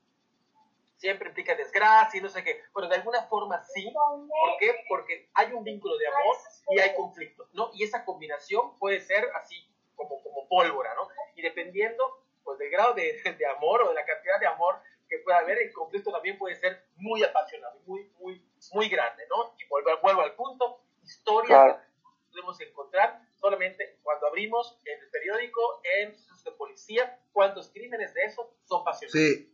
siempre 0.97 1.29
implica 1.29 1.55
desgracia 1.55 2.19
y 2.19 2.21
no 2.21 2.27
sé 2.27 2.43
qué. 2.43 2.61
Bueno, 2.73 2.89
de 2.89 2.95
alguna 2.95 3.23
forma 3.23 3.63
sí. 3.73 3.89
¿Por 3.93 4.57
qué? 4.59 4.83
Porque 4.89 5.29
hay 5.33 5.53
un 5.53 5.63
vínculo 5.63 5.97
de 5.97 6.07
amor 6.07 6.35
y 6.71 6.79
hay 6.79 6.93
conflicto, 6.93 7.47
¿no? 7.53 7.71
Y 7.73 7.85
esa 7.85 8.03
combinación 8.03 8.77
puede 8.79 8.99
ser 8.99 9.29
así 9.35 9.55
como, 9.95 10.21
como 10.21 10.45
pólvora, 10.49 10.93
¿no? 10.95 11.07
Y 11.35 11.41
dependiendo 11.41 12.21
pues, 12.43 12.59
del 12.59 12.69
grado 12.69 12.93
de, 12.95 13.13
de, 13.23 13.45
amor 13.45 13.83
o 13.83 13.89
de 13.89 13.95
la 13.95 14.03
cantidad 14.03 14.37
de 14.37 14.47
amor 14.47 14.75
que 15.07 15.19
pueda 15.19 15.37
haber, 15.37 15.57
el 15.57 15.71
conflicto 15.71 16.11
también 16.11 16.37
puede 16.37 16.57
ser 16.57 16.83
muy 16.97 17.23
apasionado, 17.23 17.79
muy, 17.85 18.11
muy, 18.19 18.45
muy 18.73 18.89
grande, 18.89 19.23
¿no? 19.29 19.55
Y 19.57 19.65
vuelvo, 19.69 19.91
vuelvo 20.01 20.21
al 20.21 20.35
punto, 20.35 20.81
historias 21.01 21.77
que 21.77 22.29
podemos 22.29 22.59
encontrar 22.59 23.21
solamente 23.39 23.99
cuando 24.03 24.27
abrimos 24.27 24.77
en 24.85 24.99
el 25.01 25.09
periódico 25.09 25.81
en 25.99 26.15
de 26.43 26.51
policía, 26.51 27.17
cuántos 27.31 27.69
crímenes 27.69 28.13
de 28.13 28.21
eso 28.23 28.53
son 28.67 28.83
pasionales. 28.83 29.11
Sí, 29.11 29.49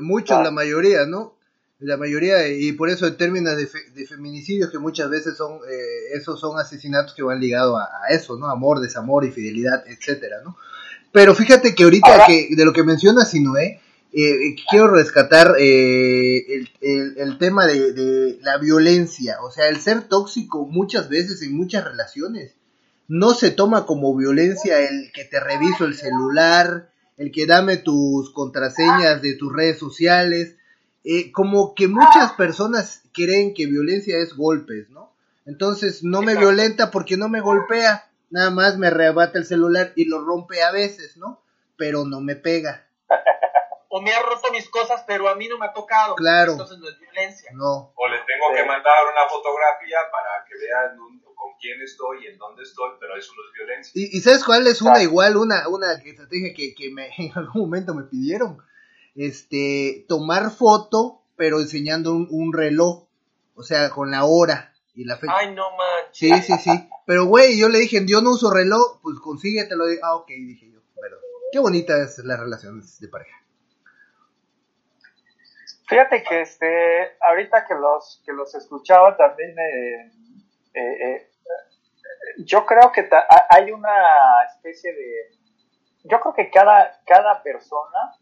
muchos, 0.00 0.42
la 0.42 0.50
mayoría, 0.50 1.06
¿no? 1.06 1.36
La 1.80 1.96
mayoría, 1.96 2.48
y 2.48 2.72
por 2.72 2.88
eso 2.88 3.06
en 3.06 3.16
términos 3.16 3.56
de, 3.56 3.66
fe, 3.66 3.78
de 3.94 4.06
feminicidios, 4.06 4.70
que 4.70 4.78
muchas 4.78 5.10
veces 5.10 5.36
son, 5.36 5.58
eh, 5.68 6.16
esos 6.16 6.40
son 6.40 6.58
asesinatos 6.58 7.14
que 7.14 7.22
van 7.22 7.40
ligados 7.40 7.78
a, 7.78 8.12
eso, 8.12 8.36
¿no? 8.36 8.48
Amor, 8.48 8.80
desamor, 8.80 9.24
infidelidad, 9.24 9.84
etcétera, 9.86 10.38
¿no? 10.44 10.56
Pero 11.12 11.34
fíjate 11.34 11.74
que 11.74 11.84
ahorita 11.84 12.26
que, 12.26 12.48
de 12.50 12.64
lo 12.64 12.72
que 12.72 12.84
menciona 12.84 13.24
Sinoé, 13.24 13.80
eh, 14.12 14.54
quiero 14.70 14.88
rescatar 14.88 15.56
eh, 15.58 16.54
el, 16.54 16.70
el, 16.80 17.18
el, 17.18 17.38
tema 17.38 17.66
de, 17.66 17.92
de, 17.92 18.38
la 18.42 18.58
violencia, 18.58 19.38
o 19.42 19.50
sea, 19.50 19.68
el 19.68 19.80
ser 19.80 20.02
tóxico 20.02 20.66
muchas 20.66 21.08
veces 21.08 21.42
en 21.42 21.56
muchas 21.56 21.84
relaciones 21.84 22.54
no 23.08 23.34
se 23.34 23.50
toma 23.50 23.86
como 23.86 24.16
violencia 24.16 24.80
el 24.80 25.12
que 25.12 25.24
te 25.24 25.40
reviso 25.40 25.84
el 25.84 25.94
celular, 25.94 26.90
el 27.16 27.30
que 27.30 27.46
dame 27.46 27.76
tus 27.76 28.32
contraseñas 28.32 29.22
de 29.22 29.34
tus 29.34 29.52
redes 29.52 29.78
sociales. 29.78 30.56
Eh, 31.04 31.32
como 31.32 31.74
que 31.74 31.86
muchas 31.86 32.32
personas 32.32 33.02
creen 33.12 33.52
que 33.54 33.66
violencia 33.66 34.16
es 34.18 34.34
golpes, 34.34 34.88
¿no? 34.90 35.12
Entonces 35.44 36.02
no 36.02 36.22
me 36.22 36.34
violenta 36.34 36.90
porque 36.90 37.18
no 37.18 37.28
me 37.28 37.40
golpea, 37.40 38.08
nada 38.30 38.50
más 38.50 38.78
me 38.78 38.86
arrebata 38.86 39.38
el 39.38 39.44
celular 39.44 39.92
y 39.96 40.06
lo 40.06 40.24
rompe 40.24 40.62
a 40.62 40.72
veces, 40.72 41.18
¿no? 41.18 41.42
Pero 41.76 42.06
no 42.06 42.20
me 42.20 42.36
pega 42.36 42.86
o 43.88 44.00
me 44.00 44.12
ha 44.12 44.20
roto 44.22 44.50
mis 44.50 44.68
cosas, 44.70 45.04
pero 45.06 45.28
a 45.28 45.34
mí 45.34 45.46
no 45.46 45.58
me 45.58 45.66
ha 45.66 45.72
tocado. 45.72 46.16
Claro. 46.16 46.52
Entonces 46.52 46.78
no 46.78 46.88
es 46.88 46.98
violencia. 46.98 47.50
No. 47.54 47.92
O 47.94 48.08
le 48.08 48.18
tengo 48.26 48.52
que 48.52 48.64
mandar 48.64 49.04
una 49.12 49.28
fotografía 49.28 49.98
para 50.10 50.44
que 50.48 50.58
vean 50.58 50.98
con 51.44 51.52
quién 51.60 51.82
estoy 51.82 52.24
y 52.24 52.28
en 52.28 52.38
dónde 52.38 52.62
estoy, 52.62 52.92
pero 52.98 53.14
eso 53.16 53.32
no 53.36 53.42
es 53.46 53.52
violencia. 53.52 53.92
¿Y, 53.94 54.16
y 54.16 54.20
sabes 54.22 54.42
cuál 54.42 54.66
es 54.66 54.80
una 54.80 55.02
igual, 55.02 55.36
una, 55.36 55.68
una 55.68 55.92
estrategia 55.92 56.54
que, 56.54 56.74
que 56.74 56.90
me, 56.90 57.10
en 57.18 57.32
algún 57.34 57.62
momento 57.62 57.94
me 57.94 58.04
pidieron? 58.04 58.62
Este, 59.14 60.06
tomar 60.08 60.50
foto, 60.50 61.20
pero 61.36 61.60
enseñando 61.60 62.14
un, 62.14 62.28
un 62.30 62.54
reloj, 62.54 63.06
o 63.54 63.62
sea, 63.62 63.90
con 63.90 64.10
la 64.10 64.24
hora 64.24 64.72
y 64.94 65.04
la 65.04 65.18
fecha. 65.18 65.34
Ay, 65.36 65.54
no 65.54 65.64
manches. 65.76 66.46
Sí, 66.46 66.52
sí, 66.52 66.58
sí. 66.58 66.88
Pero, 67.06 67.26
güey, 67.26 67.58
yo 67.58 67.68
le 67.68 67.80
dije, 67.80 68.02
yo 68.06 68.22
no 68.22 68.30
uso 68.30 68.50
reloj, 68.50 69.00
pues 69.02 69.18
consíguetelo. 69.20 69.84
Ah, 70.02 70.16
ok, 70.16 70.28
dije 70.28 70.70
yo. 70.72 70.80
Pero, 70.98 71.18
qué 71.52 71.58
bonita 71.58 72.02
es 72.02 72.18
la 72.24 72.38
relación 72.38 72.82
de 73.00 73.08
pareja. 73.08 73.36
Fíjate 75.86 76.22
que 76.22 76.40
este, 76.40 77.18
ahorita 77.20 77.66
que 77.66 77.74
los, 77.74 78.22
que 78.24 78.32
los 78.32 78.54
escuchaba 78.54 79.16
también, 79.18 79.50
eh, 79.50 80.12
eh, 80.72 80.80
eh, 80.80 81.30
yo 82.38 82.64
creo 82.66 82.92
que 82.92 83.08
hay 83.50 83.70
una 83.70 84.42
especie 84.46 84.92
de, 84.92 85.30
yo 86.04 86.20
creo 86.20 86.34
que 86.34 86.50
cada, 86.50 87.00
cada 87.06 87.42
persona, 87.42 88.16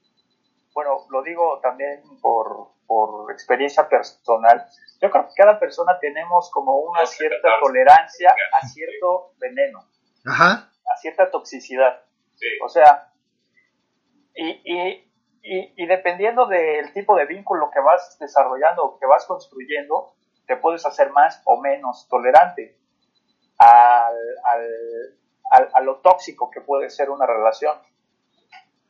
bueno, 0.75 1.07
lo 1.11 1.23
digo 1.23 1.61
también 1.61 2.03
por, 2.21 2.69
por 2.87 3.31
experiencia 3.33 3.89
personal, 3.89 4.67
yo 5.01 5.11
creo 5.11 5.29
que 5.29 5.35
cada 5.37 5.59
persona 5.59 5.99
tenemos 5.99 6.51
como 6.51 6.77
una 6.79 7.05
cierta 7.07 7.49
tolerancia 7.61 8.35
a 8.53 8.67
cierto 8.67 9.33
veneno, 9.39 9.81
Ajá. 10.27 10.71
a 10.93 10.97
cierta 10.97 11.31
toxicidad. 11.31 12.03
Sí. 12.35 12.47
O 12.65 12.69
sea, 12.69 13.13
y, 14.35 14.61
y 14.65 15.13
y, 15.43 15.75
y, 15.77 15.87
dependiendo 15.87 16.47
del 16.47 16.93
tipo 16.93 17.17
de 17.17 17.27
vínculo 17.27 17.71
que 17.73 17.81
vas 17.81 18.17
desarrollando 18.21 18.85
o 18.85 18.99
que 18.99 19.07
vas 19.07 19.27
construyendo, 19.27 20.15
te 20.47 20.57
puedes 20.57 20.87
hacer 20.87 21.11
más 21.11 21.43
o 21.45 21.61
menos 21.61 22.07
tolerante 22.09 22.79
al, 23.63 24.17
al, 25.51 25.69
a 25.75 25.81
lo 25.81 26.01
tóxico 26.01 26.51
que 26.51 26.61
puede 26.61 26.91
ser 26.91 27.11
una 27.11 27.27
relación. 27.27 27.77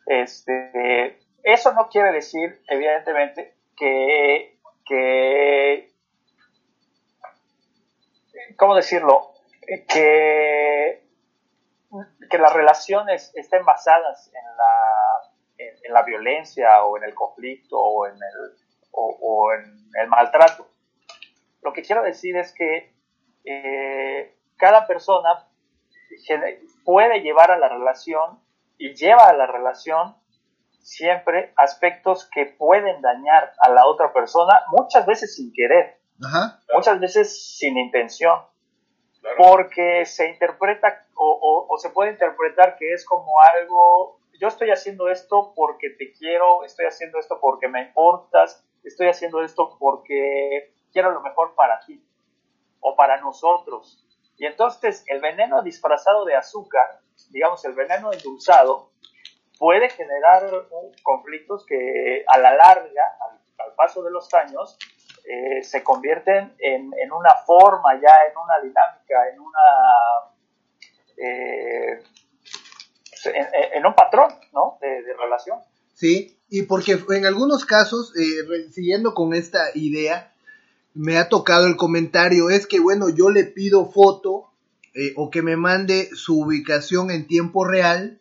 Este, 0.07 1.19
eso 1.43 1.73
no 1.75 1.89
quiere 1.89 2.13
decir, 2.13 2.63
evidentemente, 2.69 3.57
que, 3.77 4.59
que 4.87 5.93
¿cómo 8.57 8.75
decirlo? 8.75 9.33
Que, 9.89 11.03
que 12.31 12.39
las 12.39 12.53
relaciones 12.53 13.33
estén 13.35 13.65
basadas 13.65 14.29
en 14.35 14.57
la 14.57 15.33
en, 15.59 15.77
en, 15.85 15.93
la 15.93 16.03
violencia 16.03 16.85
o 16.85 16.97
en 16.97 17.05
el 17.05 17.15
conflicto 17.15 17.79
o 17.79 18.07
en 18.07 18.15
el, 18.15 18.57
o, 18.93 19.19
o 19.21 19.53
en 19.53 19.89
el 20.01 20.09
maltrato. 20.09 20.69
Lo 21.63 21.73
que 21.73 21.83
quiero 21.83 22.03
decir 22.03 22.37
es 22.37 22.53
que 22.53 22.93
eh, 23.45 24.35
cada 24.63 24.87
persona 24.87 25.45
puede 26.85 27.21
llevar 27.21 27.51
a 27.51 27.59
la 27.59 27.69
relación 27.69 28.39
y 28.79 28.95
lleva 28.95 29.29
a 29.29 29.33
la 29.33 29.49
relación 29.49 30.15
siempre 30.81 31.53
aspectos 31.57 32.31
que 32.33 32.47
pueden 32.47 33.03
dañar 33.03 33.55
a 33.59 33.71
la 33.71 33.89
otra 33.89 34.13
persona, 34.13 34.63
muchas 34.69 35.05
veces 35.05 35.35
sin 35.35 35.53
querer, 35.53 35.99
Ajá. 36.25 36.61
muchas 36.73 37.01
veces 37.01 37.57
sin 37.59 37.77
intención, 37.77 38.39
claro. 39.21 39.37
porque 39.37 40.07
se 40.07 40.29
interpreta 40.29 41.07
o, 41.17 41.39
o, 41.43 41.75
o 41.75 41.79
se 41.79 41.91
puede 41.91 42.13
interpretar 42.13 42.77
que 42.77 42.93
es 42.93 43.05
como 43.05 43.33
algo 43.41 44.21
yo 44.41 44.47
estoy 44.47 44.71
haciendo 44.71 45.09
esto 45.09 45.55
porque 45.57 45.91
te 45.91 46.13
quiero, 46.13 46.63
estoy 46.63 46.87
haciendo 46.87 47.19
esto 47.19 47.39
porque 47.41 47.67
me 47.67 47.83
importas, 47.83 48.65
estoy 48.85 49.09
haciendo 49.09 49.43
esto 49.43 49.77
porque 49.79 50.73
quiero 50.93 51.11
lo 51.11 51.21
mejor 51.21 51.57
para 51.57 51.81
ti 51.81 52.01
o 52.79 52.95
para 52.95 53.21
nosotros. 53.21 54.05
Y 54.43 54.47
entonces 54.47 55.05
el 55.07 55.21
veneno 55.21 55.63
disfrazado 55.63 56.25
de 56.25 56.35
azúcar, 56.35 56.99
digamos 57.31 57.65
el 57.65 57.75
veneno 57.75 58.13
endulzado, 58.13 58.91
puede 59.57 59.89
generar 59.89 60.43
conflictos 61.05 61.65
que 61.65 62.25
a 62.27 62.39
la 62.39 62.53
larga, 62.57 63.05
al, 63.21 63.73
paso 63.77 64.03
de 64.03 64.11
los 64.11 64.35
años, 64.35 64.77
eh, 65.25 65.63
se 65.63 65.85
convierten 65.85 66.57
en, 66.59 66.91
en, 67.01 67.13
una 67.13 67.37
forma 67.47 67.95
ya, 68.01 68.11
en 68.29 68.37
una 68.37 68.59
dinámica, 68.61 69.29
en 69.33 69.39
una... 69.39 69.61
Eh, 71.19 72.03
en, 73.75 73.87
un 73.87 73.95
patrón, 73.95 74.33
¿no? 74.53 74.77
De, 74.81 75.05
de, 75.05 75.15
relación. 75.15 75.61
Sí, 75.95 76.43
y 76.49 76.63
porque 76.63 76.99
en 77.11 77.27
algunos 77.27 77.65
casos, 77.65 78.13
eh, 78.17 78.73
siguiendo 78.73 79.15
con 79.15 79.35
esta 79.35 79.71
idea, 79.75 80.32
me 80.95 81.19
ha 81.19 81.29
tocado 81.29 81.67
el 81.67 81.77
comentario, 81.77 82.51
es 82.51 82.67
que 82.67 82.81
bueno, 82.81 83.09
yo 83.09 83.31
le 83.31 83.45
pido 83.45 83.91
foto 83.91 84.51
eh, 84.95 85.13
o 85.17 85.31
que 85.31 85.43
me 85.43 85.57
mande 85.57 86.11
su 86.15 86.41
ubicación 86.41 87.11
en 87.11 87.27
tiempo 87.27 87.65
real, 87.65 88.21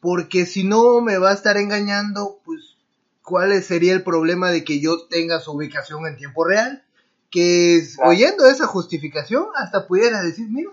porque 0.00 0.46
si 0.46 0.62
no 0.62 1.00
me 1.00 1.18
va 1.18 1.30
a 1.30 1.34
estar 1.34 1.56
engañando, 1.56 2.38
pues, 2.44 2.76
¿cuál 3.22 3.60
sería 3.62 3.92
el 3.92 4.04
problema 4.04 4.50
de 4.50 4.62
que 4.62 4.80
yo 4.80 5.06
tenga 5.08 5.40
su 5.40 5.52
ubicación 5.52 6.06
en 6.06 6.16
tiempo 6.16 6.44
real? 6.44 6.84
Que 7.30 7.82
claro. 7.96 8.10
oyendo 8.10 8.46
esa 8.46 8.66
justificación, 8.66 9.46
hasta 9.56 9.88
pudiera 9.88 10.22
decir, 10.22 10.46
mira, 10.48 10.70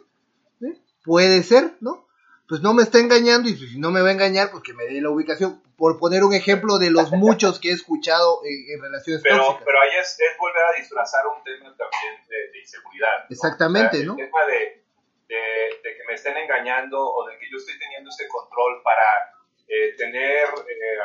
¿eh? 0.62 0.78
puede 1.04 1.42
ser, 1.42 1.76
¿no? 1.82 2.03
Pues 2.48 2.62
no 2.62 2.74
me 2.74 2.84
está 2.84 3.00
engañando 3.00 3.50
y 3.50 3.56
si 3.56 3.80
no 3.80 3.92
me 3.92 4.02
va 4.02 4.10
a 4.10 4.12
engañar, 4.12 4.52
pues 4.52 4.64
que 4.64 4.74
me 4.74 4.86
dé 4.86 5.02
la 5.02 5.10
ubicación. 5.10 5.62
Por 5.78 5.98
poner 6.00 6.24
un 6.24 6.34
ejemplo 6.34 6.78
de 6.78 6.92
los 6.92 7.12
muchos 7.12 7.60
que 7.60 7.70
he 7.70 7.74
escuchado 7.74 8.42
en, 8.46 8.76
en 8.76 8.82
relaciones 8.82 9.22
pero, 9.24 9.38
tóxicas. 9.38 9.64
Pero 9.66 9.82
ahí 9.82 10.00
es, 10.00 10.18
es, 10.20 10.38
volver 10.38 10.64
a 10.64 10.80
disfrazar 10.80 11.26
un 11.28 11.44
tema 11.44 11.76
también 11.76 12.28
de, 12.28 12.52
de 12.52 12.60
inseguridad. 12.60 13.20
¿no? 13.20 13.26
Exactamente, 13.30 13.98
o 13.98 14.00
sea, 14.00 14.06
¿no? 14.06 14.12
El 14.14 14.26
tema 14.26 14.46
de, 14.46 14.84
de, 15.28 15.36
de, 15.84 15.98
que 15.98 16.04
me 16.08 16.14
estén 16.14 16.38
engañando 16.38 17.00
o 17.02 17.28
de 17.28 17.38
que 17.38 17.50
yo 17.50 17.58
estoy 17.58 17.78
teniendo 17.80 18.10
este 18.10 18.28
control 18.28 18.82
para 18.84 19.34
eh, 19.68 19.96
tener 19.98 20.44
eh, 20.44 20.98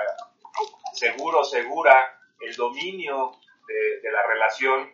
seguro, 0.92 1.44
segura, 1.44 2.20
el 2.40 2.54
dominio 2.54 3.32
de, 3.66 4.00
de 4.00 4.10
la 4.12 4.26
relación. 4.26 4.92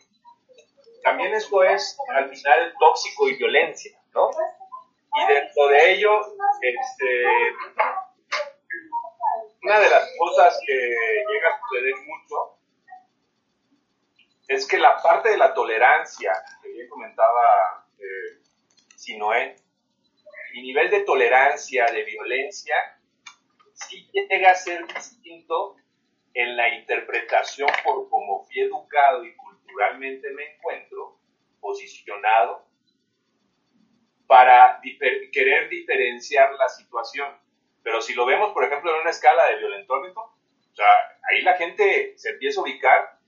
También 1.03 1.35
esto 1.35 1.63
es, 1.65 1.99
al 2.09 2.31
final, 2.31 2.75
tóxico 2.79 3.29
y 3.29 3.37
violencia, 3.37 3.99
¿no? 4.15 4.31
Y 5.15 5.27
dentro 5.33 5.69
de 5.69 5.93
ello, 5.93 6.21
este, 6.61 7.25
una 9.63 9.81
de 9.81 9.91
las 9.91 10.11
cosas 10.19 10.59
que 10.67 10.75
llega 10.75 11.49
a 11.49 11.61
suceder 11.61 11.95
mucho 12.07 12.59
es 14.49 14.67
que 14.67 14.79
la 14.79 15.01
parte 15.01 15.31
de 15.31 15.39
la 15.39 15.55
tolerancia, 15.55 16.33
que 16.63 16.69
bien 16.69 16.89
comentaba 16.89 17.87
eh, 17.99 18.43
Sinoé, 18.97 19.57
mi 20.53 20.63
nivel 20.63 20.91
de 20.91 21.01
tolerancia, 21.01 21.87
de 21.87 22.05
violencia, 22.05 22.75
sí 23.73 24.09
llega 24.13 24.51
a 24.51 24.55
ser 24.55 24.87
distinto 24.87 25.77
en 26.35 26.57
la 26.57 26.69
interpretación 26.75 27.69
por 27.85 28.09
cómo 28.09 28.45
fui 28.45 28.61
educado 28.61 29.25
y 29.25 29.35
culturalmente 29.37 30.31
me 30.31 30.55
encuentro 30.55 31.19
posicionado 31.61 32.67
para 34.27 34.79
difer 34.83 35.31
querer 35.33 35.69
diferenciar 35.69 36.53
la 36.55 36.69
situación. 36.69 37.29
Pero 37.83 38.01
si 38.01 38.15
lo 38.15 38.25
vemos, 38.27 38.53
por 38.53 38.65
ejemplo, 38.65 38.95
en 38.95 39.01
una 39.03 39.11
escala 39.11 39.47
de 39.47 39.57
violentómetro, 39.59 40.23
o 40.23 40.75
sea, 40.77 40.87
ahí 41.31 41.43
la 41.43 41.55
gente 41.55 42.15
se 42.17 42.31
empieza 42.31 42.61
a 42.61 42.63
ubicar 42.65 43.19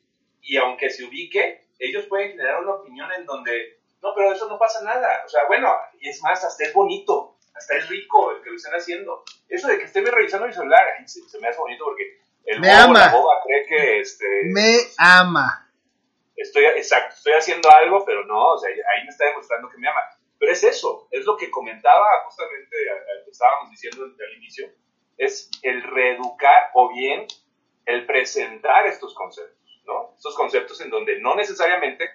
y 0.41 0.57
aunque 0.57 0.91
se 0.91 1.05
ubique, 1.05 1.67
ellos 1.79 2.07
pueden 2.07 2.31
generar 2.31 2.61
una 2.63 2.73
opinión 2.73 3.11
en 3.13 3.27
donde, 3.27 3.81
no, 4.03 4.15
pero 4.15 4.33
eso 4.33 4.49
no 4.49 4.59
pasa 4.59 4.83
nada. 4.83 5.23
O 5.25 5.29
sea, 5.29 5.43
bueno, 5.47 5.73
y 6.01 6.09
es 6.09 6.23
más, 6.23 6.43
hasta 6.45 6.65
es 6.65 6.73
bonito, 6.73 7.37
hasta 7.55 7.77
es 7.77 7.89
rico 7.89 8.33
el 8.33 8.43
que 8.43 8.51
lo 8.51 8.57
estén 8.57 8.73
haciendo. 8.75 9.25
Eso 9.49 9.69
de 9.69 9.79
que 9.79 9.85
estén 9.85 10.07
revisando 10.07 10.47
mi 10.47 10.53
celular, 10.53 10.81
se, 11.05 11.21
se 11.29 11.39
me 11.39 11.49
hace 11.49 11.59
bonito 11.59 11.85
porque 11.85 12.19
el 12.47 12.61
Me 12.61 12.69
bobo, 12.69 12.81
ama. 12.81 12.99
la 12.99 13.13
boba 13.13 13.35
cree 13.45 13.67
que 13.67 14.01
este, 14.01 14.27
Me 14.45 14.79
ama. 14.99 15.69
estoy, 16.37 16.65
exacto, 16.65 17.15
estoy 17.15 17.33
haciendo 17.35 17.69
algo, 17.71 18.05
pero 18.05 18.25
no, 18.25 18.53
o 18.53 18.59
sea, 18.59 18.71
ahí 18.71 19.05
me 19.05 19.11
está 19.11 19.27
demostrando 19.27 19.69
que 19.69 19.79
me 19.79 19.89
ama. 19.89 20.01
Pero 20.39 20.53
es 20.53 20.63
eso, 20.65 21.09
es 21.11 21.25
lo 21.25 21.37
que 21.37 21.51
comentaba 21.51 22.07
justamente, 22.25 22.77
estábamos 23.31 23.71
diciendo 23.71 24.05
al 24.05 24.37
inicio, 24.37 24.71
es 25.17 25.51
el 25.63 25.83
reeducar 25.83 26.71
o 26.75 26.93
bien 26.93 27.27
el 27.87 28.05
presentar 28.05 28.87
estos 28.87 29.15
conceptos, 29.15 29.83
¿no? 29.87 30.13
Estos 30.15 30.35
conceptos 30.35 30.81
en 30.81 30.91
donde 30.91 31.21
no 31.21 31.35
necesariamente 31.35 32.11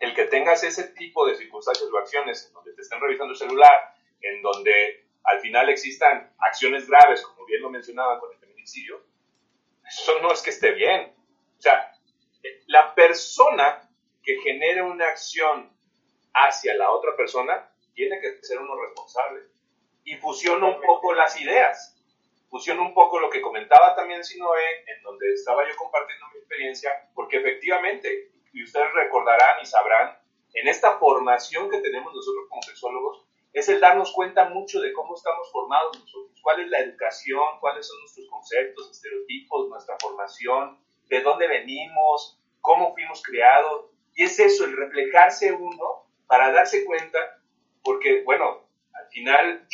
el 0.00 0.14
que 0.14 0.24
tengas 0.24 0.64
ese 0.64 0.88
tipo 0.88 1.26
de 1.26 1.34
circunstancias 1.34 1.88
o 1.90 1.98
acciones, 1.98 2.46
en 2.46 2.54
donde 2.54 2.74
te 2.74 2.82
estén 2.82 3.00
revisando 3.00 3.32
el 3.32 3.38
celular, 3.38 3.94
en 4.20 4.42
donde 4.42 5.06
al 5.24 5.40
final 5.40 5.68
existan 5.68 6.34
acciones 6.38 6.88
graves, 6.88 7.22
como 7.22 7.44
bien 7.46 7.62
lo 7.62 7.70
mencionaba 7.70 8.18
con 8.18 8.32
el 8.32 8.38
feminicidio, 8.38 9.04
eso 9.86 10.20
no 10.20 10.32
es 10.32 10.42
que 10.42 10.50
esté 10.50 10.72
bien. 10.72 11.14
O 11.58 11.62
sea, 11.62 11.92
la 12.66 12.94
persona 12.94 13.88
que 14.22 14.38
genere 14.40 14.82
una 14.82 15.06
acción 15.08 15.70
hacia 16.34 16.74
la 16.74 16.90
otra 16.90 17.16
persona 17.16 17.70
tiene 17.94 18.20
que 18.20 18.42
ser 18.42 18.58
uno 18.58 18.80
responsable. 18.80 19.42
Y 20.04 20.16
fusiona 20.16 20.66
un 20.66 20.80
poco 20.80 21.12
las 21.14 21.40
ideas. 21.40 21.96
Fusiona 22.48 22.82
un 22.82 22.94
poco 22.94 23.20
lo 23.20 23.30
que 23.30 23.40
comentaba 23.40 23.94
también 23.94 24.24
Sinoé, 24.24 24.84
en 24.86 25.02
donde 25.02 25.32
estaba 25.34 25.68
yo 25.68 25.76
compartiendo 25.76 26.26
mi 26.32 26.38
experiencia, 26.38 26.90
porque 27.14 27.38
efectivamente, 27.38 28.32
y 28.52 28.64
ustedes 28.64 28.92
recordarán 28.92 29.60
y 29.62 29.66
sabrán, 29.66 30.18
en 30.54 30.66
esta 30.66 30.98
formación 30.98 31.70
que 31.70 31.78
tenemos 31.78 32.12
nosotros 32.12 32.46
como 32.48 32.62
sexólogos, 32.62 33.24
es 33.52 33.68
el 33.68 33.80
darnos 33.80 34.12
cuenta 34.12 34.48
mucho 34.48 34.80
de 34.80 34.92
cómo 34.92 35.14
estamos 35.14 35.50
formados 35.52 35.98
nosotros, 35.98 36.40
cuál 36.42 36.60
es 36.60 36.70
la 36.70 36.80
educación, 36.80 37.44
cuáles 37.60 37.86
son 37.86 38.00
nuestros 38.00 38.28
conceptos, 38.28 38.90
estereotipos, 38.90 39.68
nuestra 39.68 39.96
formación, 40.00 40.78
de 41.08 41.20
dónde 41.20 41.48
venimos, 41.48 42.40
cómo 42.60 42.94
fuimos 42.94 43.22
creados. 43.22 43.90
Y 44.14 44.24
es 44.24 44.38
eso, 44.38 44.64
el 44.64 44.76
reflejarse 44.76 45.52
uno 45.52 46.09
para 46.30 46.52
darse 46.52 46.84
cuenta, 46.84 47.18
porque, 47.82 48.22
bueno, 48.22 48.66
al 48.94 49.08
final 49.08 49.66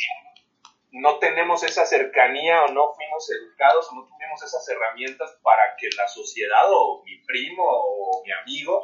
no 0.91 1.19
tenemos 1.19 1.61
esa 1.63 1.85
cercanía 1.85 2.63
o 2.63 2.69
no 2.69 2.93
fuimos 2.95 3.29
educados 3.31 3.87
o 3.91 3.95
no 3.95 4.07
tuvimos 4.07 4.41
esas 4.43 4.67
herramientas 4.69 5.37
para 5.43 5.75
que 5.77 5.87
la 5.95 6.07
sociedad 6.07 6.65
o 6.69 7.03
mi 7.05 7.19
primo 7.25 7.63
o 7.63 8.23
mi 8.25 8.31
amigo 8.31 8.83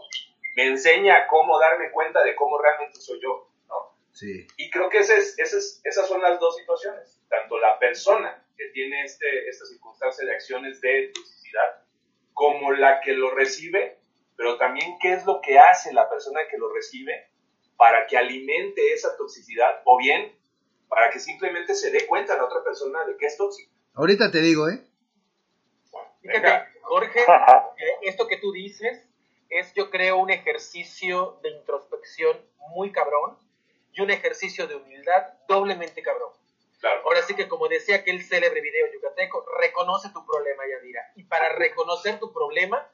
me 0.56 0.68
enseña 0.68 1.26
cómo 1.28 1.58
darme 1.60 1.90
cuenta 1.92 2.24
de 2.24 2.36
cómo 2.36 2.60
realmente 2.62 3.00
soy 3.02 3.20
yo, 3.24 3.50
¿no? 3.68 3.98
Sí. 4.12 4.46
Y 4.58 4.70
creo 4.70 4.90
que 4.90 5.00
ese 5.00 5.18
es- 5.18 5.40
ese 5.40 5.58
es- 5.58 5.82
esas 5.84 6.08
son 6.08 6.22
las 6.22 6.40
dos 6.40 6.56
situaciones, 6.58 7.20
tanto 7.28 7.58
la 7.58 7.80
persona 7.80 8.46
que 8.56 8.68
tiene 8.68 9.04
este, 9.04 9.50
esta 9.50 9.66
circunstancia 9.66 10.24
de 10.28 10.34
acciones 10.36 10.80
de 10.82 11.12
toxicidad, 11.12 11.82
como 12.34 12.72
la 12.72 13.02
que 13.02 13.14
lo 13.14 13.32
recibe, 13.32 13.98
pero 14.38 14.58
también 14.60 14.98
qué 15.02 15.14
es 15.14 15.26
lo 15.26 15.42
que 15.42 15.58
hace 15.58 15.92
la 15.92 16.08
persona 16.08 16.42
que 16.52 16.58
lo 16.60 16.72
recibe 16.72 17.33
para 17.84 18.08
que 18.08 18.18
alimente 18.18 18.94
esa 18.94 19.18
toxicidad, 19.18 19.82
o 19.84 19.98
bien 19.98 20.34
para 20.88 21.10
que 21.10 21.20
simplemente 21.20 21.76
se 21.76 21.92
dé 21.92 22.08
cuenta 22.08 22.38
la 22.38 22.46
otra 22.46 22.64
persona 22.64 23.04
de 23.04 23.18
que 23.18 23.26
es 23.26 23.36
tóxica. 23.36 23.70
Ahorita 23.94 24.32
te 24.32 24.40
digo, 24.40 24.70
¿eh? 24.70 24.80
Fíjate. 26.22 26.80
Jorge, 26.84 27.20
eh, 27.20 27.98
esto 28.04 28.26
que 28.30 28.38
tú 28.38 28.54
dices 28.54 29.06
es, 29.50 29.74
yo 29.74 29.90
creo, 29.90 30.16
un 30.16 30.30
ejercicio 30.30 31.40
de 31.44 31.50
introspección 31.50 32.38
muy 32.70 32.94
cabrón 32.94 33.38
y 33.92 34.00
un 34.00 34.12
ejercicio 34.12 34.66
de 34.66 34.76
humildad 34.76 35.34
doblemente 35.50 36.02
cabrón. 36.02 36.32
Claro. 36.80 37.02
Ahora 37.04 37.22
sí 37.24 37.36
que, 37.36 37.50
como 37.50 37.68
decía 37.68 37.98
aquel 37.98 38.24
célebre 38.24 38.62
video 38.62 38.94
yucateco, 38.94 39.46
reconoce 39.60 40.08
tu 40.14 40.26
problema, 40.26 40.64
Yadira. 40.72 41.12
Y 41.18 41.24
para 41.24 41.50
reconocer 41.50 42.18
tu 42.18 42.32
problema, 42.32 42.90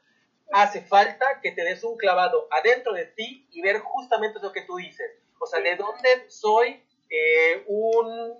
hace 0.52 0.82
falta 0.82 1.40
que 1.40 1.52
te 1.52 1.62
des 1.62 1.82
un 1.84 1.96
clavado 1.96 2.48
adentro 2.50 2.92
de 2.92 3.06
ti 3.06 3.46
y 3.52 3.62
ver 3.62 3.80
justamente 3.80 4.40
lo 4.40 4.52
que 4.52 4.62
tú 4.62 4.76
dices. 4.76 5.10
O 5.38 5.46
sea, 5.46 5.60
de 5.60 5.76
dónde 5.76 6.28
soy 6.28 6.82
eh, 7.08 7.64
un, 7.66 8.34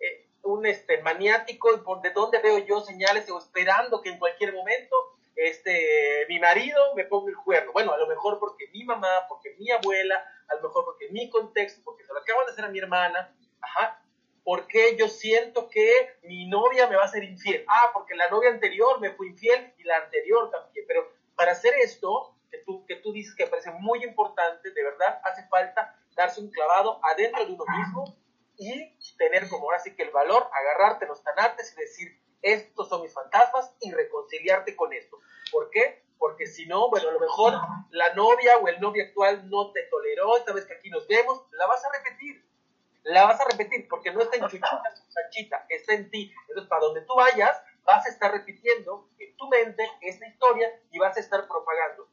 eh, 0.00 0.26
un 0.42 0.66
este, 0.66 1.02
maniático 1.02 1.76
de 2.02 2.10
dónde 2.10 2.38
veo 2.38 2.58
yo 2.58 2.80
señales 2.80 3.28
o 3.30 3.38
esperando 3.38 4.00
que 4.00 4.10
en 4.10 4.18
cualquier 4.18 4.52
momento 4.52 4.96
este, 5.36 6.24
mi 6.28 6.40
marido 6.40 6.94
me 6.94 7.04
ponga 7.04 7.30
el 7.30 7.36
cuerno. 7.36 7.72
Bueno, 7.72 7.92
a 7.92 7.98
lo 7.98 8.06
mejor 8.06 8.38
porque 8.38 8.68
mi 8.68 8.84
mamá, 8.84 9.26
porque 9.28 9.54
mi 9.58 9.70
abuela, 9.70 10.24
a 10.48 10.54
lo 10.54 10.62
mejor 10.62 10.84
porque 10.86 11.08
mi 11.10 11.28
contexto, 11.28 11.82
porque 11.84 12.04
se 12.04 12.12
lo 12.12 12.20
acaban 12.20 12.46
de 12.46 12.52
hacer 12.52 12.64
a 12.64 12.68
mi 12.68 12.78
hermana. 12.78 13.34
Ajá. 13.60 14.02
¿Por 14.42 14.66
qué 14.66 14.96
yo 14.96 15.08
siento 15.08 15.68
que 15.68 16.16
mi 16.22 16.46
novia 16.46 16.86
me 16.86 16.96
va 16.96 17.04
a 17.04 17.08
ser 17.08 17.24
infiel? 17.24 17.64
Ah, 17.68 17.90
porque 17.92 18.14
la 18.14 18.30
novia 18.30 18.50
anterior 18.50 19.00
me 19.00 19.10
fue 19.10 19.26
infiel 19.26 19.74
y 19.76 19.82
la 19.82 19.96
anterior 19.98 20.50
también. 20.50 20.86
Pero 20.86 21.12
para 21.36 21.52
hacer 21.52 21.74
esto, 21.82 22.34
que 22.50 22.58
tú, 22.58 22.84
que 22.86 22.96
tú 22.96 23.12
dices 23.12 23.34
que 23.34 23.46
parece 23.46 23.70
muy 23.72 24.02
importante, 24.04 24.70
de 24.70 24.82
verdad 24.82 25.20
hace 25.24 25.46
falta 25.48 25.94
darse 26.14 26.40
un 26.40 26.50
clavado 26.50 27.00
adentro 27.04 27.44
de 27.44 27.52
uno 27.52 27.64
mismo 27.78 28.16
y 28.56 28.96
tener 29.18 29.48
como 29.48 29.64
ahora 29.64 29.78
sí 29.78 29.94
que 29.94 30.02
el 30.02 30.10
valor, 30.10 30.48
agarrarte 30.52 31.06
los 31.06 31.22
tanates 31.22 31.72
y 31.72 31.80
decir, 31.80 32.20
estos 32.42 32.88
son 32.88 33.02
mis 33.02 33.12
fantasmas 33.12 33.74
y 33.80 33.92
reconciliarte 33.92 34.74
con 34.74 34.92
esto. 34.92 35.18
¿Por 35.52 35.70
qué? 35.70 36.04
Porque 36.18 36.46
si 36.46 36.66
no, 36.66 36.88
bueno, 36.88 37.10
a 37.10 37.12
lo 37.12 37.20
mejor 37.20 37.54
la 37.90 38.14
novia 38.14 38.56
o 38.58 38.68
el 38.68 38.80
novio 38.80 39.04
actual 39.04 39.50
no 39.50 39.72
te 39.72 39.82
toleró, 39.84 40.36
esta 40.36 40.52
vez 40.52 40.64
que 40.64 40.74
aquí 40.74 40.88
nos 40.88 41.06
vemos, 41.06 41.42
la 41.52 41.66
vas 41.66 41.84
a 41.84 41.92
repetir 41.92 42.46
la 43.06 43.24
vas 43.24 43.40
a 43.40 43.44
repetir 43.44 43.86
porque 43.88 44.12
no 44.12 44.20
está 44.20 44.36
en 44.36 44.42
Chuchita, 44.42 44.82
Sanchita, 45.08 45.66
está 45.68 45.94
en 45.94 46.10
ti. 46.10 46.32
Entonces, 46.48 46.68
para 46.68 46.82
donde 46.82 47.02
tú 47.02 47.14
vayas, 47.14 47.56
vas 47.86 48.04
a 48.06 48.08
estar 48.10 48.32
repitiendo 48.32 49.08
en 49.18 49.36
tu 49.36 49.48
mente 49.48 49.84
esta 50.02 50.26
historia 50.26 50.68
y 50.90 50.98
vas 50.98 51.16
a 51.16 51.20
estar 51.20 51.46
propagando 51.46 52.08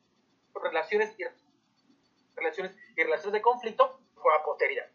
relaciones 0.62 1.12
y 1.18 1.24
relaciones 2.36 2.74
y 2.96 3.04
relaciones 3.04 3.34
de 3.34 3.42
conflicto 3.42 4.00
con 4.16 4.32
la 4.32 4.44
posteridad. 4.44 4.86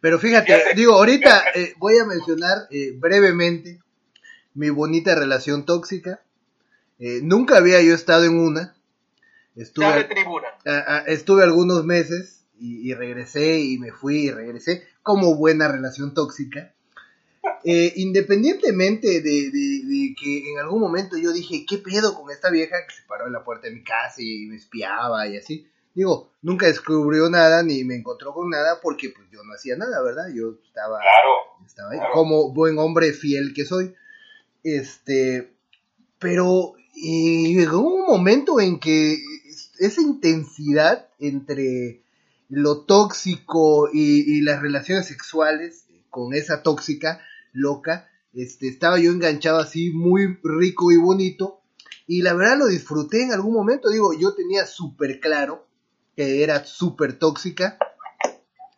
Pero 0.00 0.18
fíjate, 0.18 0.74
digo, 0.76 0.94
ahorita 0.94 1.44
eh, 1.54 1.74
voy 1.78 1.98
a 1.98 2.04
mencionar 2.04 2.66
eh, 2.70 2.92
brevemente 2.94 3.80
mi 4.54 4.70
bonita 4.70 5.14
relación 5.14 5.64
tóxica. 5.64 6.20
Eh, 6.98 7.20
nunca 7.22 7.56
había 7.56 7.80
yo 7.82 7.94
estado 7.94 8.24
en 8.24 8.38
una. 8.38 8.74
Estuve, 9.56 10.04
tribuna. 10.04 10.48
a- 10.66 10.96
a- 10.96 11.04
estuve 11.06 11.42
algunos 11.42 11.84
meses 11.84 12.44
y, 12.58 12.88
y 12.90 12.94
regresé 12.94 13.58
y 13.60 13.78
me 13.78 13.92
fui 13.92 14.26
y 14.26 14.30
regresé 14.30 14.86
como 15.02 15.36
buena 15.36 15.68
relación 15.68 16.12
tóxica. 16.12 16.73
Eh, 17.64 17.92
independientemente 17.96 19.22
de, 19.22 19.50
de- 19.50 19.82
de 19.86 20.14
que 20.20 20.50
en 20.52 20.58
algún 20.58 20.80
momento 20.80 21.16
yo 21.16 21.32
dije, 21.32 21.64
¿qué 21.66 21.78
pedo 21.78 22.14
con 22.14 22.30
esta 22.30 22.50
vieja 22.50 22.76
que 22.86 22.94
se 22.94 23.02
paró 23.08 23.26
en 23.26 23.32
la 23.32 23.42
puerta 23.42 23.68
de 23.68 23.74
mi 23.74 23.82
casa 23.82 24.16
y 24.20 24.46
me 24.46 24.56
espiaba 24.56 25.26
y 25.28 25.36
así? 25.38 25.66
Digo, 25.94 26.30
nunca 26.42 26.66
descubrió 26.66 27.30
nada 27.30 27.62
ni 27.62 27.84
me 27.84 27.94
encontró 27.94 28.34
con 28.34 28.50
nada 28.50 28.80
porque 28.82 29.10
pues 29.10 29.28
yo 29.30 29.42
no 29.44 29.54
hacía 29.54 29.76
nada, 29.76 30.02
¿verdad? 30.02 30.24
Yo 30.34 30.56
estaba, 30.66 30.98
Claro. 30.98 31.64
estaba 31.66 31.90
ahí 31.92 31.98
Claro. 31.98 32.12
como 32.12 32.52
buen 32.52 32.78
hombre 32.78 33.12
fiel 33.12 33.54
que 33.54 33.64
soy. 33.64 33.94
Este, 34.62 35.52
pero 36.18 36.74
y 36.94 37.54
llegó 37.56 37.80
un 37.80 38.06
momento 38.06 38.60
en 38.60 38.78
que 38.78 39.18
esa 39.78 40.00
intensidad 40.00 41.08
entre 41.18 42.00
lo 42.48 42.82
tóxico 42.82 43.88
y, 43.92 44.36
y 44.38 44.40
las 44.42 44.60
relaciones 44.62 45.06
sexuales 45.06 45.86
con 46.10 46.34
esa 46.34 46.62
tóxica 46.62 47.20
loca, 47.54 48.08
este, 48.34 48.68
estaba 48.68 48.98
yo 48.98 49.10
enganchado 49.10 49.58
así 49.58 49.90
muy 49.90 50.38
rico 50.42 50.92
y 50.92 50.98
bonito. 50.98 51.62
Y 52.06 52.20
la 52.20 52.34
verdad 52.34 52.58
lo 52.58 52.66
disfruté 52.66 53.22
en 53.22 53.32
algún 53.32 53.54
momento, 53.54 53.88
digo, 53.88 54.12
yo 54.12 54.34
tenía 54.34 54.66
súper 54.66 55.20
claro 55.20 55.66
que 56.14 56.42
era 56.42 56.64
súper 56.64 57.18
tóxica. 57.18 57.78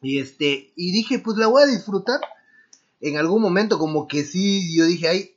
Y 0.00 0.20
este, 0.20 0.72
y 0.76 0.92
dije, 0.92 1.18
pues 1.18 1.36
la 1.36 1.48
voy 1.48 1.64
a 1.64 1.66
disfrutar. 1.66 2.20
En 3.00 3.16
algún 3.16 3.42
momento 3.42 3.78
como 3.78 4.06
que 4.06 4.24
sí, 4.24 4.76
yo 4.76 4.84
dije, 4.84 5.08
ay, 5.08 5.36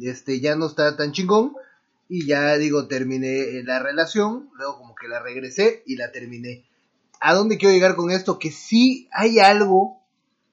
este, 0.00 0.40
ya 0.40 0.54
no 0.54 0.66
está 0.66 0.96
tan 0.96 1.12
chingón 1.12 1.54
y 2.08 2.26
ya 2.26 2.56
digo, 2.58 2.86
terminé 2.86 3.62
la 3.64 3.82
relación, 3.82 4.50
luego 4.54 4.78
como 4.78 4.94
que 4.94 5.08
la 5.08 5.20
regresé 5.20 5.82
y 5.86 5.96
la 5.96 6.12
terminé. 6.12 6.64
¿A 7.20 7.34
dónde 7.34 7.56
quiero 7.56 7.74
llegar 7.74 7.96
con 7.96 8.10
esto? 8.10 8.38
Que 8.38 8.50
sí 8.50 9.08
hay 9.12 9.38
algo 9.38 10.03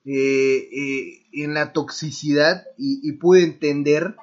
eh, 0.05 0.69
eh, 0.71 1.27
en 1.33 1.53
la 1.53 1.73
toxicidad 1.73 2.65
y, 2.77 2.99
y 3.07 3.13
pude 3.13 3.43
entender, 3.43 4.15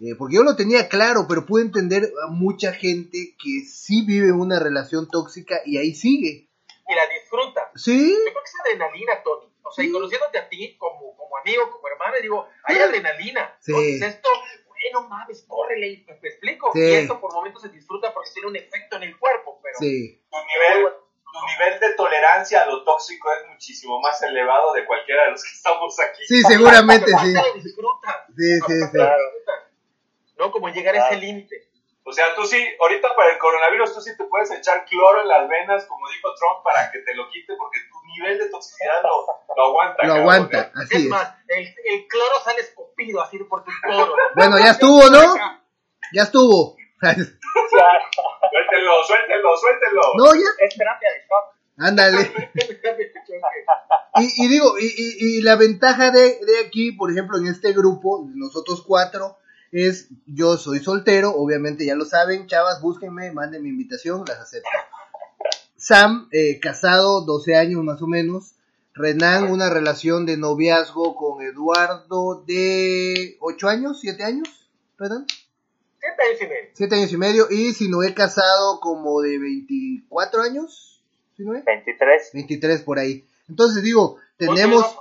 eh, 0.00 0.14
porque 0.18 0.36
yo 0.36 0.42
lo 0.42 0.56
tenía 0.56 0.88
claro, 0.88 1.26
pero 1.28 1.46
pude 1.46 1.62
entender 1.62 2.12
a 2.26 2.30
mucha 2.30 2.72
gente 2.72 3.34
que 3.42 3.64
sí 3.66 4.04
vive 4.06 4.32
una 4.32 4.60
relación 4.60 5.08
tóxica 5.08 5.60
y 5.64 5.78
ahí 5.78 5.94
sigue. 5.94 6.48
Y 6.86 6.94
la 6.94 7.02
disfruta. 7.20 7.70
Sí, 7.74 8.10
Yo 8.10 8.32
creo 8.32 8.34
que 8.34 8.50
es 8.50 8.60
adrenalina, 8.66 9.22
Tony. 9.24 9.50
O 9.62 9.72
sea, 9.72 9.82
y 9.84 9.88
Sí. 9.88 9.92
conociéndote 9.92 10.38
a 10.38 10.48
ti 10.50 10.76
como, 10.76 11.16
como 11.16 11.36
amigo, 11.38 11.70
como 11.70 11.88
hermano, 11.88 12.16
digo, 12.20 12.46
hay 12.64 12.76
adrenalina. 12.76 13.56
Sí. 13.60 13.72
Entonces 13.72 14.16
esto, 14.16 14.28
bueno, 14.68 15.08
mames, 15.08 15.42
córrele, 15.48 15.88
y 15.92 16.04
me 16.06 16.28
explico. 16.28 16.70
Sí. 16.74 16.80
Y 16.80 16.92
esto 16.92 17.18
por 17.18 17.32
momentos 17.32 17.62
se 17.62 17.70
disfruta 17.70 18.12
porque 18.12 18.28
tiene 18.34 18.48
un 18.50 18.56
efecto 18.56 18.96
en 18.96 19.04
el 19.04 19.18
cuerpo, 19.18 19.58
pero 19.62 19.78
sí. 19.80 20.20
Tu 20.30 20.36
nivel, 20.36 20.92
tu 21.34 21.46
nivel 21.46 21.80
de 21.80 21.94
tolerancia 21.94 22.62
a 22.62 22.66
lo 22.66 22.84
tóxico 22.84 23.28
es 23.32 23.50
muchísimo 23.50 24.00
más 24.00 24.22
elevado 24.22 24.72
de 24.72 24.86
cualquiera 24.86 25.24
de 25.24 25.32
los 25.32 25.42
que 25.42 25.50
estamos 25.50 25.98
aquí. 25.98 26.22
Sí, 26.28 26.42
seguramente 26.42 27.10
sí. 27.10 27.34
Disfrutas. 27.60 28.16
Sí, 28.36 28.54
sí, 28.54 28.60
sí. 28.66 28.74
Disfrutas. 28.74 29.20
¿No? 30.38 30.52
Como 30.52 30.68
llegar 30.68 30.94
a 30.94 31.08
ese 31.08 31.16
límite. 31.16 31.68
O 32.04 32.12
sea, 32.12 32.34
tú 32.36 32.44
sí, 32.44 32.62
ahorita 32.80 33.16
para 33.16 33.32
el 33.32 33.38
coronavirus, 33.38 33.94
tú 33.94 34.00
sí 34.00 34.16
te 34.16 34.24
puedes 34.24 34.50
echar 34.52 34.84
cloro 34.84 35.22
en 35.22 35.28
las 35.28 35.48
venas, 35.48 35.86
como 35.86 36.06
dijo 36.08 36.28
Trump, 36.38 36.62
para 36.62 36.92
que 36.92 36.98
te 36.98 37.14
lo 37.14 37.28
quite, 37.30 37.54
porque 37.56 37.78
tu 37.90 37.96
nivel 38.06 38.38
de 38.38 38.50
toxicidad 38.50 39.02
lo, 39.02 39.26
lo 39.56 39.64
aguanta. 39.64 40.06
Lo 40.06 40.14
aguanta, 40.14 40.60
¿eh? 40.60 40.72
así 40.74 40.96
es, 40.96 41.02
es. 41.04 41.08
más, 41.08 41.34
el, 41.48 41.74
el, 41.86 42.06
cloro 42.06 42.40
sale 42.44 42.60
escupido 42.60 43.22
así 43.22 43.38
por 43.38 43.64
tu 43.64 43.70
cloro. 43.82 44.14
Bueno, 44.36 44.58
ya 44.58 44.72
estuvo, 44.72 45.08
¿no? 45.08 45.34
Ya 46.12 46.22
estuvo. 46.24 46.76
Suéltenlo, 47.12 49.02
suéltenlo, 49.06 49.56
suéltenlo. 49.56 50.02
No, 50.16 50.34
ya. 50.34 50.48
Es 50.64 50.76
terapia 50.76 51.08
de 51.10 51.20
shock. 51.20 51.54
Ándale. 51.76 52.32
Y, 54.16 54.44
y 54.44 54.48
digo, 54.48 54.78
y, 54.78 54.84
y, 54.84 55.38
y, 55.38 55.42
la 55.42 55.56
ventaja 55.56 56.12
de, 56.12 56.38
de 56.38 56.60
aquí, 56.64 56.92
por 56.92 57.10
ejemplo, 57.10 57.36
en 57.36 57.48
este 57.48 57.72
grupo, 57.72 58.24
nosotros 58.32 58.84
cuatro, 58.86 59.38
es 59.72 60.08
yo 60.26 60.56
soy 60.56 60.78
soltero, 60.78 61.30
obviamente 61.30 61.84
ya 61.84 61.96
lo 61.96 62.04
saben, 62.04 62.46
chavas, 62.46 62.80
búsquenme, 62.80 63.32
manden 63.32 63.64
mi 63.64 63.70
invitación, 63.70 64.22
las 64.24 64.38
acepto. 64.38 64.68
Sam, 65.76 66.28
eh, 66.30 66.60
casado, 66.60 67.22
12 67.22 67.56
años 67.56 67.82
más 67.82 68.00
o 68.00 68.06
menos. 68.06 68.54
Renan, 68.94 69.50
una 69.50 69.68
relación 69.70 70.24
de 70.24 70.36
noviazgo 70.36 71.16
con 71.16 71.42
Eduardo 71.42 72.44
de 72.46 73.36
8 73.40 73.68
años, 73.68 73.98
7 74.00 74.22
años, 74.22 74.48
¿verdad? 74.96 75.26
7 76.04 76.22
años 76.22 76.42
y 76.42 76.46
medio. 76.46 76.70
7 76.74 76.94
años 76.94 77.12
y 77.12 77.16
medio. 77.16 77.46
Y 77.50 77.72
Sinoé 77.72 78.14
casado 78.14 78.80
como 78.80 79.20
de 79.22 79.38
24 79.38 80.42
años, 80.42 81.02
¿Sinoé? 81.36 81.62
23. 81.64 82.30
23 82.32 82.82
por 82.82 82.98
ahí. 82.98 83.26
Entonces 83.48 83.82
digo, 83.82 84.18
tenemos 84.36 84.96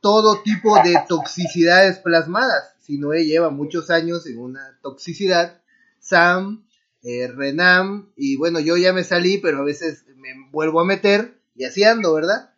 todo 0.00 0.42
tipo 0.42 0.76
de 0.82 1.02
toxicidades 1.08 1.98
plasmadas. 1.98 2.74
Sinoé 2.80 3.24
lleva 3.24 3.50
muchos 3.50 3.90
años 3.90 4.26
en 4.26 4.38
una 4.38 4.78
toxicidad. 4.82 5.60
Sam, 5.98 6.64
eh, 7.02 7.28
Renam, 7.28 8.10
y 8.16 8.36
bueno, 8.36 8.58
yo 8.58 8.76
ya 8.76 8.92
me 8.92 9.04
salí, 9.04 9.38
pero 9.38 9.58
a 9.58 9.64
veces 9.64 10.04
me 10.16 10.28
vuelvo 10.50 10.80
a 10.80 10.84
meter 10.84 11.34
y 11.54 11.64
así 11.64 11.84
ando, 11.84 12.14
¿verdad? 12.14 12.50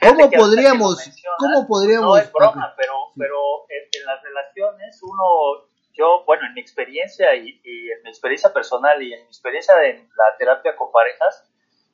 ¿Cómo 0.00 0.30
podríamos, 0.30 0.98
¿cómo 1.38 1.66
podríamos? 1.66 2.08
No 2.08 2.16
es 2.16 2.32
broma, 2.32 2.74
pero, 2.76 2.92
pero 3.16 3.36
en, 3.68 4.00
en, 4.00 4.06
las 4.06 4.22
relaciones 4.22 5.00
uno, 5.02 5.66
yo, 5.94 6.24
bueno, 6.26 6.46
en 6.46 6.54
mi 6.54 6.60
experiencia 6.60 7.34
y, 7.34 7.60
y, 7.62 7.90
en 7.90 8.02
mi 8.02 8.10
experiencia 8.10 8.52
personal 8.52 9.02
y 9.02 9.12
en 9.12 9.20
mi 9.20 9.26
experiencia 9.26 9.74
de 9.76 10.08
la 10.16 10.36
terapia 10.38 10.76
con 10.76 10.92
parejas, 10.92 11.50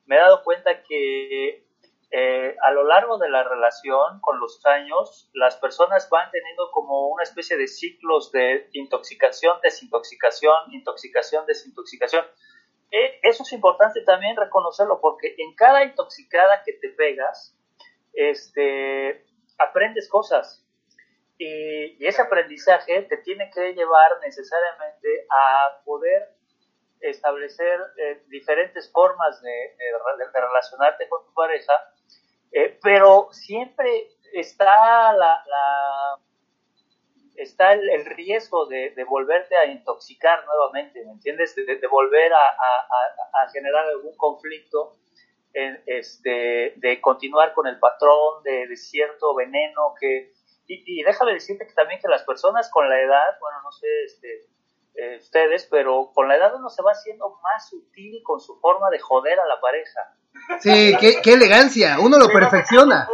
me 0.07 0.17
he 0.17 0.19
dado 0.19 0.43
cuenta 0.43 0.83
que 0.83 1.65
eh, 2.13 2.57
a 2.61 2.73
lo 2.73 2.85
largo 2.85 3.19
de 3.19 3.29
la 3.29 3.45
relación, 3.45 4.21
con 4.21 4.41
los 4.41 4.65
años, 4.67 5.31
las 5.33 5.57
personas 5.57 6.09
van 6.11 6.29
teniendo 6.33 6.71
como 6.73 7.09
una 7.09 7.23
especie 7.23 7.57
de 7.57 7.69
ciclos 7.69 8.33
de 8.33 8.69
intoxicación, 8.73 9.59
desintoxicación, 9.63 10.73
intoxicación, 10.73 11.47
desintoxicación. 11.47 12.25
Eh, 12.91 13.21
eso 13.23 13.45
es 13.45 13.53
importante 13.53 14.03
también 14.03 14.37
reconocerlo 14.37 15.01
porque 15.01 15.37
en 15.39 15.55
cada 15.55 15.85
intoxicada 15.85 16.65
que 16.65 16.73
te 16.73 16.89
pegas, 16.89 17.57
este, 18.13 19.25
aprendes 19.59 20.09
cosas. 20.09 20.67
Y, 21.43 22.07
ese 22.07 22.21
aprendizaje 22.21 23.01
te 23.03 23.17
tiene 23.19 23.51
que 23.51 23.73
llevar 23.73 24.21
necesariamente 24.21 25.27
a 25.31 25.81
poder 25.87 26.35
establecer 27.01 27.81
eh, 27.97 28.23
diferentes 28.29 28.93
formas 28.93 29.41
de, 29.41 29.75
relacionarte 30.35 31.09
con 31.09 31.25
tu 31.25 31.33
pareja, 31.33 31.73
eh, 32.53 32.79
pero 32.83 33.29
siempre 33.33 34.11
está 34.35 35.15
la, 35.15 35.43
la 35.47 36.19
está 37.37 37.73
el, 37.73 38.05
riesgo 38.05 38.67
de, 38.67 38.91
de, 38.91 39.05
volverte 39.05 39.57
a 39.57 39.65
intoxicar 39.65 40.45
nuevamente, 40.45 41.03
¿me 41.07 41.13
entiendes? 41.13 41.55
De, 41.57 41.87
volver 41.91 42.35
a, 42.35 43.49
generar 43.51 43.87
algún 43.87 44.15
conflicto, 44.19 44.99
en, 45.55 45.83
este, 45.87 46.75
de 46.77 47.01
continuar 47.01 47.55
con 47.55 47.67
el 47.67 47.79
patrón 47.79 48.43
de 48.43 48.77
cierto 48.77 49.35
veneno 49.35 49.95
que... 49.99 50.39
Y, 50.73 50.85
y, 50.87 51.03
déjame 51.03 51.33
decirte 51.33 51.67
que 51.67 51.73
también 51.73 52.01
que 52.01 52.07
las 52.07 52.23
personas 52.23 52.71
con 52.71 52.89
la 52.89 52.97
edad, 53.01 53.27
bueno, 53.41 53.59
no 53.65 53.73
sé, 53.73 53.89
este, 54.05 54.47
eh, 54.95 55.17
ustedes, 55.17 55.67
pero 55.69 56.13
con 56.15 56.29
la 56.29 56.37
edad 56.37 56.55
uno 56.55 56.69
se 56.69 56.81
va 56.81 56.93
haciendo 56.93 57.41
más 57.43 57.69
sutil 57.69 58.23
con 58.23 58.39
su 58.39 58.57
forma 58.61 58.89
de 58.89 59.01
joder 59.01 59.41
a 59.41 59.47
la 59.47 59.61
pareja. 59.61 60.15
Sí, 60.61 60.97
qué, 61.01 61.21
qué 61.25 61.33
elegancia, 61.33 61.99
uno 61.99 62.19
lo 62.19 62.29
perfecciona. 62.29 63.09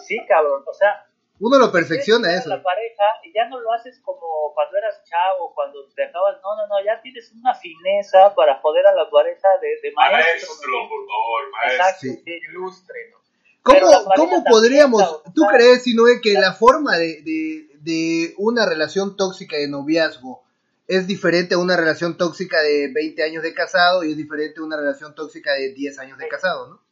Sí, 0.00 0.18
cabrón, 0.26 0.64
o 0.66 0.74
sea, 0.74 1.06
uno 1.38 1.58
lo 1.58 1.70
perfecciona 1.70 2.34
eso. 2.34 2.48
La 2.48 2.60
pareja 2.60 3.04
y 3.22 3.32
ya 3.32 3.46
no 3.46 3.60
lo 3.60 3.72
haces 3.72 4.00
como 4.04 4.52
cuando 4.54 4.78
eras 4.78 5.00
chavo, 5.04 5.54
cuando 5.54 5.86
te 5.94 6.06
acabas, 6.06 6.42
no, 6.42 6.56
no, 6.56 6.66
no, 6.66 6.84
ya 6.84 7.00
tienes 7.00 7.30
una 7.40 7.54
fineza 7.54 8.34
para 8.34 8.58
joder 8.58 8.84
a 8.88 8.94
la 8.96 9.08
pareja 9.08 9.48
de, 9.60 9.68
de 9.80 9.92
maestro. 9.92 10.48
Maestro, 10.48 10.88
por 10.88 11.06
favor, 11.06 11.50
maestro. 11.52 11.84
Exacto, 11.84 12.22
sí, 12.24 12.40
ilustre, 12.50 13.10
¿no? 13.12 13.21
¿Cómo, 13.62 13.78
¿cómo 14.16 14.44
podríamos, 14.44 15.22
tú 15.34 15.42
crees, 15.50 15.84
Sinoe, 15.84 16.20
que 16.20 16.32
la 16.34 16.52
forma 16.52 16.96
de, 16.98 17.22
de, 17.22 17.68
de 17.80 18.34
una 18.38 18.66
relación 18.66 19.16
tóxica 19.16 19.56
de 19.56 19.68
noviazgo 19.68 20.42
es 20.88 21.06
diferente 21.06 21.54
a 21.54 21.58
una 21.58 21.76
relación 21.76 22.16
tóxica 22.18 22.60
de 22.60 22.90
20 22.92 23.22
años 23.22 23.42
de 23.42 23.54
casado 23.54 24.02
y 24.04 24.10
es 24.10 24.16
diferente 24.16 24.60
a 24.60 24.64
una 24.64 24.76
relación 24.76 25.14
tóxica 25.14 25.52
de 25.52 25.72
10 25.72 25.98
años 26.00 26.18
de 26.18 26.28
casado, 26.28 26.66
¿no? 26.68 26.82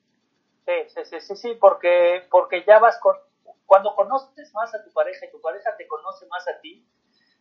Sí, 0.64 0.72
sí, 0.94 1.00
sí, 1.10 1.20
sí, 1.20 1.36
sí, 1.36 1.56
porque, 1.60 2.22
porque 2.30 2.62
ya 2.66 2.78
vas 2.78 2.98
con, 3.00 3.16
cuando 3.66 3.94
conoces 3.96 4.54
más 4.54 4.72
a 4.74 4.84
tu 4.84 4.92
pareja 4.92 5.26
y 5.26 5.30
tu 5.32 5.40
pareja 5.40 5.76
te 5.76 5.88
conoce 5.88 6.26
más 6.26 6.46
a 6.48 6.60
ti, 6.60 6.86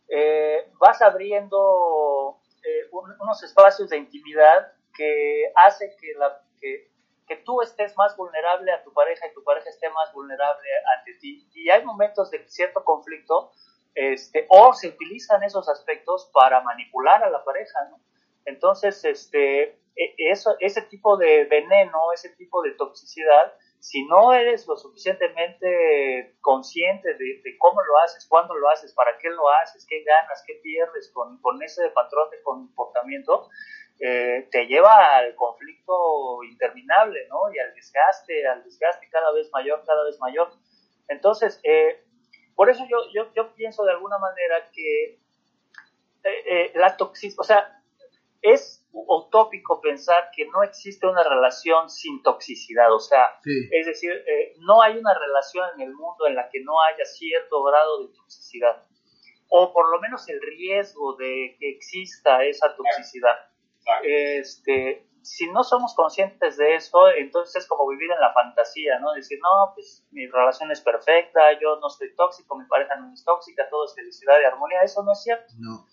eh, 0.08 0.68
vas 0.80 1.00
abriendo 1.02 2.40
eh, 2.64 2.88
un- 2.90 3.14
unos 3.20 3.42
espacios 3.44 3.88
de 3.90 3.96
intimidad 3.98 4.72
que 4.92 5.44
hace 5.54 5.94
que, 6.00 6.14
la, 6.18 6.42
que, 6.60 6.89
que 7.30 7.36
tú 7.36 7.62
estés 7.62 7.96
más 7.96 8.16
vulnerable 8.16 8.72
a 8.72 8.82
tu 8.82 8.92
pareja 8.92 9.28
y 9.28 9.32
tu 9.32 9.44
pareja 9.44 9.70
esté 9.70 9.88
más 9.90 10.12
vulnerable 10.12 10.68
ante 10.98 11.14
ti. 11.20 11.48
Y 11.54 11.70
hay 11.70 11.84
momentos 11.84 12.28
de 12.32 12.44
cierto 12.48 12.82
conflicto, 12.82 13.52
este, 13.94 14.46
o 14.48 14.72
se 14.74 14.88
utilizan 14.88 15.40
esos 15.44 15.68
aspectos 15.68 16.28
para 16.34 16.60
manipular 16.62 17.22
a 17.22 17.30
la 17.30 17.44
pareja, 17.44 17.84
¿no? 17.88 18.00
Entonces, 18.46 19.04
este, 19.04 19.78
e- 19.94 20.14
eso, 20.16 20.56
ese 20.58 20.82
tipo 20.82 21.16
de 21.18 21.44
veneno, 21.44 22.12
ese 22.12 22.30
tipo 22.30 22.62
de 22.62 22.72
toxicidad, 22.72 23.54
si 23.78 24.04
no 24.06 24.32
eres 24.32 24.66
lo 24.66 24.76
suficientemente 24.76 26.34
consciente 26.40 27.14
de, 27.14 27.42
de 27.44 27.58
cómo 27.58 27.80
lo 27.80 27.96
haces, 27.98 28.26
cuándo 28.28 28.56
lo 28.56 28.68
haces, 28.70 28.92
para 28.92 29.16
qué 29.18 29.30
lo 29.30 29.48
haces, 29.62 29.86
qué 29.88 30.02
ganas, 30.02 30.42
qué 30.44 30.54
pierdes 30.64 31.12
con, 31.14 31.40
con 31.40 31.62
ese 31.62 31.88
patrón 31.90 32.28
de 32.30 32.42
comportamiento, 32.42 33.48
eh, 34.00 34.48
te 34.50 34.66
lleva 34.66 35.16
al 35.16 35.34
conflicto 35.34 36.42
interminable, 36.44 37.26
¿no? 37.28 37.52
Y 37.52 37.58
al 37.58 37.74
desgaste, 37.74 38.46
al 38.46 38.64
desgaste 38.64 39.08
cada 39.10 39.30
vez 39.32 39.50
mayor, 39.52 39.82
cada 39.86 40.04
vez 40.04 40.18
mayor. 40.20 40.50
Entonces, 41.08 41.60
eh, 41.64 42.02
por 42.54 42.70
eso 42.70 42.84
yo, 42.88 42.98
yo, 43.14 43.32
yo 43.34 43.54
pienso 43.54 43.84
de 43.84 43.92
alguna 43.92 44.18
manera 44.18 44.70
que 44.72 45.20
eh, 46.24 46.44
eh, 46.46 46.72
la 46.74 46.96
toxicidad, 46.96 47.40
o 47.40 47.44
sea, 47.44 47.82
es 48.42 48.86
utópico 48.92 49.80
pensar 49.80 50.30
que 50.34 50.46
no 50.46 50.62
existe 50.62 51.06
una 51.06 51.22
relación 51.22 51.88
sin 51.90 52.22
toxicidad, 52.22 52.92
o 52.92 52.98
sea, 52.98 53.38
Sí. 53.42 53.68
es 53.70 53.86
decir, 53.86 54.12
eh, 54.12 54.54
no 54.60 54.82
hay 54.82 54.96
una 54.96 55.14
relación 55.14 55.68
en 55.76 55.82
el 55.82 55.92
mundo 55.92 56.26
en 56.26 56.34
la 56.34 56.48
que 56.48 56.60
no 56.62 56.80
haya 56.82 57.04
cierto 57.04 57.62
grado 57.62 58.06
de 58.06 58.14
toxicidad, 58.14 58.82
o 59.48 59.72
por 59.72 59.90
lo 59.90 60.00
menos 60.00 60.28
el 60.28 60.40
riesgo 60.40 61.16
de 61.16 61.56
que 61.58 61.70
exista 61.70 62.44
esa 62.44 62.74
toxicidad. 62.76 63.49
Este, 64.02 65.06
si 65.22 65.50
no 65.50 65.62
somos 65.64 65.94
conscientes 65.94 66.56
de 66.56 66.74
eso, 66.74 67.08
entonces 67.10 67.62
es 67.62 67.68
como 67.68 67.88
vivir 67.88 68.10
en 68.10 68.20
la 68.20 68.32
fantasía, 68.32 68.98
¿no? 68.98 69.12
Decir, 69.12 69.38
no, 69.42 69.72
pues 69.74 70.06
mi 70.10 70.26
relación 70.26 70.70
es 70.70 70.80
perfecta, 70.80 71.52
yo 71.60 71.76
no 71.80 71.88
soy 71.90 72.14
tóxico, 72.14 72.56
mi 72.56 72.66
pareja 72.66 72.96
no 72.96 73.12
es 73.12 73.24
tóxica, 73.24 73.68
todo 73.68 73.84
es 73.84 73.94
felicidad 73.94 74.40
y 74.40 74.44
armonía, 74.44 74.82
eso 74.82 75.02
no 75.02 75.12
es 75.12 75.22
cierto. 75.22 75.52
No. 75.58 75.86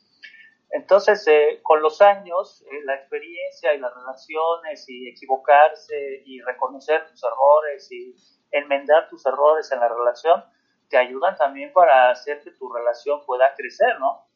Entonces, 0.69 1.25
eh, 1.27 1.59
con 1.63 1.81
los 1.81 2.01
años, 2.01 2.63
eh, 2.69 2.81
la 2.83 2.95
experiencia 2.95 3.73
y 3.73 3.79
las 3.79 3.93
relaciones 3.93 4.85
y 4.89 5.09
equivocarse 5.09 6.23
y 6.25 6.41
reconocer 6.41 7.07
tus 7.07 7.23
errores 7.23 7.91
y 7.91 8.15
enmendar 8.51 9.07
tus 9.09 9.25
errores 9.25 9.71
en 9.71 9.79
la 9.79 9.87
relación, 9.87 10.43
te 10.89 10.97
ayudan 10.97 11.35
también 11.37 11.71
para 11.73 12.11
hacer 12.11 12.41
que 12.41 12.51
tu 12.51 12.71
relación 12.71 13.25
pueda 13.25 13.53
crecer, 13.55 13.99
¿no? 13.99 14.26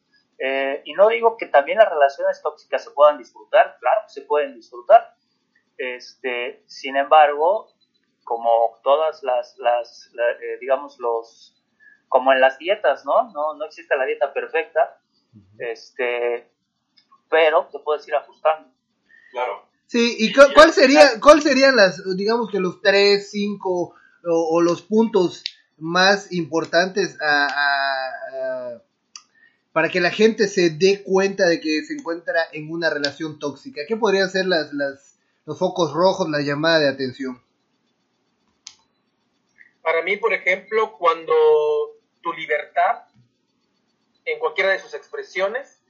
Eh, 0.44 0.82
y 0.84 0.94
no 0.94 1.08
digo 1.08 1.36
que 1.36 1.46
también 1.46 1.78
las 1.78 1.88
relaciones 1.88 2.42
tóxicas 2.42 2.82
se 2.82 2.90
puedan 2.90 3.16
disfrutar, 3.18 3.76
claro 3.78 4.00
que 4.06 4.12
se 4.12 4.22
pueden 4.22 4.54
disfrutar. 4.54 5.14
Este, 5.78 6.64
sin 6.66 6.96
embargo, 6.96 7.68
como 8.24 8.50
todas 8.82 9.22
las, 9.22 9.56
las 9.58 10.10
la- 10.14 10.30
eh, 10.32 10.58
digamos, 10.60 10.98
los, 10.98 11.62
como 12.08 12.32
en 12.32 12.40
las 12.40 12.58
dietas, 12.58 13.04
¿no? 13.04 13.30
No, 13.32 13.54
no 13.54 13.64
existe 13.64 13.96
la 13.96 14.04
dieta 14.04 14.32
perfecta, 14.32 14.98
este, 15.58 16.50
pero 17.30 17.68
te 17.70 17.78
puedes 17.78 18.06
ir 18.08 18.14
ajustando. 18.14 18.68
Claro. 19.30 19.66
Sí, 19.86 20.16
¿y 20.18 20.32
cu- 20.32 20.52
cuál 20.54 20.72
sería, 20.72 21.20
cuál 21.20 21.42
serían 21.42 21.76
las, 21.76 22.02
digamos 22.16 22.50
que 22.50 22.58
los 22.60 22.80
tres, 22.80 23.30
cinco 23.30 23.94
o, 24.24 24.56
o 24.56 24.60
los 24.60 24.82
puntos 24.82 25.44
más 25.78 26.32
importantes 26.32 27.16
a, 27.20 27.46
a- 27.46 28.10
a- 28.76 28.82
para 29.72 29.88
que 29.88 30.00
la 30.00 30.10
gente 30.10 30.48
se 30.48 30.70
dé 30.70 31.02
cuenta 31.02 31.48
de 31.48 31.60
que 31.60 31.82
se 31.82 31.94
encuentra 31.94 32.46
en 32.52 32.70
una 32.70 32.90
relación 32.90 33.38
tóxica? 33.38 33.82
¿Qué 33.88 33.96
podrían 33.96 34.30
ser 34.30 34.46
los 34.46 35.58
focos 35.58 35.92
rojos, 35.92 36.28
la 36.28 36.40
llamada 36.42 36.80
de 36.80 36.88
atención? 36.88 37.42
Para 39.82 40.02
mí, 40.02 40.16
por 40.16 40.32
ejemplo, 40.32 40.96
cuando 40.98 41.34
tu 42.22 42.32
libertad, 42.34 43.02
en 44.24 44.38
cualquiera 44.38 44.70
de 44.70 44.78
sus 44.78 44.94
expresiones, 44.94 45.80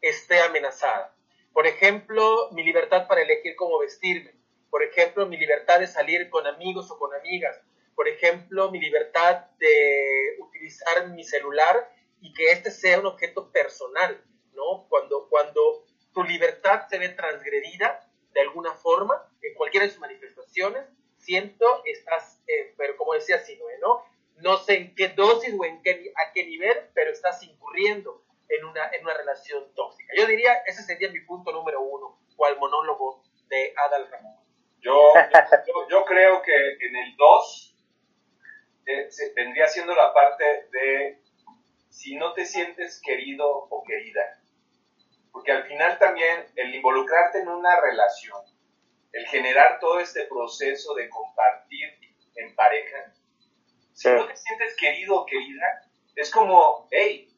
esté 0.00 0.40
amenazada. 0.40 1.14
Por 1.52 1.66
ejemplo, 1.66 2.50
mi 2.52 2.62
libertad 2.62 3.08
para 3.08 3.22
elegir 3.22 3.56
cómo 3.56 3.80
vestirme. 3.80 4.34
Por 4.70 4.84
ejemplo, 4.84 5.26
mi 5.26 5.36
libertad 5.36 5.80
de 5.80 5.88
salir 5.88 6.30
con 6.30 6.46
amigos 6.46 6.90
o 6.90 6.98
con 6.98 7.12
amigas. 7.14 7.60
Por 7.96 8.06
ejemplo, 8.06 8.70
mi 8.70 8.78
libertad 8.78 9.46
de 9.58 10.36
utilizar 10.38 11.08
mi 11.08 11.24
celular 11.24 11.90
y 12.20 12.32
que 12.34 12.52
este 12.52 12.70
sea 12.70 13.00
un 13.00 13.06
objeto 13.06 13.50
personal, 13.50 14.22
¿no? 14.52 14.86
Cuando, 14.88 15.28
cuando 15.28 15.84
tu 16.12 16.22
libertad 16.22 16.86
se 16.88 16.98
ve 16.98 17.10
transgredida 17.10 18.06
de 18.32 18.40
alguna 18.40 18.74
forma, 18.74 19.28
en 19.42 19.54
cualquiera 19.54 19.86
de 19.86 19.92
sus 19.92 20.00
manifestaciones, 20.00 20.84
siento, 21.18 21.82
estás, 21.84 22.42
eh, 22.46 22.74
pero 22.76 22.96
como 22.96 23.14
decía 23.14 23.38
Sinoe, 23.38 23.78
¿no? 23.80 24.04
No 24.36 24.56
sé 24.58 24.76
en 24.76 24.94
qué 24.94 25.08
dosis 25.08 25.54
o 25.58 25.64
en 25.64 25.82
qué, 25.82 26.12
a 26.16 26.32
qué 26.32 26.44
nivel, 26.46 26.90
pero 26.94 27.10
estás 27.10 27.42
incurriendo 27.42 28.24
en 28.48 28.64
una, 28.64 28.88
en 28.90 29.04
una 29.04 29.14
relación 29.14 29.72
tóxica. 29.74 30.12
Yo 30.16 30.26
diría, 30.26 30.54
ese 30.66 30.82
sería 30.82 31.10
mi 31.10 31.20
punto 31.20 31.52
número 31.52 31.80
uno, 31.80 32.18
o 32.36 32.44
al 32.46 32.58
monólogo 32.58 33.22
de 33.48 33.74
Adal 33.76 34.10
Ramón. 34.10 34.36
Yo, 34.80 35.12
yo, 35.90 36.04
creo 36.06 36.40
que 36.40 36.54
en 36.54 36.96
el 36.96 37.16
2 37.16 37.76
eh, 38.86 39.08
vendría 39.36 39.66
siendo 39.66 39.94
la 39.94 40.14
parte 40.14 40.68
de 40.72 41.22
si 42.00 42.16
no 42.16 42.32
te 42.32 42.46
sientes 42.46 42.98
querido 43.04 43.46
o 43.46 43.84
querida. 43.84 44.40
Porque 45.32 45.52
al 45.52 45.64
final 45.64 45.98
también 45.98 46.46
el 46.56 46.74
involucrarte 46.74 47.40
en 47.40 47.48
una 47.48 47.78
relación, 47.78 48.40
el 49.12 49.26
generar 49.26 49.78
todo 49.80 50.00
este 50.00 50.24
proceso 50.24 50.94
de 50.94 51.10
compartir 51.10 51.90
en 52.36 52.54
pareja, 52.56 53.12
si 53.92 54.08
no 54.08 54.26
te 54.26 54.34
sientes 54.34 54.74
querido 54.76 55.14
o 55.14 55.26
querida, 55.26 55.90
es 56.16 56.30
como, 56.30 56.88
hey, 56.90 57.30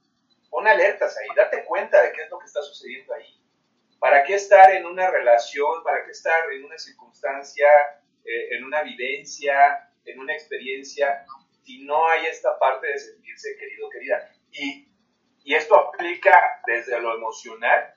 pon 0.48 0.68
alertas 0.68 1.18
ahí, 1.18 1.26
date 1.34 1.64
cuenta 1.64 2.00
de 2.00 2.12
qué 2.12 2.22
es 2.22 2.30
lo 2.30 2.38
que 2.38 2.46
está 2.46 2.62
sucediendo 2.62 3.14
ahí. 3.14 3.42
¿Para 3.98 4.22
qué 4.22 4.34
estar 4.34 4.70
en 4.70 4.86
una 4.86 5.10
relación? 5.10 5.82
¿Para 5.82 6.04
qué 6.04 6.12
estar 6.12 6.52
en 6.52 6.64
una 6.64 6.78
circunstancia, 6.78 7.66
eh, 8.24 8.54
en 8.54 8.62
una 8.62 8.82
vivencia, 8.82 9.90
en 10.04 10.20
una 10.20 10.34
experiencia, 10.34 11.26
si 11.64 11.82
no 11.82 12.08
hay 12.08 12.26
esta 12.26 12.56
parte 12.60 12.86
de 12.86 12.98
sentirse 13.00 13.56
querido, 13.56 13.90
querida? 13.90 14.31
Y, 14.52 14.88
y 15.44 15.54
esto 15.54 15.74
aplica 15.76 16.62
desde 16.66 17.00
lo 17.00 17.14
emocional 17.16 17.94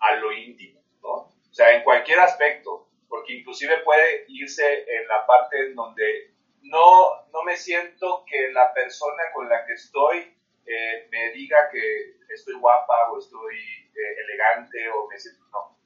a 0.00 0.14
lo 0.16 0.32
íntimo, 0.32 0.80
¿no? 1.02 1.10
O 1.10 1.52
sea, 1.52 1.74
en 1.76 1.82
cualquier 1.82 2.20
aspecto, 2.20 2.88
porque 3.08 3.34
inclusive 3.34 3.78
puede 3.78 4.24
irse 4.28 4.84
en 4.88 5.06
la 5.06 5.26
parte 5.26 5.66
en 5.66 5.74
donde 5.74 6.34
no, 6.62 7.26
no 7.32 7.42
me 7.44 7.56
siento 7.56 8.24
que 8.26 8.50
la 8.52 8.72
persona 8.72 9.22
con 9.32 9.48
la 9.48 9.64
que 9.66 9.74
estoy 9.74 10.34
eh, 10.66 11.08
me 11.10 11.30
diga 11.32 11.68
que 11.70 12.16
estoy 12.32 12.54
guapa 12.54 13.10
o 13.12 13.18
estoy 13.18 13.56
eh, 13.56 14.20
elegante 14.24 14.88
o 14.90 15.06
me 15.08 15.18
siento... 15.18 15.44
No. 15.52 15.78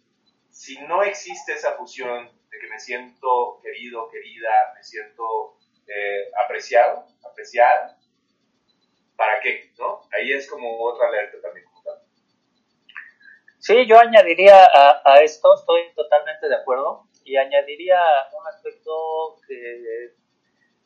Si 0.48 0.78
no 0.82 1.02
existe 1.02 1.52
esa 1.52 1.72
fusión 1.72 2.30
de 2.50 2.58
que 2.58 2.68
me 2.68 2.78
siento 2.78 3.60
querido, 3.62 4.08
querida, 4.08 4.72
me 4.74 4.82
siento 4.82 5.58
eh, 5.86 6.30
apreciado, 6.44 7.06
apreciada, 7.30 7.97
¿para 9.18 9.40
qué? 9.40 9.72
¿no? 9.78 10.00
Ahí 10.16 10.32
es 10.32 10.48
como 10.48 10.80
otra 10.80 11.08
alerta 11.08 11.38
también. 11.42 11.66
Sí, 13.58 13.86
yo 13.86 13.98
añadiría 13.98 14.64
a, 15.04 15.20
esto, 15.20 15.52
estoy 15.54 15.92
totalmente 15.94 16.48
de 16.48 16.54
acuerdo, 16.54 17.08
y 17.24 17.36
añadiría 17.36 18.00
un 18.32 18.46
aspecto 18.46 19.36
que 19.46 20.14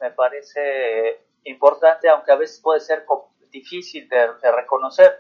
me 0.01 0.11
parece 0.13 1.21
importante, 1.45 2.09
aunque 2.09 2.33
a 2.33 2.37
veces 2.37 2.61
puede 2.61 2.81
ser 2.81 3.05
difícil 3.51 4.09
de, 4.09 4.51
reconocer, 4.51 5.15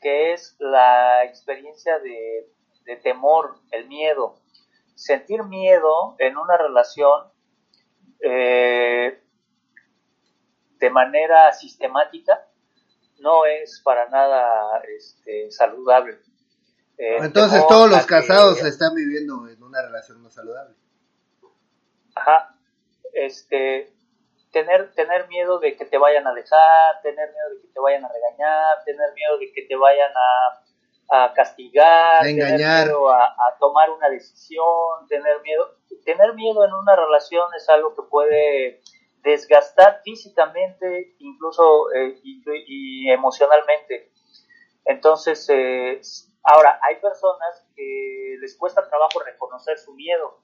que 0.00 0.32
es 0.32 0.56
la 0.58 1.22
experiencia 1.24 1.98
de, 1.98 2.96
temor, 3.02 3.56
el 3.70 3.86
miedo. 3.86 4.40
Sentir 4.94 5.44
miedo 5.44 6.16
en 6.18 6.36
una 6.36 6.56
relación 6.56 7.30
eh, 8.20 9.20
de 10.80 10.90
manera 10.90 11.52
sistemática 11.52 12.46
no 13.18 13.44
es 13.44 13.80
para 13.84 14.08
nada 14.08 14.82
este, 14.96 15.50
saludable. 15.50 16.18
Eh, 16.96 17.18
Entonces 17.20 17.66
todos 17.68 17.90
los 17.90 18.06
casados 18.06 18.62
están 18.64 18.94
viviendo 18.94 19.46
en 19.46 19.62
una 19.62 19.82
relación 19.82 20.22
no 20.22 20.30
saludable. 20.30 20.74
Ajá. 22.14 22.54
Este, 23.12 23.92
tener, 24.52 24.92
tener 24.94 25.28
miedo 25.28 25.58
de 25.58 25.76
que 25.76 25.84
te 25.84 25.98
vayan 25.98 26.26
a 26.26 26.32
dejar, 26.32 27.02
tener 27.02 27.30
miedo 27.30 27.50
de 27.54 27.60
que 27.62 27.68
te 27.68 27.80
vayan 27.80 28.04
a 28.04 28.08
regañar, 28.08 28.84
tener 28.84 29.12
miedo 29.14 29.38
de 29.38 29.52
que 29.52 29.62
te 29.62 29.76
vayan 29.76 30.12
a, 30.16 31.24
a 31.24 31.34
castigar, 31.34 32.22
tener 32.22 32.56
miedo 32.56 33.10
a, 33.10 33.26
a, 33.26 33.58
tomar 33.58 33.90
una 33.90 34.08
decisión, 34.08 35.06
tener 35.08 35.40
miedo. 35.42 35.76
Tener 36.04 36.34
miedo 36.34 36.64
en 36.64 36.72
una 36.72 36.96
relación 36.96 37.46
es 37.54 37.68
algo 37.68 37.94
que 37.94 38.02
puede 38.08 38.80
desgastar 39.22 40.00
físicamente, 40.02 41.14
incluso 41.18 41.92
eh, 41.92 42.20
y, 42.22 43.10
emocionalmente. 43.10 44.12
Entonces, 44.84 45.48
eh, 45.50 46.00
ahora, 46.42 46.78
hay 46.82 46.96
personas 47.00 47.66
que 47.74 48.36
les 48.40 48.56
cuesta 48.56 48.88
trabajo 48.88 49.20
reconocer 49.20 49.78
su 49.78 49.94
miedo 49.94 50.40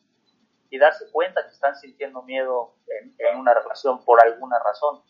y 0.68 0.78
darse 0.78 1.10
cuenta 1.10 1.42
que 1.44 1.52
están 1.52 1.76
sintiendo 1.76 2.22
miedo 2.22 2.74
en, 2.88 3.14
en 3.18 3.38
una 3.38 3.54
relación 3.54 4.04
por 4.04 4.22
alguna 4.22 4.58
razón. 4.58 5.02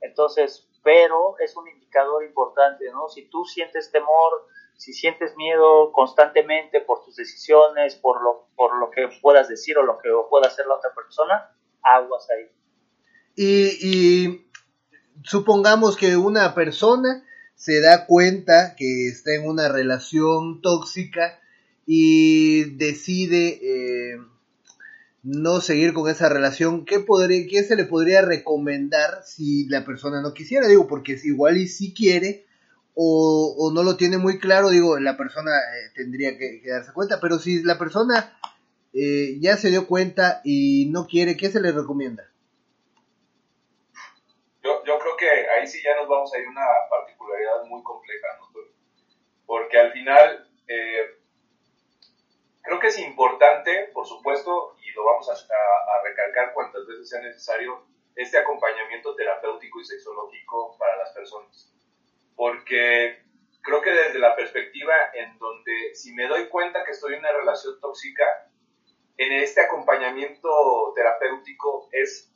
Entonces, 0.00 0.68
pero 0.82 1.38
es 1.38 1.56
un 1.56 1.68
indicador 1.68 2.24
importante, 2.24 2.90
¿no? 2.90 3.08
Si 3.08 3.28
tú 3.28 3.44
sientes 3.44 3.92
temor, 3.92 4.48
si 4.76 4.92
sientes 4.92 5.36
miedo 5.36 5.92
constantemente 5.92 6.80
por 6.80 7.04
tus 7.04 7.14
decisiones, 7.14 7.94
por 7.96 8.20
lo, 8.22 8.48
por 8.56 8.74
lo 8.76 8.90
que 8.90 9.08
puedas 9.20 9.48
decir 9.48 9.78
o 9.78 9.82
lo 9.82 9.98
que 9.98 10.08
pueda 10.28 10.48
hacer 10.48 10.66
la 10.66 10.74
otra 10.74 10.92
persona, 10.92 11.54
aguas 11.82 12.28
ahí 12.30 12.50
y, 13.36 14.42
supongamos 15.24 15.96
que 15.96 16.16
una 16.16 16.54
persona 16.54 17.24
se 17.54 17.80
da 17.80 18.06
cuenta 18.06 18.74
que 18.76 19.08
está 19.08 19.34
en 19.34 19.46
una 19.46 19.68
relación 19.68 20.60
tóxica 20.62 21.38
y 21.86 22.64
decide 22.76 23.60
eh, 23.62 24.16
no 25.22 25.60
seguir 25.60 25.92
con 25.92 26.10
esa 26.10 26.28
relación, 26.28 26.84
¿qué, 26.84 26.98
podría, 26.98 27.46
¿qué 27.46 27.62
se 27.62 27.76
le 27.76 27.84
podría 27.84 28.22
recomendar 28.22 29.22
si 29.24 29.68
la 29.68 29.84
persona 29.84 30.20
no 30.20 30.34
quisiera? 30.34 30.66
Digo, 30.66 30.88
porque 30.88 31.18
si 31.18 31.28
igual 31.28 31.56
y 31.56 31.68
si 31.68 31.94
quiere 31.94 32.46
o, 32.94 33.70
no 33.72 33.82
lo 33.82 33.96
tiene 33.96 34.18
muy 34.18 34.38
claro, 34.38 34.70
digo, 34.70 34.98
la 34.98 35.16
persona 35.16 35.52
eh, 35.52 35.90
tendría 35.94 36.36
que, 36.36 36.60
darse 36.66 36.92
cuenta, 36.92 37.20
pero 37.20 37.38
si 37.38 37.62
la 37.62 37.78
persona 37.78 38.36
eh, 38.92 39.38
ya 39.40 39.56
se 39.56 39.70
dio 39.70 39.86
cuenta 39.86 40.40
y 40.44 40.90
no 40.90 41.06
quiere, 41.06 41.36
¿qué 41.36 41.50
se 41.50 41.60
le 41.60 41.72
recomienda? 41.72 42.24
Ahí 45.62 45.68
sí 45.68 45.80
ya 45.82 45.94
nos 45.96 46.08
vamos 46.08 46.34
a 46.34 46.38
ir 46.38 46.46
a 46.46 46.50
una 46.50 46.66
particularidad 46.90 47.64
muy 47.64 47.82
compleja, 47.82 48.26
¿no? 48.38 48.60
Porque 49.46 49.78
al 49.78 49.92
final, 49.92 50.50
eh, 50.66 51.18
creo 52.62 52.80
que 52.80 52.88
es 52.88 52.98
importante, 52.98 53.90
por 53.94 54.06
supuesto, 54.06 54.76
y 54.82 54.90
lo 54.92 55.04
vamos 55.04 55.28
a, 55.30 56.02
recalcar 56.02 56.52
cuantas 56.52 56.84
veces 56.86 57.08
sea 57.08 57.22
necesario, 57.22 57.86
este 58.16 58.36
acompañamiento 58.36 59.14
terapéutico 59.14 59.80
y 59.80 59.84
sexológico 59.84 60.76
para 60.78 60.96
las 60.96 61.12
personas. 61.12 61.72
Porque 62.34 63.22
creo 63.62 63.80
que 63.80 63.92
desde 63.92 64.18
la 64.18 64.34
perspectiva 64.34 64.94
en 65.14 65.38
donde 65.38 65.94
si 65.94 66.12
me 66.12 66.26
doy 66.26 66.48
cuenta 66.48 66.84
que 66.84 66.90
estoy 66.90 67.14
en 67.14 67.20
una 67.20 67.32
relación 67.32 67.80
tóxica, 67.80 68.50
en 69.16 69.32
este 69.32 69.60
acompañamiento 69.60 70.92
terapéutico 70.94 71.88
es 71.92 72.30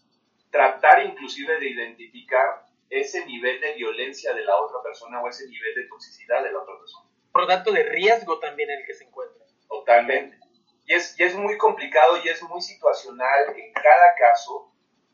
tratar 0.51 1.05
inclusive 1.05 1.59
de 1.59 1.69
identificar 1.71 2.66
ese 2.91 3.25
nivel 3.27 3.61
de 3.61 3.75
violencia 3.75 4.33
de 4.33 4.45
la 4.45 4.57
otra 4.57 4.83
persona 4.83 5.21
o 5.23 5.29
ese 5.29 5.49
nivel 5.49 5.75
de 5.75 5.89
toxicidad 5.89 6.43
de 6.43 6.53
la 6.53 6.61
otra 6.61 6.79
persona. 6.79 7.09
Por 7.33 7.43
lo 7.43 7.49
tanto, 7.49 7.73
de 7.73 7.83
riesgo 7.83 8.39
también 8.39 8.71
en 8.71 8.81
el 8.81 8.87
que 8.87 8.95
se 8.95 9.05
encuentra. 9.05 9.45
Totalmente. 9.69 10.39
Y 10.87 10.95
es, 10.95 11.19
y 11.19 11.25
es 11.25 11.35
muy 11.35 11.59
complicado 11.59 12.19
y 12.25 12.29
es 12.29 12.43
muy 12.43 12.61
situacional 12.61 13.55
en 13.57 13.73
cada 13.73 14.15
caso, 14.19 14.73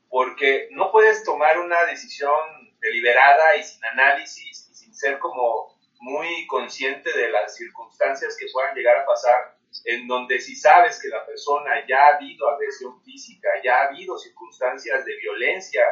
porque 0.08 0.68
no 0.72 0.92
puedes 0.92 1.24
tomar 1.24 1.58
una 1.58 1.84
decisión 1.86 2.38
deliberada 2.80 3.56
y 3.56 3.62
sin 3.62 3.82
análisis 3.86 4.68
y 4.70 4.74
sin 4.74 4.94
ser 4.94 5.18
como 5.18 5.78
muy 6.00 6.46
consciente 6.46 7.16
de 7.16 7.30
las 7.30 7.56
circunstancias 7.56 8.36
que 8.38 8.46
puedan 8.52 8.74
llegar 8.74 8.98
a 8.98 9.06
pasar, 9.06 9.56
en 9.84 10.06
donde 10.06 10.40
si 10.40 10.54
sabes 10.54 11.00
que 11.00 11.08
la 11.08 11.24
persona 11.24 11.86
ya 11.88 12.06
ha 12.06 12.16
habido 12.16 12.48
agresión 12.50 13.02
física, 13.02 13.48
ya 13.64 13.78
ha 13.78 13.88
habido 13.88 14.18
circunstancias 14.18 15.04
de 15.04 15.16
violencia 15.16 15.82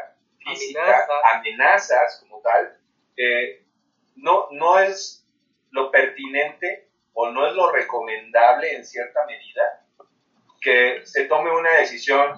física, 0.40 1.06
amenazas, 1.34 2.20
como 2.20 2.40
tal, 2.40 2.78
eh, 3.16 3.64
no, 4.16 4.48
no 4.50 4.78
es 4.78 5.26
lo 5.70 5.90
pertinente 5.90 6.88
o 7.12 7.30
no 7.30 7.46
es 7.46 7.54
lo 7.54 7.70
recomendable 7.70 8.74
en 8.74 8.84
cierta 8.84 9.24
medida 9.26 9.86
que 10.60 11.00
se 11.04 11.24
tome 11.24 11.50
una 11.50 11.72
decisión 11.72 12.36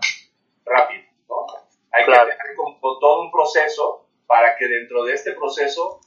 rápida, 0.65 1.05
¿no? 1.29 1.47
Hay 1.91 2.05
que 2.05 2.13
tener 2.13 2.57
como 2.57 2.79
todo 2.81 3.23
un 3.23 3.33
proceso 3.33 4.09
para 4.27 4.57
que 4.57 4.67
dentro 4.67 5.05
de 5.05 5.15
este 5.15 5.33
proceso 5.33 6.01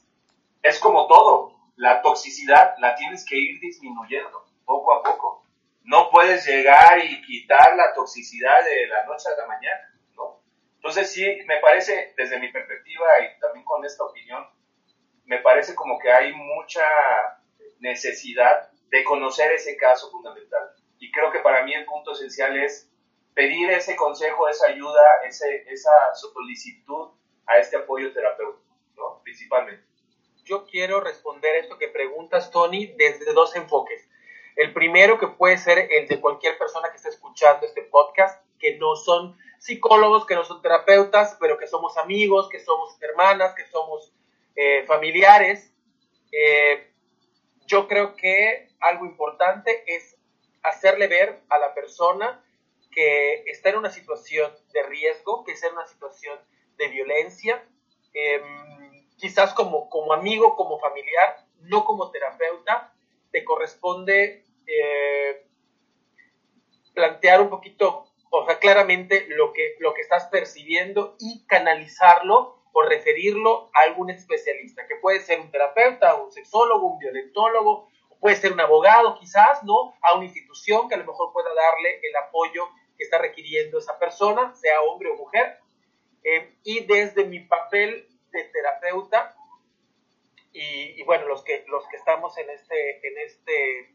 es 0.62 0.80
como 0.80 1.06
todo, 1.06 1.56
la 1.76 2.02
toxicidad 2.02 2.74
la 2.78 2.94
tienes 2.96 3.24
que 3.24 3.36
ir 3.36 3.60
disminuyendo 3.60 4.44
poco 4.64 4.94
a 4.94 5.02
poco. 5.02 5.44
No 5.84 6.10
puedes 6.10 6.44
llegar 6.44 6.98
y 7.04 7.22
quitar 7.22 7.76
la 7.76 7.94
toxicidad 7.94 8.64
de 8.64 8.88
la 8.88 9.04
noche 9.04 9.28
a 9.32 9.40
la 9.40 9.46
mañana. 9.46 9.95
Entonces 10.86 11.12
sí, 11.12 11.26
me 11.46 11.58
parece, 11.58 12.14
desde 12.16 12.38
mi 12.38 12.52
perspectiva 12.52 13.06
y 13.20 13.40
también 13.40 13.64
con 13.64 13.84
esta 13.84 14.04
opinión, 14.04 14.46
me 15.24 15.40
parece 15.40 15.74
como 15.74 15.98
que 15.98 16.12
hay 16.12 16.32
mucha 16.32 16.84
necesidad 17.80 18.70
de 18.88 19.02
conocer 19.02 19.50
ese 19.50 19.76
caso 19.76 20.08
fundamental. 20.12 20.76
Y 21.00 21.10
creo 21.10 21.32
que 21.32 21.40
para 21.40 21.64
mí 21.64 21.74
el 21.74 21.86
punto 21.86 22.12
esencial 22.12 22.56
es 22.56 22.88
pedir 23.34 23.68
ese 23.72 23.96
consejo, 23.96 24.48
esa 24.48 24.68
ayuda, 24.68 25.02
ese, 25.26 25.64
esa 25.66 25.90
solicitud 26.14 27.10
a 27.46 27.58
este 27.58 27.78
apoyo 27.78 28.12
terapéutico, 28.12 28.78
¿no? 28.94 29.20
Principalmente. 29.24 29.84
Yo 30.44 30.66
quiero 30.66 31.00
responder 31.00 31.56
esto 31.56 31.78
que 31.78 31.88
preguntas, 31.88 32.52
Tony, 32.52 32.94
desde 32.96 33.32
dos 33.32 33.56
enfoques. 33.56 34.08
El 34.54 34.72
primero 34.72 35.18
que 35.18 35.26
puede 35.26 35.58
ser 35.58 35.90
el 35.90 36.06
de 36.06 36.20
cualquier 36.20 36.56
persona 36.56 36.90
que 36.90 36.96
esté 36.98 37.08
escuchando 37.08 37.66
este 37.66 37.82
podcast, 37.82 38.45
que 38.58 38.76
no 38.78 38.96
son 38.96 39.36
psicólogos, 39.58 40.26
que 40.26 40.34
no 40.34 40.44
son 40.44 40.62
terapeutas, 40.62 41.36
pero 41.40 41.58
que 41.58 41.66
somos 41.66 41.96
amigos, 41.96 42.48
que 42.48 42.60
somos 42.60 43.00
hermanas, 43.02 43.54
que 43.54 43.66
somos 43.66 44.12
eh, 44.54 44.84
familiares. 44.86 45.72
Eh, 46.32 46.92
yo 47.66 47.88
creo 47.88 48.14
que 48.16 48.68
algo 48.80 49.06
importante 49.06 49.84
es 49.86 50.16
hacerle 50.62 51.08
ver 51.08 51.40
a 51.48 51.58
la 51.58 51.74
persona 51.74 52.42
que 52.90 53.42
está 53.46 53.70
en 53.70 53.76
una 53.76 53.90
situación 53.90 54.52
de 54.72 54.82
riesgo, 54.84 55.44
que 55.44 55.52
está 55.52 55.68
en 55.68 55.74
una 55.74 55.86
situación 55.86 56.38
de 56.78 56.88
violencia, 56.88 57.62
em, 58.14 59.06
quizás 59.16 59.52
como, 59.52 59.88
como 59.90 60.12
amigo, 60.12 60.56
como 60.56 60.78
familiar, 60.78 61.44
no 61.60 61.84
como 61.84 62.10
terapeuta, 62.10 62.94
te 63.32 63.44
corresponde 63.44 64.44
eh, 64.66 65.46
plantear 66.94 67.42
un 67.42 67.50
poquito, 67.50 68.05
o 68.30 68.44
sea, 68.46 68.58
claramente 68.58 69.26
lo 69.28 69.52
que, 69.52 69.76
lo 69.78 69.94
que 69.94 70.00
estás 70.00 70.26
percibiendo 70.26 71.16
y 71.18 71.46
canalizarlo 71.46 72.64
o 72.72 72.82
referirlo 72.82 73.70
a 73.74 73.82
algún 73.82 74.10
especialista, 74.10 74.86
que 74.86 74.96
puede 74.96 75.20
ser 75.20 75.40
un 75.40 75.50
terapeuta, 75.50 76.14
un 76.16 76.30
sexólogo, 76.30 76.86
un 76.86 76.98
violentólogo, 76.98 77.88
puede 78.20 78.36
ser 78.36 78.52
un 78.52 78.60
abogado 78.60 79.18
quizás, 79.18 79.62
¿no? 79.64 79.94
A 80.02 80.14
una 80.14 80.24
institución 80.24 80.88
que 80.88 80.94
a 80.94 80.98
lo 80.98 81.04
mejor 81.04 81.32
pueda 81.32 81.48
darle 81.54 82.00
el 82.02 82.16
apoyo 82.16 82.68
que 82.96 83.04
está 83.04 83.18
requiriendo 83.18 83.78
esa 83.78 83.98
persona, 83.98 84.54
sea 84.54 84.82
hombre 84.82 85.10
o 85.10 85.16
mujer. 85.16 85.58
Eh, 86.24 86.56
y 86.64 86.84
desde 86.84 87.24
mi 87.24 87.40
papel 87.40 88.08
de 88.32 88.44
terapeuta, 88.44 89.34
y, 90.58 91.02
bueno, 91.02 91.28
los 91.28 91.44
que, 91.44 91.64
los 91.68 91.86
que 91.88 91.96
estamos 91.96 92.36
en 92.38 92.48
este, 92.48 93.06
en 93.06 93.18
este 93.18 93.94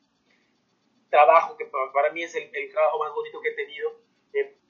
trabajo, 1.10 1.58
que 1.58 1.66
para 1.66 2.12
mí 2.12 2.22
es 2.22 2.36
el, 2.36 2.52
trabajo 2.72 3.00
más 3.00 3.14
bonito 3.16 3.42
que 3.42 3.50
he 3.50 3.56
tenido, 3.56 4.00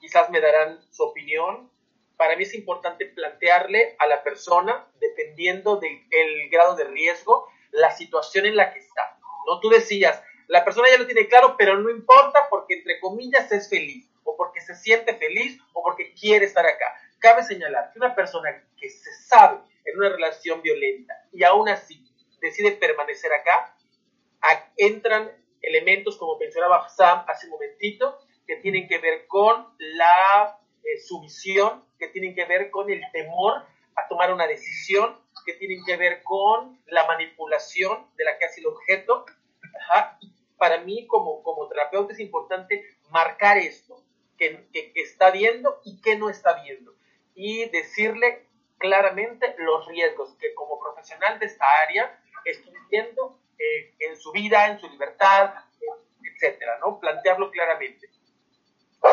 quizás 0.00 0.30
me 0.30 0.40
darán 0.40 0.80
su 0.90 1.02
opinión. 1.04 1.70
Para 2.16 2.36
mí 2.36 2.44
es 2.44 2.54
importante 2.54 3.06
plantearle 3.06 3.96
a 3.98 4.06
la 4.06 4.22
persona, 4.22 4.86
dependiendo 5.00 5.76
del 5.76 6.48
grado 6.50 6.76
de 6.76 6.84
riesgo, 6.84 7.48
la 7.70 7.90
situación 7.90 8.46
en 8.46 8.56
la 8.56 8.72
que 8.72 8.80
está. 8.80 9.18
¿no? 9.46 9.60
Tú 9.60 9.70
decías, 9.70 10.22
la 10.48 10.64
persona 10.64 10.88
ya 10.90 10.98
lo 10.98 11.06
tiene 11.06 11.28
claro, 11.28 11.56
pero 11.56 11.78
no 11.78 11.90
importa 11.90 12.48
porque, 12.50 12.74
entre 12.74 13.00
comillas, 13.00 13.50
es 13.50 13.68
feliz 13.68 14.08
o 14.24 14.36
porque 14.36 14.60
se 14.60 14.74
siente 14.74 15.14
feliz 15.16 15.58
o 15.72 15.82
porque 15.82 16.12
quiere 16.14 16.44
estar 16.44 16.66
acá. 16.66 16.86
Cabe 17.18 17.42
señalar 17.42 17.90
que 17.92 17.98
una 17.98 18.14
persona 18.14 18.64
que 18.76 18.90
se 18.90 19.10
sabe 19.26 19.60
en 19.84 19.96
una 19.96 20.10
relación 20.10 20.62
violenta 20.62 21.14
y 21.32 21.42
aún 21.44 21.68
así 21.68 22.04
decide 22.40 22.72
permanecer 22.72 23.32
acá, 23.32 23.76
entran 24.76 25.30
elementos 25.60 26.18
como 26.18 26.36
mencionaba 26.38 26.88
Sam 26.88 27.24
hace 27.28 27.46
un 27.46 27.52
momentito, 27.52 28.18
que 28.52 28.60
tienen 28.60 28.86
que 28.86 28.98
ver 28.98 29.26
con 29.28 29.66
la 29.78 30.58
eh, 30.84 31.00
sumisión, 31.00 31.84
que 31.98 32.08
tienen 32.08 32.34
que 32.34 32.44
ver 32.44 32.70
con 32.70 32.90
el 32.90 33.00
temor 33.10 33.64
a 33.96 34.08
tomar 34.08 34.30
una 34.30 34.46
decisión, 34.46 35.16
que 35.46 35.54
tienen 35.54 35.82
que 35.86 35.96
ver 35.96 36.22
con 36.22 36.78
la 36.86 37.06
manipulación 37.06 38.06
de 38.14 38.24
la 38.24 38.36
que 38.36 38.44
ha 38.44 38.48
sido 38.50 38.72
objeto. 38.72 39.24
Para 40.58 40.78
mí, 40.82 41.06
como, 41.06 41.42
como 41.42 41.66
terapeuta, 41.68 42.12
es 42.12 42.20
importante 42.20 42.84
marcar 43.08 43.56
esto, 43.56 44.04
que, 44.36 44.66
está 44.96 45.30
viendo 45.30 45.80
y 45.84 46.02
que 46.02 46.16
no 46.16 46.28
está 46.28 46.62
viendo. 46.62 46.94
Y 47.34 47.70
decirle 47.70 48.48
claramente 48.76 49.54
los 49.56 49.86
riesgos 49.88 50.36
que 50.38 50.52
como 50.52 50.78
profesional 50.78 51.38
de 51.38 51.46
esta 51.46 51.64
área 51.88 52.20
estoy 52.44 52.74
viendo 52.90 53.40
eh, 53.58 53.94
en 54.00 54.16
su 54.16 54.30
vida, 54.30 54.68
en 54.68 54.78
su 54.78 54.90
libertad, 54.90 55.54
etcétera, 56.42 56.78
¿no? 56.80 57.00
Plantearlo 57.00 57.50
claramente. 57.50 58.11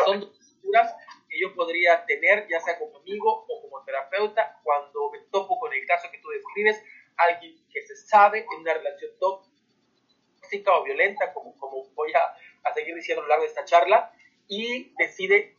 Son 0.04 0.20
dos 0.20 0.30
posturas 0.30 0.94
que 1.28 1.40
yo 1.40 1.54
podría 1.54 2.04
tener, 2.06 2.46
ya 2.48 2.60
sea 2.60 2.78
como 2.78 2.98
amigo 2.98 3.46
o 3.48 3.62
como 3.62 3.84
terapeuta, 3.84 4.60
cuando 4.62 5.10
me 5.10 5.20
topo 5.30 5.58
con 5.58 5.72
el 5.72 5.86
caso 5.86 6.10
que 6.10 6.18
tú 6.18 6.28
describes, 6.28 6.82
alguien 7.16 7.56
que 7.72 7.82
se 7.82 7.96
sabe 7.96 8.40
en 8.40 8.60
una 8.60 8.74
relación 8.74 9.10
tóxica 9.18 10.76
o 10.78 10.84
violenta, 10.84 11.32
como, 11.32 11.56
como 11.58 11.88
voy 11.94 12.12
a, 12.12 12.68
a 12.68 12.74
seguir 12.74 12.94
diciendo 12.94 13.22
a 13.22 13.24
lo 13.24 13.28
largo 13.28 13.44
de 13.44 13.48
esta 13.48 13.64
charla, 13.64 14.12
y 14.48 14.92
decide 14.98 15.56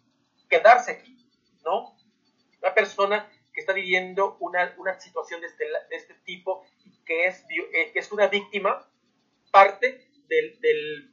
quedarse 0.49 0.91
aquí, 0.91 1.17
¿no? 1.63 1.95
Una 2.61 2.73
persona 2.73 3.31
que 3.53 3.61
está 3.61 3.73
viviendo 3.73 4.37
una, 4.39 4.73
una 4.77 4.99
situación 4.99 5.41
de 5.41 5.47
este, 5.47 5.65
de 5.65 5.95
este 5.95 6.13
tipo 6.25 6.65
que 7.05 7.25
es, 7.25 7.45
eh, 7.73 7.91
que 7.91 7.99
es 7.99 8.11
una 8.11 8.27
víctima, 8.27 8.87
parte 9.51 10.07
del, 10.27 10.59
del, 10.61 11.11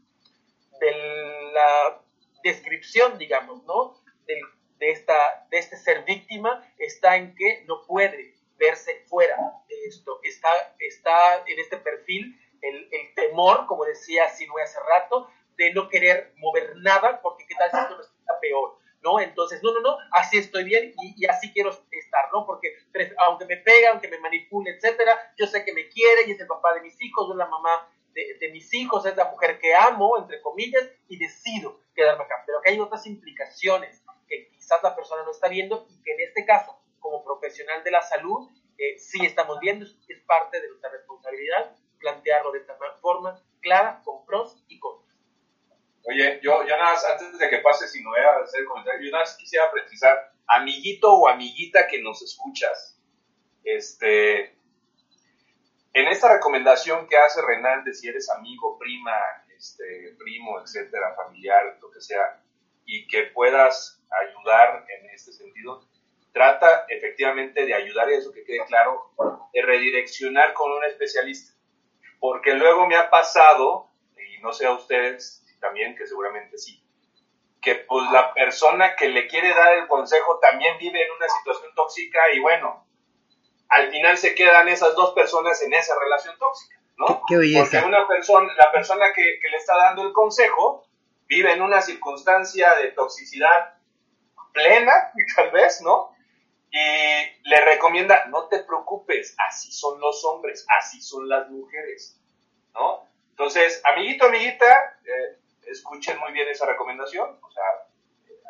de 0.81 1.51
la 1.53 2.03
descripción, 2.51 3.19
digamos, 3.19 3.63
¿no? 3.65 3.95
De, 4.27 4.41
de, 4.79 4.91
esta, 4.91 5.47
de 5.51 5.59
este 5.59 5.77
ser 5.77 6.05
víctima 6.05 6.65
está 6.79 7.17
en 7.17 7.35
que 7.35 7.65
no 7.67 7.83
puede 7.87 8.35
verse 8.57 9.05
fuera 9.07 9.37
de 9.69 9.75
esto. 9.87 10.21
Está, 10.23 10.49
está 10.79 11.45
en 11.47 11.59
este 11.59 11.77
perfil 11.79 12.39
el, 12.63 12.89
el 12.93 13.15
temor, 13.15 13.67
como 13.67 13.85
decía 13.85 14.29
Sinue 14.29 14.63
hace 14.63 14.79
rato, 14.81 15.31
de 15.57 15.73
no 15.75 15.89
querer 15.89 16.33
mover 16.37 16.77
nada, 16.77 17.21
porque 17.21 17.45
qué 17.47 17.55
tal 17.57 17.71
si 17.71 17.77
esto 17.77 18.01
está 18.01 18.41
peor, 18.41 18.79
¿no? 19.03 19.21
Entonces, 19.21 19.61
no, 19.63 19.73
no, 19.73 19.81
no, 19.81 19.97
así 20.13 20.39
estoy 20.39 20.65
bien 20.65 20.95
y, 21.03 21.27
así 21.27 21.53
quiero 21.53 21.71
estar, 21.71 22.29
¿no? 22.33 22.47
Porque 22.47 22.75
aunque 23.27 23.45
me 23.45 23.57
pega, 23.57 23.91
aunque 23.91 24.09
me 24.09 24.21
manipule, 24.21 24.71
etcétera, 24.71 25.19
yo 25.37 25.47
sé 25.47 25.65
que 25.65 25.73
me 25.73 25.89
quiere 25.89 26.27
y 26.27 26.33
es 26.33 26.41
el 26.41 26.47
papá 26.47 26.75
de 26.75 26.81
mis 26.81 27.01
hijos, 27.03 27.29
es 27.31 27.37
la 27.37 27.47
mamá 27.47 27.89
de, 28.39 28.51
mis 28.51 28.73
hijos, 28.75 29.07
es 29.07 29.17
la 29.17 29.31
mujer 29.31 29.59
que 29.59 29.75
amo, 29.75 30.19
entre 30.19 30.41
comillas, 30.41 30.89
y 31.09 31.19
decido 31.19 31.81
quedarme 31.95 32.25
acá. 32.25 32.43
Pero 32.47 32.61
que 32.63 32.71
hay 32.71 32.81
otras 32.81 33.07
implicaciones 33.07 34.03
que 34.27 34.49
quizás 34.51 34.83
la 34.83 34.95
persona 34.95 35.23
no 35.25 35.31
está 35.31 35.49
viendo 35.49 35.87
y 35.89 36.03
que 36.03 36.13
en 36.13 36.21
este 36.21 36.45
caso, 36.45 36.81
como 36.99 37.25
profesional 37.25 37.83
de 37.85 37.91
la 37.91 38.03
salud, 38.03 38.51
eh, 38.77 38.99
sí 38.99 39.25
estamos 39.25 39.59
viendo, 39.61 39.85
es 39.85 40.21
parte 40.27 40.61
de 40.61 40.69
nuestra 40.69 40.91
responsabilidad 40.91 41.77
plantearlo 41.99 42.53
de 42.53 42.61
esta 42.61 42.77
forma 43.01 43.43
clara, 43.61 44.01
con 44.05 44.25
pros 44.25 44.63
y 44.69 44.79
contras. 44.79 45.17
Oye, 46.05 46.41
yo, 46.43 46.63
nada 46.65 46.83
más, 46.83 47.05
antes 47.05 47.39
de 47.39 47.49
que 47.49 47.59
pase, 47.59 47.89
si 47.89 48.03
no 48.03 48.11
voy 48.11 48.21
a 48.21 48.45
hacer 48.45 48.65
comentario, 48.65 49.07
yo 49.07 49.13
nada 49.13 49.25
más 49.25 49.37
quisiera 49.37 49.71
precisar, 49.71 50.33
amiguito 50.47 51.13
o 51.13 51.29
amiguita 51.29 51.87
que 51.87 52.01
nos 52.01 52.23
escuchas, 52.23 52.99
este, 53.65 54.57
en 55.99 56.09
esta 56.09 56.33
recomendación 56.33 57.07
que 57.09 57.17
hace 57.17 57.41
Renan 57.43 57.85
de 57.85 57.95
si 57.95 58.09
eres 58.09 58.31
amigo, 58.31 58.79
prima, 58.79 59.15
este, 59.57 60.15
primo, 60.19 60.61
etcétera, 60.61 61.15
familiar, 61.15 61.77
lo 61.81 61.91
que 61.91 62.01
sea, 62.01 62.41
y 62.85 63.07
que 63.07 63.25
puedas 63.25 64.03
ayudar 64.11 64.85
en 64.89 65.11
este 65.11 65.33
sentido, 65.33 65.83
trata 66.33 66.87
efectivamente 66.89 67.67
de 67.67 67.75
ayudar, 67.75 68.11
y 68.11 68.15
eso 68.15 68.33
que 68.33 68.45
quede 68.45 68.65
claro, 68.67 69.11
de 69.53 69.63
redireccionar 69.63 70.53
con 70.55 70.71
un 70.73 70.85
especialista. 70.85 71.55
Porque 72.21 72.55
luego 72.55 72.87
me 72.87 72.97
ha 72.97 73.11
pasado, 73.11 73.91
y 74.17 74.41
no 74.41 74.53
sé 74.53 74.67
a 74.67 74.73
ustedes, 74.73 75.45
también, 75.61 75.97
que 75.97 76.07
seguramente 76.07 76.59
sí, 76.59 76.83
que 77.61 77.75
pues 77.75 78.11
la 78.13 78.33
persona 78.35 78.95
que 78.95 79.09
le 79.09 79.27
quiere 79.27 79.51
dar 79.51 79.75
el 79.75 79.89
consejo 79.89 80.39
también 80.39 80.79
vive 80.79 81.05
en 81.05 81.11
una 81.11 81.29
situación 81.29 81.75
tóxica 81.75 82.33
y 82.33 82.41
bueno, 82.41 82.88
al 83.69 83.91
final 83.91 84.17
se 84.17 84.35
quedan 84.35 84.69
esas 84.69 84.95
dos 84.95 85.13
personas 85.15 85.61
en 85.63 85.73
esa 85.73 85.99
relación 85.99 86.39
tóxica, 86.39 86.81
¿no? 86.97 87.23
Qué. 87.29 87.37
Porque 87.59 87.79
una 87.79 88.07
persona, 88.07 88.53
la 88.57 88.73
persona 88.73 89.13
que, 89.15 89.39
que 89.41 89.49
le 89.49 89.57
está 89.57 89.77
dando 89.77 90.03
el 90.03 90.13
consejo 90.13 90.87
vive 91.27 91.53
en 91.53 91.63
una 91.63 91.83
circunstancia 91.83 92.75
de 92.77 92.89
toxicidad 92.93 93.75
plena, 94.53 95.13
tal 95.37 95.51
vez, 95.51 95.81
¿no? 95.83 96.17
y 96.71 97.49
le 97.49 97.65
recomienda, 97.65 98.27
no 98.27 98.49
te 98.49 98.63
preocupes, 98.63 99.35
así 99.49 99.73
son 99.73 100.01
los 100.01 100.25
hombres, 100.25 100.67
así 100.79 101.01
son 101.01 101.29
las 101.29 101.49
mujeres, 101.49 102.21
¿no? 102.75 103.09
Entonces, 103.31 103.81
amiguito, 103.85 104.27
amiguita, 104.27 104.99
eh, 105.05 105.39
escuchen 105.67 106.19
muy 106.19 106.33
bien 106.33 106.49
esa 106.49 106.67
recomendación, 106.67 107.39
o 107.41 107.51
sea, 107.51 107.65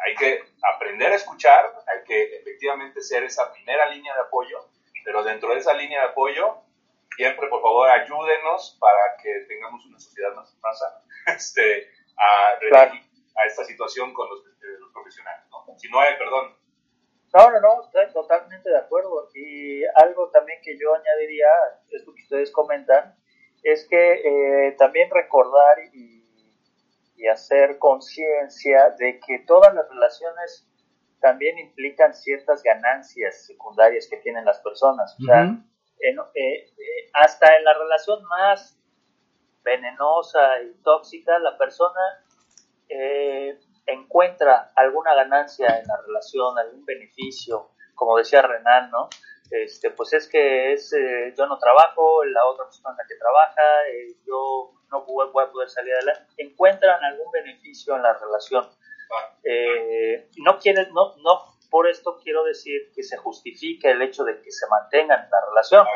hay 0.04 0.14
que 0.14 0.40
aprender 0.74 1.12
a 1.12 1.16
escuchar, 1.16 1.72
hay 1.86 2.04
que 2.04 2.36
efectivamente 2.36 3.00
ser 3.02 3.24
esa 3.24 3.52
primera 3.52 3.86
línea 3.90 4.14
de 4.14 4.20
apoyo, 4.22 4.68
pero 5.09 5.24
dentro 5.24 5.54
de 5.54 5.59
esa 5.61 5.72
línea 5.72 6.02
de 6.02 6.09
apoyo, 6.09 6.59
siempre 7.16 7.48
por 7.48 7.62
favor 7.62 7.88
ayúdenos 7.88 8.76
para 8.78 9.16
que 9.22 9.46
tengamos 9.48 9.86
una 9.86 9.98
sociedad 9.98 10.34
más, 10.34 10.54
más 10.62 10.82
este, 11.26 11.88
a, 12.18 12.82
a 12.82 13.46
esta 13.46 13.64
situación 13.64 14.12
con 14.12 14.28
los, 14.28 14.40
eh, 14.40 14.76
los 14.78 14.92
profesionales. 14.92 15.46
¿no? 15.50 15.64
Si 15.78 15.88
no 15.88 15.98
hay, 15.98 16.14
perdón, 16.18 16.54
no, 17.32 17.50
no, 17.50 17.61
no, 17.61 17.82
estoy 17.84 18.12
totalmente 18.12 18.68
de 18.68 18.76
acuerdo. 18.76 19.30
Y 19.34 19.82
algo 19.94 20.28
también 20.28 20.61
que 20.62 20.78
yo 20.78 20.94
añadiría, 20.94 21.48
esto 21.90 22.12
que 22.14 22.22
ustedes 22.24 22.52
comentan, 22.52 23.16
es 23.62 23.88
que 23.88 24.66
eh, 24.68 24.72
también 24.72 25.09
recordar 25.11 25.78
y, 25.94 26.18
hacer 27.32 27.78
conciencia 27.78 28.90
de 28.90 29.20
que 29.20 29.40
todas 29.40 29.74
las 29.74 29.88
relaciones 29.88 30.66
también 31.20 31.58
implican 31.58 32.14
ciertas 32.14 32.62
ganancias 32.62 33.46
secundarias 33.46 34.06
que 34.08 34.18
tienen 34.18 34.44
las 34.44 34.60
personas. 34.60 35.16
O 35.20 35.24
sea, 35.24 35.44
eh, 36.00 36.14
eh, 36.34 37.10
hasta 37.12 37.56
en 37.56 37.64
la 37.64 37.74
relación 37.74 38.22
más 38.24 38.78
venenosa 39.64 40.62
y 40.62 40.72
tóxica, 40.82 41.38
la 41.38 41.58
persona 41.58 42.00
eh, 42.88 43.58
encuentra 43.86 44.70
alguna 44.76 45.14
ganancia 45.14 45.66
en 45.78 45.86
la 45.86 46.00
relación, 46.06 46.58
algún 46.58 46.84
beneficio, 46.84 47.70
como 47.94 48.16
decía 48.16 48.42
Renan, 48.42 48.90
¿no? 48.90 49.08
Este, 49.50 49.90
pues 49.90 50.12
es 50.12 50.28
que 50.28 50.72
es, 50.72 50.92
eh, 50.92 51.34
yo 51.36 51.46
no 51.46 51.58
trabajo, 51.58 52.24
la 52.24 52.44
otra 52.46 52.66
persona 52.66 52.96
que 53.08 53.16
trabaja, 53.16 53.88
eh, 53.90 54.14
yo 54.26 54.72
no 54.90 55.04
voy, 55.04 55.26
a 55.26 55.50
poder 55.50 55.70
salir 55.70 55.94
adelante, 55.94 56.26
encuentran 56.36 57.02
algún 57.02 57.30
beneficio 57.32 57.96
en 57.96 58.02
la 58.02 58.12
relación. 58.12 58.68
Eh, 59.44 60.28
no 60.38 60.59
quieren, 60.59 60.92
no, 60.92 61.16
no 61.18 61.59
por 61.70 61.88
esto 61.88 62.18
quiero 62.22 62.44
decir 62.44 62.92
que 62.94 63.02
se 63.02 63.16
justifique 63.16 63.90
el 63.90 64.02
hecho 64.02 64.24
de 64.24 64.40
que 64.40 64.50
se 64.50 64.66
mantengan 64.68 65.24
en 65.24 65.30
la 65.30 65.46
relación 65.48 65.86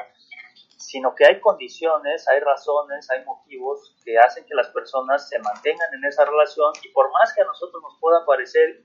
sino 0.82 1.14
que 1.14 1.24
hay 1.24 1.40
condiciones, 1.40 2.28
hay 2.28 2.40
razones, 2.40 3.08
hay 3.10 3.24
motivos 3.24 3.94
que 4.04 4.18
hacen 4.18 4.44
que 4.44 4.54
las 4.54 4.68
personas 4.68 5.28
se 5.28 5.38
mantengan 5.38 5.94
en 5.94 6.04
esa 6.04 6.24
relación 6.24 6.72
y 6.82 6.88
por 6.88 7.10
más 7.12 7.32
que 7.34 7.42
a 7.42 7.44
nosotros 7.44 7.82
nos 7.82 7.98
pueda 8.00 8.26
parecer 8.26 8.82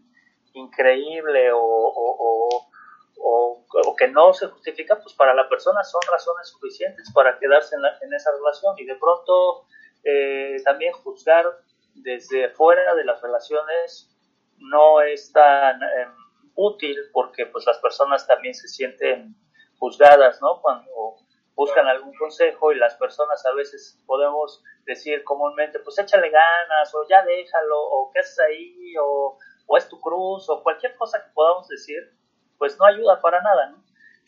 increíble 0.53 1.51
o, 1.51 1.59
o, 1.59 2.67
o, 3.19 3.95
que 3.97 4.07
no 4.07 4.31
se 4.33 4.47
justifica, 4.47 4.99
pues 5.01 5.15
para 5.15 5.33
la 5.33 5.49
persona 5.49 5.83
son 5.83 6.01
razones 6.09 6.47
suficientes 6.49 7.11
para 7.13 7.37
quedarse 7.39 7.75
en, 7.75 7.81
en 8.01 8.13
esa 8.13 8.31
relación 8.31 8.75
y 8.77 8.85
de 8.85 8.95
pronto 8.95 9.65
eh, 10.03 10.57
también 10.63 10.93
juzgar 10.93 11.45
desde 11.95 12.49
fuera 12.51 12.93
de 12.93 13.05
las 13.05 13.21
relaciones 13.21 14.16
no 14.57 15.01
es 15.01 15.31
tan 15.31 15.81
em, 15.81 16.13
útil 16.55 16.97
porque 17.13 17.45
pues 17.45 17.65
las 17.65 17.77
personas 17.79 18.25
también 18.27 18.53
se 18.53 18.67
sienten 18.67 19.35
juzgadas, 19.79 20.41
¿no? 20.41 20.61
Cuando 20.61 21.17
buscan 21.55 21.87
algún 21.87 22.13
consejo 22.15 22.71
y 22.71 22.77
las 22.77 22.95
personas 22.95 23.43
a 23.45 23.53
veces 23.55 23.99
podemos 24.05 24.63
decir 24.85 25.23
comúnmente, 25.23 25.79
pues 25.79 25.97
échale 25.97 26.29
ganas 26.29 26.93
o 26.93 27.07
ya 27.07 27.23
déjalo 27.23 27.79
o 27.79 28.11
qué 28.11 28.19
haces 28.19 28.39
ahí 28.39 28.95
o, 29.01 29.37
o 29.65 29.77
es 29.77 29.87
tu 29.89 29.99
cruz 29.99 30.49
o 30.49 30.63
cualquier 30.63 30.95
cosa 30.95 31.23
que 31.23 31.31
podamos 31.33 31.67
decir, 31.67 31.97
pues 32.57 32.77
no 32.79 32.85
ayuda 32.85 33.19
para 33.21 33.41
nada, 33.41 33.71
¿no? 33.71 33.83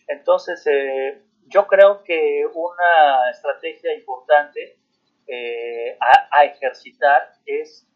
Entonces, 0.08 0.66
eh, 0.66 1.24
yo 1.46 1.68
creo 1.68 2.04
que 2.04 2.46
una 2.54 3.30
estrategia 3.30 3.94
importante 3.96 4.80
eh, 5.28 5.98
a, 6.00 6.40
a, 6.40 6.46
ejercitar 6.46 7.34
es 7.46 7.88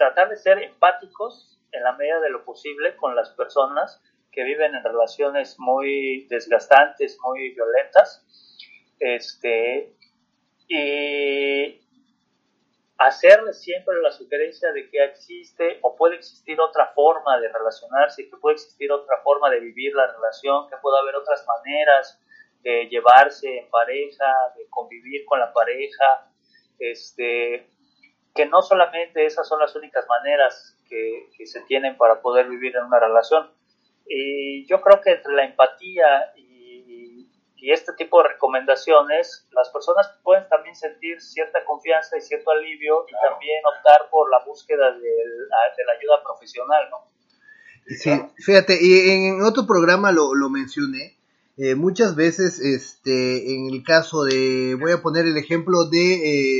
tratar 0.00 0.30
de 0.30 0.36
ser 0.38 0.56
empáticos 0.62 1.60
en 1.72 1.82
la 1.82 1.92
medida 1.92 2.20
de 2.20 2.30
lo 2.30 2.42
posible 2.42 2.96
con 2.96 3.14
las 3.14 3.28
personas 3.32 4.02
que 4.32 4.42
viven 4.44 4.74
en 4.74 4.82
relaciones 4.82 5.56
muy 5.58 6.26
desgastantes, 6.30 7.18
muy 7.22 7.52
violentas, 7.52 8.24
este, 8.98 9.94
y 10.68 11.86
hacerle 12.96 13.52
siempre 13.52 14.00
la 14.00 14.10
sugerencia 14.10 14.72
de 14.72 14.88
que 14.88 15.04
existe 15.04 15.78
o 15.82 15.94
puede 15.94 16.16
existir 16.16 16.58
otra 16.58 16.92
forma 16.94 17.38
de 17.38 17.52
relacionarse, 17.52 18.26
que 18.30 18.36
puede 18.38 18.54
existir 18.54 18.90
otra 18.90 19.18
forma 19.22 19.50
de 19.50 19.60
vivir 19.60 19.94
la 19.94 20.10
relación, 20.10 20.66
que 20.70 20.78
puede 20.78 20.98
haber 20.98 21.16
otras 21.16 21.44
maneras 21.46 22.18
de 22.62 22.88
llevarse 22.88 23.58
en 23.58 23.68
pareja, 23.68 24.32
de 24.56 24.66
convivir 24.70 25.26
con 25.26 25.40
la 25.40 25.52
pareja, 25.52 26.32
este, 26.78 27.68
que 28.34 28.46
no 28.46 28.62
solamente 28.62 29.26
esas 29.26 29.46
son 29.48 29.60
las 29.60 29.74
únicas 29.76 30.06
maneras 30.08 30.76
que, 30.88 31.28
que 31.36 31.46
se 31.46 31.60
tienen 31.62 31.96
para 31.96 32.20
poder 32.20 32.48
vivir 32.48 32.76
en 32.76 32.84
una 32.84 33.00
relación. 33.00 33.50
Y 34.06 34.66
yo 34.66 34.80
creo 34.80 35.00
que 35.00 35.12
entre 35.12 35.34
la 35.34 35.44
empatía 35.44 36.32
y 36.36 36.50
y 37.62 37.72
este 37.72 37.92
tipo 37.92 38.22
de 38.22 38.30
recomendaciones, 38.30 39.46
las 39.52 39.68
personas 39.68 40.10
pueden 40.22 40.48
también 40.48 40.74
sentir 40.74 41.20
cierta 41.20 41.58
confianza 41.66 42.16
y 42.16 42.22
cierto 42.22 42.50
alivio 42.50 43.04
y 43.06 43.12
también 43.28 43.60
optar 43.76 44.08
por 44.10 44.30
la 44.30 44.42
búsqueda 44.46 44.92
de, 44.92 45.10
la 45.86 45.92
ayuda 45.92 46.22
profesional, 46.24 46.88
¿no? 46.90 47.10
Sí, 47.86 48.10
fíjate, 48.44 48.78
y 48.80 49.10
en 49.10 49.42
otro 49.42 49.66
programa 49.66 50.10
lo, 50.12 50.34
lo 50.34 50.48
mencioné, 50.48 51.18
eh, 51.58 51.74
muchas 51.74 52.16
veces, 52.16 52.60
este, 52.60 53.54
en 53.54 53.68
el 53.74 53.82
caso 53.84 54.24
de, 54.24 54.76
voy 54.80 54.92
a 54.92 55.02
poner 55.02 55.26
el 55.26 55.36
ejemplo 55.36 55.84
de 55.84 56.14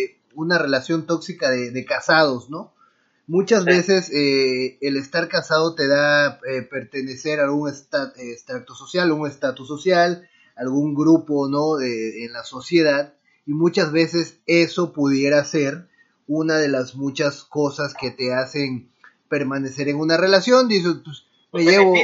eh, 0.05 0.20
una 0.35 0.59
relación 0.59 1.07
tóxica 1.07 1.51
de, 1.51 1.85
casados, 1.85 2.51
¿no? 2.51 2.72
Muchas 3.26 3.64
veces 3.64 4.11
eh, 4.11 4.78
el 4.81 4.97
estar 4.97 5.28
casado 5.28 5.74
te 5.74 5.87
da 5.87 6.41
pertenecer 6.68 7.41
a 7.41 7.53
un 7.53 7.68
estrato 7.68 8.74
social, 8.74 9.12
un 9.12 9.28
estatus 9.28 9.68
social, 9.68 10.28
algún 10.57 10.95
grupo 10.95 11.49
no 11.49 11.81
en 11.81 12.33
la 12.33 12.43
sociedad 12.43 13.14
y 13.47 13.53
muchas 13.53 13.93
veces 13.93 14.39
eso 14.47 14.93
pudiera 14.93 15.45
ser 15.45 15.89
una 16.26 16.59
de 16.59 16.68
las 16.68 16.95
muchas 16.95 17.43
cosas 17.45 17.95
que 17.95 18.11
te 18.11 18.33
hacen 18.33 18.91
permanecer 19.28 19.89
en 19.89 19.97
una 19.99 20.16
relación. 20.16 20.68
Dices 20.68 20.95
pues 21.03 21.24
me 21.53 21.64
llevo 21.64 21.95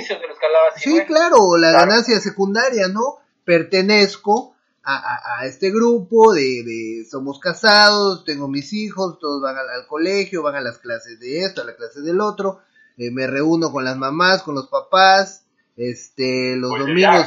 sí 0.77 1.01
claro 1.07 1.57
la 1.57 1.71
ganancia 1.71 2.19
secundaria 2.19 2.89
no 2.89 3.19
pertenezco 3.45 4.56
a, 4.89 5.45
este 5.47 5.73
grupo 5.73 6.33
de, 6.33 7.05
somos 7.11 7.41
casados 7.41 8.25
tengo 8.25 8.47
mis 8.47 8.73
hijos 8.73 9.19
todos 9.19 9.43
van 9.43 9.57
al, 9.57 9.87
colegio 9.89 10.43
van 10.43 10.55
a 10.55 10.61
las 10.61 10.79
clases 10.79 11.19
de 11.19 11.41
esto 11.41 11.63
a 11.63 11.65
la 11.65 11.75
clase 11.75 12.03
del 12.03 12.21
otro 12.21 12.61
eh, 12.97 13.11
me 13.11 13.27
reúno 13.27 13.73
con 13.73 13.85
las 13.85 13.97
mamás 13.97 14.43
con 14.43 14.55
los 14.55 14.69
papás 14.69 15.45
este 15.77 16.57
los 16.57 16.71
domingos 16.79 17.27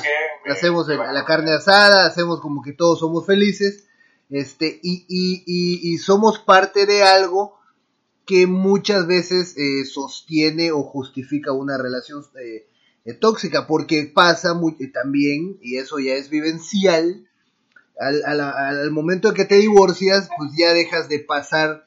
hacemos 0.49 0.87
la 0.87 1.25
carne 1.25 1.51
asada, 1.51 2.05
hacemos 2.05 2.41
como 2.41 2.61
que 2.61 2.73
todos 2.73 2.99
somos 2.99 3.25
felices, 3.25 3.85
este, 4.29 4.79
y, 4.83 5.05
y, 5.07 5.93
y, 5.93 5.97
somos 5.97 6.39
parte 6.39 6.85
de 6.85 7.03
algo 7.03 7.57
que 8.25 8.45
muchas 8.45 9.07
veces 9.07 9.55
eh, 9.57 9.85
sostiene 9.85 10.71
o 10.71 10.83
justifica 10.83 11.51
una 11.51 11.77
relación 11.77 12.23
eh, 12.39 13.13
tóxica, 13.15 13.65
porque 13.65 14.11
pasa 14.13 14.53
muy, 14.53 14.75
también, 14.91 15.57
y 15.61 15.77
eso 15.77 15.99
ya 15.99 16.13
es 16.13 16.29
vivencial, 16.29 17.27
al, 17.99 18.23
al, 18.25 18.41
al, 18.41 18.91
momento 18.91 19.33
que 19.33 19.45
te 19.45 19.55
divorcias, 19.55 20.29
pues 20.37 20.51
ya 20.57 20.73
dejas 20.73 21.09
de 21.09 21.19
pasar 21.19 21.85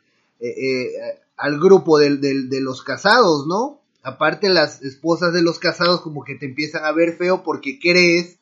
al 1.37 1.59
grupo 1.59 1.99
de, 1.99 2.17
de 2.17 2.61
los 2.61 2.83
casados, 2.83 3.47
¿no? 3.47 3.81
Aparte 4.03 4.49
las 4.49 4.83
esposas 4.83 5.33
de 5.33 5.43
los 5.43 5.59
casados 5.59 6.01
como 6.01 6.25
que 6.25 6.35
te 6.35 6.47
empiezan 6.47 6.85
a 6.85 6.93
ver 6.93 7.17
feo 7.17 7.45
porque 7.45 7.79
crees 7.79 8.39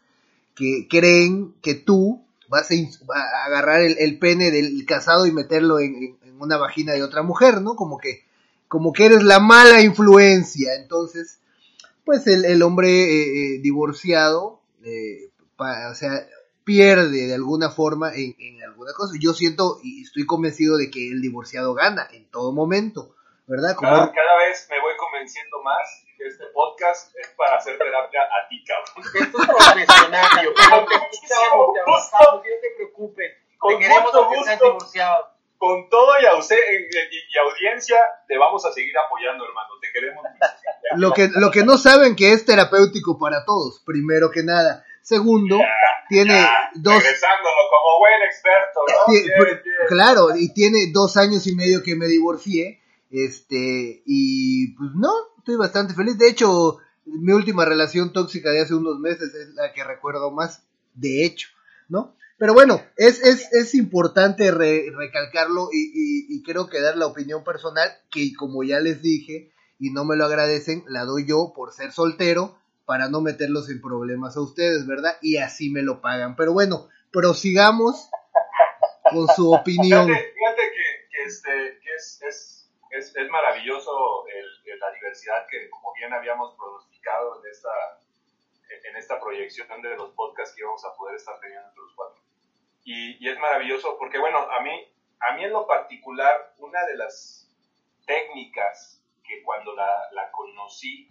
que 0.54 0.86
creen 0.88 1.54
que 1.60 1.74
tú 1.74 2.22
vas 2.50 2.68
a, 2.70 3.46
agarrar 3.46 3.80
el, 3.80 4.18
pene 4.18 4.50
del 4.50 4.84
casado 4.84 5.26
y 5.26 5.32
meterlo 5.32 5.78
en, 5.78 6.18
una 6.40 6.56
vagina 6.56 6.94
de 6.94 7.02
otra 7.02 7.22
mujer, 7.22 7.60
¿no? 7.60 7.76
Como 7.76 7.98
que, 7.98 8.24
como 8.66 8.92
que 8.92 9.06
eres 9.06 9.22
la 9.22 9.38
mala 9.38 9.82
influencia. 9.82 10.74
Entonces, 10.74 11.38
pues 12.04 12.26
el, 12.26 12.62
hombre 12.62 12.88
eh, 12.88 13.56
eh, 13.56 13.58
divorciado, 13.60 14.60
eh, 14.82 15.28
o 15.58 15.94
sea, 15.94 16.26
pierde 16.64 17.26
de 17.26 17.34
alguna 17.34 17.70
forma 17.70 18.12
en, 18.14 18.62
alguna 18.62 18.92
cosa. 18.92 19.14
Yo 19.20 19.32
siento 19.32 19.78
y 19.82 20.02
estoy 20.02 20.26
convencido 20.26 20.76
de 20.76 20.90
que 20.90 21.08
el 21.08 21.20
divorciado 21.20 21.74
gana 21.74 22.08
en 22.12 22.30
todo 22.30 22.52
momento, 22.52 23.14
¿verdad? 23.46 23.76
cada 23.80 24.36
vez 24.38 24.66
me 24.70 24.80
voy 24.80 24.96
convenciendo 24.96 25.62
más 25.62 26.04
este 26.26 26.44
podcast 26.52 27.12
es 27.16 27.28
para 27.36 27.56
hacer 27.56 27.78
terapia 27.78 28.20
a 28.22 28.48
ti, 28.48 28.62
cabrón. 28.64 29.10
Esto 29.14 29.38
es 29.40 29.48
profesional, 29.48 30.26
yo. 30.44 30.50
Pero 30.54 30.86
te 30.86 30.94
escuchamos, 30.94 31.66
te 31.74 31.80
avanzamos, 31.80 32.34
no 32.34 32.60
te 32.60 32.70
preocupes. 32.76 33.32
Con 33.58 33.74
te 33.74 33.78
queremos 33.80 34.12
gusto. 34.12 34.64
divorciado. 34.64 35.30
con 35.58 35.88
todo 35.88 36.12
y, 36.20 36.24
y, 36.24 37.38
audiencia, 37.38 37.98
te 38.28 38.38
vamos 38.38 38.64
a 38.64 38.72
seguir 38.72 38.96
apoyando, 38.98 39.44
hermano. 39.44 39.68
Te 39.80 39.88
queremos 39.92 40.24
Lo 40.96 41.12
que, 41.12 41.28
lo 41.34 41.50
que 41.50 41.64
no 41.64 41.78
saben 41.78 42.16
que 42.16 42.32
es 42.32 42.44
terapéutico 42.44 43.18
para 43.18 43.44
todos, 43.44 43.82
primero 43.84 44.30
que 44.30 44.42
nada. 44.42 44.84
Segundo, 45.10 45.58
tiene 46.08 46.40
dos. 46.76 46.94
Regresándolo 46.94 47.56
como 47.68 47.98
buen 47.98 48.22
experto, 48.28 48.80
¿no? 48.86 49.88
Claro, 49.88 50.36
y 50.36 50.54
tiene 50.54 50.92
dos 50.92 51.16
años 51.16 51.48
y 51.48 51.56
medio 51.56 51.82
que 51.82 51.96
me 51.96 52.06
divorcié. 52.06 52.80
Este, 53.10 54.04
y 54.06 54.68
pues 54.74 54.90
no, 54.94 55.12
estoy 55.38 55.56
bastante 55.56 55.94
feliz. 55.94 56.16
De 56.16 56.28
hecho, 56.28 56.78
mi 57.06 57.32
última 57.32 57.64
relación 57.64 58.12
tóxica 58.12 58.52
de 58.52 58.60
hace 58.60 58.74
unos 58.74 59.00
meses 59.00 59.34
es 59.34 59.48
la 59.54 59.72
que 59.72 59.82
recuerdo 59.82 60.30
más, 60.30 60.62
de 60.94 61.24
hecho, 61.24 61.48
¿no? 61.88 62.14
Pero 62.38 62.54
bueno, 62.54 62.80
es, 62.96 63.20
es, 63.20 63.52
es 63.52 63.74
importante 63.74 64.48
recalcarlo 64.52 65.70
y, 65.72 66.24
y, 66.28 66.42
creo 66.44 66.68
que 66.68 66.80
dar 66.80 66.96
la 66.96 67.06
opinión 67.06 67.42
personal, 67.42 67.90
que 68.12 68.32
como 68.32 68.62
ya 68.62 68.78
les 68.78 69.02
dije, 69.02 69.52
y 69.80 69.90
no 69.90 70.04
me 70.04 70.14
lo 70.14 70.24
agradecen, 70.24 70.84
la 70.86 71.04
doy 71.04 71.26
yo 71.26 71.52
por 71.52 71.72
ser 71.72 71.90
soltero, 71.90 72.59
para 72.90 73.08
no 73.08 73.20
meterlos 73.20 73.70
en 73.70 73.80
problemas 73.80 74.36
a 74.36 74.40
ustedes, 74.40 74.84
¿verdad? 74.84 75.16
Y 75.22 75.36
así 75.36 75.70
me 75.70 75.82
lo 75.82 76.00
pagan. 76.00 76.34
Pero 76.34 76.52
bueno, 76.52 76.88
prosigamos 77.12 78.10
con 79.08 79.28
su 79.28 79.54
opinión. 79.54 80.08
Fíjate, 80.08 80.72
que, 80.74 81.22
este, 81.22 81.78
que 81.78 81.94
es, 81.94 82.20
es, 82.26 82.68
es, 82.90 83.14
es, 83.14 83.30
maravilloso 83.30 84.26
el, 84.26 84.78
la 84.80 84.90
diversidad 84.90 85.46
que, 85.48 85.70
como 85.70 85.92
bien 85.94 86.12
habíamos 86.12 86.56
pronosticado 86.56 87.40
en 87.40 87.50
esta, 87.52 87.70
en 88.90 88.96
esta 88.96 89.20
proyección 89.20 89.68
de 89.82 89.94
los 89.94 90.10
podcasts 90.14 90.56
que 90.56 90.62
íbamos 90.62 90.84
a 90.84 90.92
poder 90.96 91.14
estar 91.14 91.38
teniendo 91.38 91.68
entre 91.68 91.82
los 91.84 91.94
cuatro 91.94 92.20
y, 92.82 93.28
es 93.28 93.38
maravilloso 93.38 93.96
porque, 94.00 94.18
bueno, 94.18 94.38
a 94.38 94.62
mí, 94.62 94.92
a 95.20 95.36
mí 95.36 95.44
en 95.44 95.52
lo 95.52 95.64
particular, 95.64 96.54
una 96.58 96.84
de 96.86 96.96
las 96.96 97.48
técnicas 98.04 99.00
que 99.22 99.44
cuando 99.44 99.76
la, 99.76 100.10
la 100.10 100.32
conocí, 100.32 101.08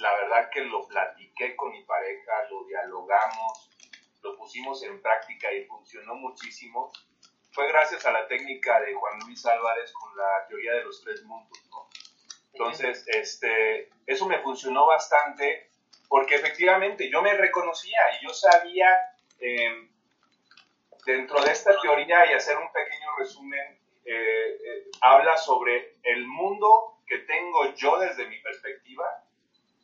la 0.00 0.12
verdad 0.14 0.50
que 0.50 0.60
lo 0.62 0.86
platiqué 0.86 1.56
con 1.56 1.72
mi 1.72 1.82
pareja, 1.84 2.32
lo 2.50 2.64
dialogamos, 2.64 3.70
lo 4.22 4.36
pusimos 4.36 4.82
en 4.82 5.00
práctica 5.00 5.52
y 5.52 5.64
funcionó 5.64 6.14
muchísimo, 6.14 6.92
fue 7.52 7.68
gracias 7.68 8.04
a 8.06 8.12
la 8.12 8.26
técnica 8.26 8.80
de 8.80 8.94
Juan 8.94 9.18
Luis 9.26 9.44
Álvarez 9.46 9.92
con 9.92 10.16
la 10.16 10.46
teoría 10.48 10.74
de 10.74 10.84
los 10.84 11.02
tres 11.02 11.22
mundos. 11.24 11.58
Entonces, 12.52 13.04
este, 13.08 13.88
eso 14.06 14.26
me 14.26 14.40
funcionó 14.40 14.86
bastante 14.86 15.70
porque 16.08 16.34
efectivamente 16.34 17.10
yo 17.10 17.22
me 17.22 17.34
reconocía 17.34 18.00
y 18.18 18.26
yo 18.26 18.32
sabía 18.32 18.88
eh, 19.38 19.88
dentro 21.04 21.40
de 21.40 21.52
esta 21.52 21.78
teoría 21.80 22.30
y 22.30 22.34
hacer 22.34 22.56
un 22.56 22.70
pequeño 22.72 23.16
resumen, 23.18 23.78
eh, 24.04 24.12
eh, 24.14 24.84
habla 25.00 25.36
sobre 25.36 25.98
el 26.02 26.26
mundo 26.26 26.98
que 27.06 27.18
tengo 27.18 27.74
yo 27.74 27.98
desde 27.98 28.26
mi 28.26 28.38
perspectiva, 28.40 29.24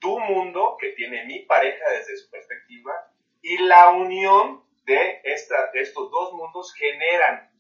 tu 0.05 0.21
mundo 0.21 0.77
que 0.79 0.91
tiene 0.91 1.25
mi 1.25 1.41
pareja 1.47 1.91
desde 1.93 2.19
su 2.19 2.31
perspectiva 2.31 3.11
y 3.41 3.57
la 3.57 3.89
unión 3.89 4.63
de, 4.85 5.23
esta, 5.25 5.71
estos 5.73 6.11
dos 6.11 6.35
mundos 6.35 6.75
generan 6.75 7.51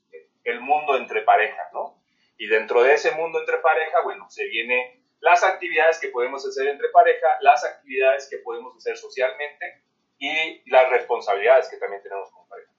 el 0.44 0.60
mundo 0.60 0.98
entre 0.98 1.22
parejas, 1.22 1.72
¿no? 1.72 1.98
Y 2.36 2.46
dentro 2.46 2.82
de 2.82 2.92
ese 2.92 3.12
mundo 3.12 3.40
entre 3.40 3.56
pareja, 3.58 4.02
bueno, 4.02 4.28
se 4.28 4.44
vienen 4.48 5.02
las 5.20 5.42
actividades 5.42 5.98
que 5.98 6.08
podemos 6.08 6.46
hacer 6.46 6.68
entre 6.68 6.90
pareja, 6.90 7.26
las 7.40 7.64
actividades 7.64 8.28
que 8.28 8.36
podemos 8.36 8.76
hacer 8.76 8.98
socialmente 8.98 9.82
y 10.18 10.70
las 10.70 10.90
responsabilidades 10.90 11.70
que 11.70 11.78
también 11.78 12.02
tenemos 12.02 12.30
como 12.30 12.46
pareja. 12.46 12.72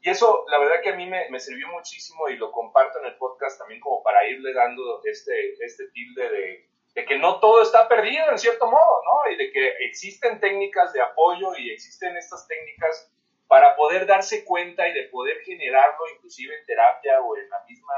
Y 0.00 0.08
eso, 0.08 0.46
la 0.48 0.58
verdad 0.58 0.80
que 0.82 0.90
a 0.90 0.96
mí 0.96 1.04
me, 1.04 1.28
me, 1.28 1.40
sirvió 1.40 1.68
muchísimo 1.68 2.30
y 2.30 2.36
lo 2.36 2.50
comparto 2.50 3.00
en 3.00 3.06
el 3.06 3.18
podcast 3.18 3.58
también 3.58 3.82
como 3.82 4.02
para 4.02 4.26
irle 4.26 4.54
dando 4.54 5.02
este, 5.04 5.62
este 5.62 5.88
tilde 5.88 6.30
de, 6.30 6.73
de, 6.94 7.04
que 7.04 7.18
no 7.18 7.40
todo 7.40 7.62
está 7.62 7.88
perdido 7.88 8.30
en 8.30 8.38
cierto 8.38 8.66
modo, 8.66 9.02
¿no? 9.04 9.30
Y 9.32 9.36
de 9.36 9.52
que 9.52 9.68
existen 9.86 10.40
técnicas 10.40 10.92
de 10.92 11.02
apoyo 11.02 11.56
y 11.56 11.70
existen 11.70 12.16
estas 12.16 12.46
técnicas 12.46 13.10
para 13.46 13.76
poder 13.76 14.06
darse 14.06 14.44
cuenta 14.44 14.88
y 14.88 14.92
de 14.92 15.08
poder 15.08 15.42
generarlo 15.44 16.08
inclusive 16.14 16.58
en 16.58 16.66
terapia 16.66 17.20
o 17.20 17.36
en 17.36 17.48
la 17.50 17.64
misma 17.68 17.94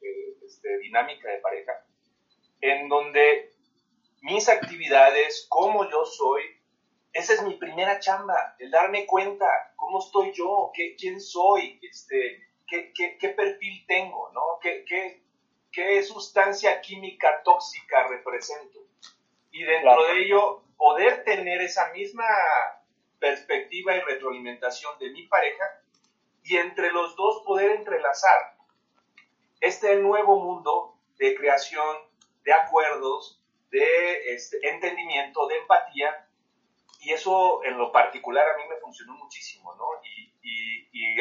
eh, 0.00 0.36
este, 0.44 0.78
dinámica 0.78 1.30
de 1.30 1.38
pareja, 1.38 1.84
en 2.60 2.88
donde 2.88 3.52
mis 4.22 4.48
actividades, 4.48 5.46
como 5.48 5.88
yo 5.90 6.04
soy, 6.04 6.42
esa 7.12 7.34
es 7.34 7.42
mi 7.42 7.54
primera 7.54 7.98
chamba, 8.00 8.56
el 8.58 8.70
darme 8.70 9.06
cuenta 9.06 9.46
cómo 9.76 10.00
estoy 10.00 10.32
yo, 10.32 10.70
qué, 10.74 10.96
quién 10.98 11.20
soy, 11.20 11.78
este, 11.82 12.48
qué, 12.66 12.92
qué, 12.94 13.16
qué 13.18 13.28
perfil 13.30 13.84
tengo, 13.86 14.30
¿no? 14.32 14.58
¿Qué, 14.60 14.84
qué, 14.86 15.22
qué 15.76 16.02
sustancia 16.02 16.80
química 16.80 17.42
tóxica 17.44 18.08
represento. 18.08 18.80
Y 19.50 19.62
dentro 19.62 20.06
de 20.06 20.22
ello, 20.22 20.62
poder 20.78 21.22
tener 21.22 21.60
esa 21.60 21.92
misma 21.92 22.24
perspectiva 23.18 23.94
y 23.94 24.00
retroalimentación 24.00 24.98
de 24.98 25.10
mi 25.10 25.26
pareja 25.26 25.82
y 26.44 26.56
entre 26.56 26.90
los 26.92 27.14
dos 27.16 27.42
poder 27.44 27.72
entrelazar 27.72 28.56
este 29.60 29.96
nuevo 29.96 30.40
mundo 30.40 30.96
de 31.18 31.34
creación, 31.36 31.96
de 32.42 32.54
acuerdos, 32.54 33.42
de 33.70 34.34
este, 34.34 34.56
entendimiento, 34.70 35.46
de 35.46 35.58
empatía, 35.58 36.26
y 37.00 37.12
eso 37.12 37.62
en 37.64 37.76
lo 37.76 37.92
particular 37.92 38.48
a 38.48 38.56
mí 38.56 38.62
me 38.66 38.76
funcionó 38.76 39.12
muchísimo, 39.14 39.74
¿no? 39.74 39.84
Y, 40.02 40.24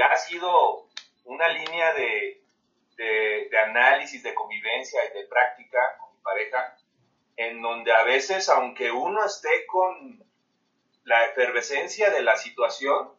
ha 0.02 0.18
sido 0.18 0.88
una 1.24 1.48
línea 1.48 1.94
de, 1.94 2.45
de, 2.96 3.50
análisis, 3.66 4.24
de 4.24 4.34
convivencia 4.34 5.02
y 5.06 5.18
de 5.18 5.28
práctica 5.28 5.98
con 6.00 6.16
mi 6.16 6.22
pareja, 6.22 6.78
en 7.36 7.62
donde 7.62 7.92
a 7.92 8.04
veces, 8.04 8.50
aunque 8.50 8.92
uno 8.92 9.24
esté 9.26 9.66
con 9.68 10.24
la 11.04 11.26
efervescencia 11.26 12.10
de 12.10 12.22
la 12.22 12.38
situación, 12.38 13.12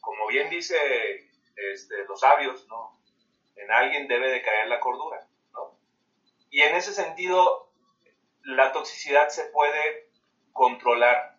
como 0.00 0.26
bien 0.28 0.50
dice 0.50 0.76
este, 1.56 2.04
los 2.04 2.20
sabios, 2.20 2.66
¿no? 2.68 2.98
En 3.56 3.70
alguien 3.70 4.08
debe 4.08 4.30
de 4.30 4.42
caer 4.42 4.68
la 4.68 4.80
cordura, 4.80 5.26
¿no? 5.52 5.78
Y 6.50 6.62
en 6.62 6.74
ese 6.76 6.92
sentido, 6.92 7.70
la 8.42 8.72
toxicidad 8.72 9.28
se 9.28 9.44
puede 9.46 10.08
controlar 10.52 11.34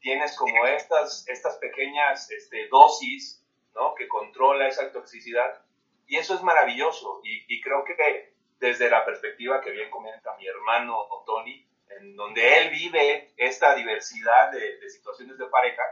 tienes 0.00 0.36
como 0.36 0.66
estas, 0.66 1.26
estas 1.28 1.56
pequeñas 1.56 2.30
este, 2.30 2.68
dosis, 2.68 3.44
¿no? 3.74 3.94
Que 3.94 4.08
controla 4.08 4.68
esa 4.68 4.90
toxicidad. 4.92 5.62
Y 6.08 6.16
eso 6.16 6.34
es 6.34 6.42
maravilloso. 6.42 7.20
Y, 7.22 7.60
creo 7.60 7.84
que 7.84 8.32
desde 8.58 8.90
la 8.90 9.04
perspectiva 9.04 9.60
que 9.60 9.70
bien 9.70 9.90
comenta 9.90 10.34
mi 10.36 10.46
hermano 10.46 11.06
Tony, 11.24 11.64
en 11.90 12.16
donde 12.16 12.58
él 12.58 12.70
vive 12.70 13.32
esta 13.36 13.74
diversidad 13.74 14.50
de, 14.50 14.88
situaciones 14.90 15.38
de 15.38 15.46
pareja, 15.46 15.82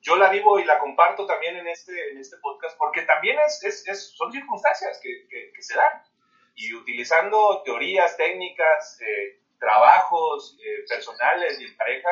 yo 0.00 0.16
la 0.16 0.30
vivo 0.30 0.58
y 0.58 0.64
la 0.64 0.78
comparto 0.78 1.26
también 1.26 1.56
en 1.56 1.68
este, 1.68 2.10
en 2.10 2.18
este 2.18 2.36
podcast 2.38 2.76
porque 2.78 3.02
también 3.02 3.38
es, 3.40 3.62
es, 3.64 4.16
son 4.16 4.32
circunstancias 4.32 5.00
que, 5.02 5.62
se 5.62 5.76
dan. 5.76 6.02
Y 6.54 6.74
utilizando 6.74 7.62
teorías, 7.64 8.16
técnicas, 8.16 8.98
eh, 9.02 9.40
trabajos 9.58 10.56
eh, 10.58 10.84
personales 10.88 11.60
y 11.60 11.64
en 11.64 11.76
pareja, 11.76 12.08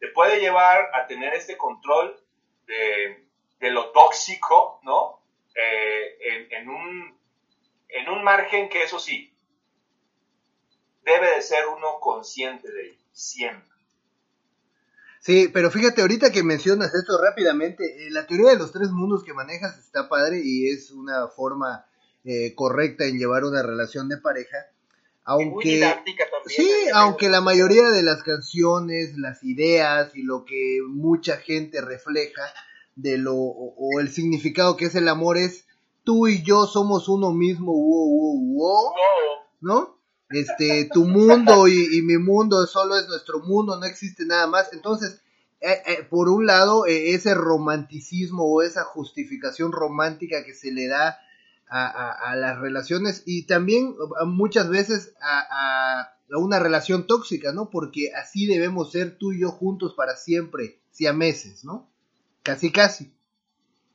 te 0.00 0.08
puede 0.08 0.40
llevar 0.40 0.90
a 0.92 1.06
tener 1.06 1.34
este 1.34 1.56
control 1.56 2.20
de, 2.66 3.70
lo 3.70 3.90
tóxico, 3.90 4.80
¿no? 4.82 5.20
Eh, 5.56 6.48
en, 6.50 6.68
un, 6.68 7.18
en 7.88 8.08
un 8.10 8.22
margen 8.22 8.68
que 8.68 8.82
eso 8.82 8.98
sí, 8.98 9.32
debe 11.02 11.34
de 11.34 11.42
ser 11.42 11.66
uno 11.66 11.98
consciente 12.00 12.70
de 12.70 12.88
ello, 12.88 13.00
siempre. 13.12 13.74
Sí, 15.20 15.48
pero 15.52 15.70
fíjate, 15.70 16.02
ahorita 16.02 16.30
que 16.30 16.42
mencionas 16.42 16.94
esto 16.94 17.18
rápidamente, 17.20 18.06
eh, 18.06 18.10
la 18.10 18.26
teoría 18.26 18.50
de 18.50 18.58
los 18.58 18.70
tres 18.70 18.90
mundos 18.90 19.24
que 19.24 19.32
manejas 19.32 19.78
está 19.78 20.08
padre 20.08 20.40
y 20.44 20.68
es 20.68 20.90
una 20.90 21.28
forma 21.28 21.86
eh, 22.24 22.54
correcta 22.54 23.06
en 23.06 23.18
llevar 23.18 23.44
una 23.44 23.62
relación 23.62 24.08
de 24.08 24.18
pareja 24.18 24.58
aunque 25.26 25.84
sí, 26.46 26.70
aunque 26.94 27.28
la 27.28 27.40
mayoría 27.40 27.90
de 27.90 28.04
las 28.04 28.22
canciones, 28.22 29.18
las 29.18 29.42
ideas 29.42 30.14
y 30.14 30.22
lo 30.22 30.44
que 30.44 30.78
mucha 30.86 31.38
gente 31.38 31.80
refleja 31.80 32.42
de 32.96 33.18
lo 33.18 33.34
o, 33.34 34.00
el 34.00 34.10
significado 34.10 34.76
que 34.76 34.86
es 34.86 34.94
el 34.94 35.08
amor 35.08 35.36
es 35.36 35.66
tú 36.02 36.26
y 36.26 36.42
yo 36.42 36.66
somos 36.66 37.08
uno 37.08 37.32
mismo, 37.32 37.72
¿no? 39.60 39.96
Este, 40.30 40.88
tu 40.92 41.04
mundo 41.04 41.68
y, 41.68 42.02
mi 42.02 42.18
mundo 42.18 42.66
solo 42.66 42.96
es 42.96 43.06
nuestro 43.06 43.40
mundo, 43.40 43.78
no 43.78 43.86
existe 43.86 44.24
nada 44.24 44.46
más. 44.46 44.72
Entonces, 44.72 45.20
eh, 45.60 45.82
eh, 45.86 46.06
por 46.08 46.28
un 46.28 46.46
lado, 46.46 46.86
eh, 46.86 47.14
ese 47.14 47.34
romanticismo 47.34 48.44
o 48.44 48.62
esa 48.62 48.84
justificación 48.84 49.72
romántica 49.72 50.44
que 50.44 50.54
se 50.54 50.72
le 50.72 50.88
da 50.88 51.18
a, 51.68 52.36
las 52.36 52.60
relaciones 52.60 53.24
y 53.26 53.46
también 53.46 53.96
muchas 54.24 54.68
veces 54.68 55.14
a, 55.20 56.12
a, 56.30 56.38
una 56.38 56.60
relación 56.60 57.08
tóxica, 57.08 57.52
¿no? 57.52 57.70
Porque 57.70 58.12
así 58.14 58.46
debemos 58.46 58.92
ser 58.92 59.18
tú 59.18 59.32
y 59.32 59.40
yo 59.40 59.50
juntos 59.50 59.94
para 59.94 60.16
siempre, 60.16 60.80
si 60.92 61.06
a 61.08 61.12
meses, 61.12 61.64
¿no? 61.64 61.90
Casi, 62.46 62.70
casi. 62.70 63.04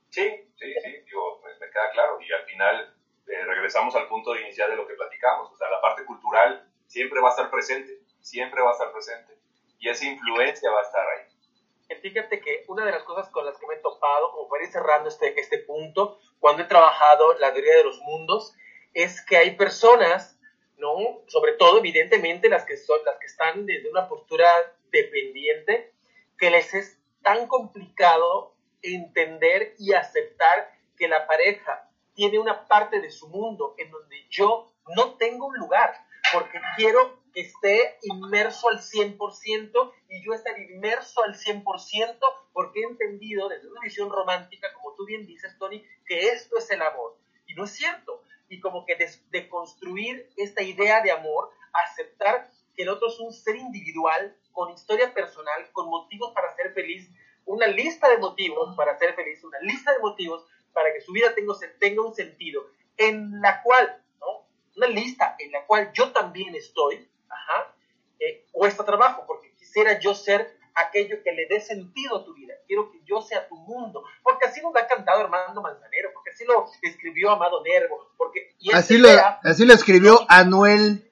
Sí, 0.10 0.28
sí, 0.60 0.74
sí, 0.84 1.06
yo, 1.10 1.40
pues 1.42 1.58
me 1.58 1.70
queda 1.70 1.90
claro. 1.94 2.20
Y 2.20 2.30
al 2.34 2.44
final, 2.44 2.94
eh, 3.28 3.46
regresamos 3.46 3.96
al 3.96 4.10
punto 4.10 4.36
inicial 4.36 4.70
de 4.70 4.76
lo 4.76 4.86
que 4.86 4.94
platicamos, 4.96 5.50
o 5.50 5.56
sea, 5.56 5.70
la 5.70 5.80
parte 5.80 6.04
cultural 6.04 6.70
siempre 6.86 7.22
va 7.22 7.30
a 7.30 7.32
estar 7.32 7.50
presente, 7.50 8.02
siempre 8.20 8.62
va 8.62 8.72
a 8.72 8.74
estar 8.74 8.92
presente, 8.92 9.38
y 9.80 9.88
esa 9.88 10.06
influencia 10.06 10.70
va 10.70 10.80
a 10.80 10.84
estar 10.84 11.08
ahí. 11.08 11.98
Fíjate 12.02 12.42
que 12.42 12.66
una 12.68 12.84
de 12.84 12.92
las 12.92 13.04
cosas 13.04 13.30
con 13.30 13.46
las 13.46 13.58
que 13.58 13.68
me 13.68 13.76
he 13.76 13.78
topado, 13.78 14.34
como 14.34 14.50
para 14.50 14.66
ir 14.66 14.70
cerrando 14.70 15.08
este, 15.08 15.40
este 15.40 15.60
punto, 15.60 16.20
cuando 16.40 16.64
he 16.64 16.66
trabajado 16.66 17.36
la 17.36 17.54
teoría 17.54 17.78
de 17.78 17.86
los 17.86 18.00
mundos, 18.00 18.54
es 18.94 19.26
que 19.26 19.38
hay 19.38 19.56
personas, 19.56 20.38
¿no? 20.78 21.24
Sobre 21.28 21.54
todo, 21.54 21.78
evidentemente, 21.80 22.50
las 22.50 22.66
que, 22.66 22.76
son, 22.76 23.00
las 23.06 23.18
que 23.18 23.28
están 23.28 23.66
desde 23.66 23.90
una 23.90 24.10
postura 24.10 24.52
dependiente, 24.92 25.94
que 26.38 26.50
les 26.50 26.74
es 26.74 27.01
tan 27.22 27.48
complicado 27.48 28.56
entender 28.82 29.76
y 29.78 29.94
aceptar 29.94 30.72
que 30.98 31.08
la 31.08 31.28
pareja 31.28 31.90
tiene 32.14 32.40
una 32.40 32.68
parte 32.68 33.00
de 33.00 33.12
su 33.12 33.28
mundo 33.30 33.76
en 33.78 33.92
donde 33.92 34.26
yo 34.30 34.72
no 34.96 35.16
tengo 35.16 35.48
un 35.48 35.58
lugar, 35.58 35.96
porque 36.34 36.60
quiero 36.76 37.22
que 37.34 37.42
esté 37.42 37.98
inmerso 38.04 38.70
al 38.70 38.80
100% 38.80 39.94
y 40.10 40.24
yo 40.24 40.34
estar 40.34 40.58
inmerso 40.60 41.24
al 41.24 41.36
100% 41.36 42.20
porque 42.54 42.82
he 42.82 42.84
entendido 42.84 43.48
desde 43.48 43.70
una 43.70 43.82
visión 43.82 44.10
romántica, 44.10 44.74
como 44.74 44.94
tú 44.96 45.06
bien 45.06 45.26
dices, 45.26 45.58
Tony, 45.58 45.86
que 46.06 46.28
esto 46.28 46.58
es 46.58 46.70
el 46.72 46.82
amor. 46.82 47.18
Y 47.48 47.54
no 47.54 47.64
es 47.64 47.72
cierto. 47.72 48.24
Y 48.50 48.60
como 48.60 48.86
que 48.86 48.96
de, 48.96 49.50
construir 49.50 50.30
esta 50.36 50.62
idea 50.62 51.02
de 51.02 51.12
amor, 51.12 51.52
aceptar 51.74 52.50
el 52.82 52.90
otro 52.90 53.08
es 53.08 53.20
un 53.20 53.34
ser 53.34 53.56
individual, 53.56 54.36
con 54.52 54.72
historia 54.72 55.14
personal, 55.14 55.70
con 55.72 55.90
motivos 55.90 56.32
para 56.34 56.54
ser 56.56 56.74
feliz, 56.74 57.10
una 57.46 57.68
lista 57.68 58.10
de 58.10 58.18
motivos 58.18 58.76
para 58.76 58.98
ser 58.98 59.14
feliz, 59.14 59.44
una 59.44 59.60
lista 59.62 59.92
de 59.94 60.00
motivos 60.00 60.46
para 60.74 60.94
que 60.94 61.02
su 61.02 61.12
vida 61.12 61.34
tenga, 61.34 61.54
tenga 61.80 62.06
un 62.06 62.14
sentido, 62.14 62.68
en 62.98 63.42
la 63.42 63.62
cual, 63.62 64.02
¿no? 64.20 64.48
Una 64.78 64.88
lista 64.88 65.36
en 65.40 65.52
la 65.52 65.66
cual 65.66 65.92
yo 65.94 66.12
también 66.12 66.56
estoy, 66.56 67.10
ajá, 67.30 67.74
eh, 68.20 68.46
cuesta 68.52 68.86
trabajo, 68.86 69.24
porque 69.26 69.54
quisiera 69.56 70.00
yo 70.00 70.14
ser 70.14 70.60
aquello 70.76 71.18
que 71.24 71.32
le 71.32 71.48
dé 71.48 71.60
sentido 71.60 72.18
a 72.18 72.26
tu 72.26 72.34
vida. 72.34 72.54
Quiero 72.68 72.92
que 72.92 73.00
yo 73.06 73.22
sea 73.22 73.48
tu 73.48 73.56
mundo. 73.56 74.04
Porque 74.24 74.46
así 74.46 74.62
nos 74.62 74.76
ha 74.76 74.88
cantado 74.88 75.22
Armando 75.22 75.62
Manzanero, 75.62 76.12
porque 76.14 76.32
así 76.32 76.46
lo 76.46 76.66
escribió 76.82 77.32
Amado 77.32 77.62
Nervo. 77.64 78.12
Porque, 78.18 78.56
así, 78.74 78.98
lo, 78.98 79.10
así 79.44 79.66
lo 79.66 79.74
escribió 79.74 80.20
Anuel. 80.30 81.11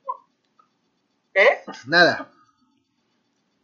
¿Eh? 1.39 1.63
Nada. 1.87 2.29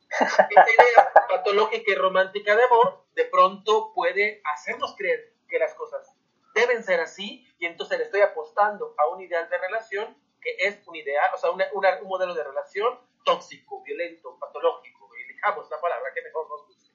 Esta 0.09 0.47
idea 0.49 1.11
patológica 1.27 1.91
y 1.91 1.95
romántica 1.95 2.55
de 2.55 2.63
amor 2.63 3.05
de 3.15 3.25
pronto 3.25 3.91
puede 3.93 4.41
hacernos 4.45 4.95
creer 4.95 5.33
que 5.49 5.59
las 5.59 5.73
cosas 5.73 6.15
deben 6.53 6.83
ser 6.83 7.01
así 7.01 7.45
y 7.59 7.65
entonces 7.65 7.97
le 7.97 8.05
estoy 8.05 8.21
apostando 8.21 8.95
a 8.97 9.09
un 9.09 9.21
ideal 9.21 9.49
de 9.49 9.57
relación 9.57 10.17
que 10.41 10.55
es 10.59 10.87
un 10.87 10.95
ideal, 10.95 11.29
o 11.33 11.37
sea, 11.37 11.51
un 11.51 12.07
modelo 12.07 12.33
de 12.33 12.45
relación 12.45 12.97
tóxico, 13.25 13.83
violento, 13.83 14.37
patológico. 14.39 15.09
Elijamos 15.13 15.69
la 15.69 15.81
palabra 15.81 16.13
que 16.13 16.21
mejor 16.21 16.47
nos 16.47 16.67
guste. 16.67 16.91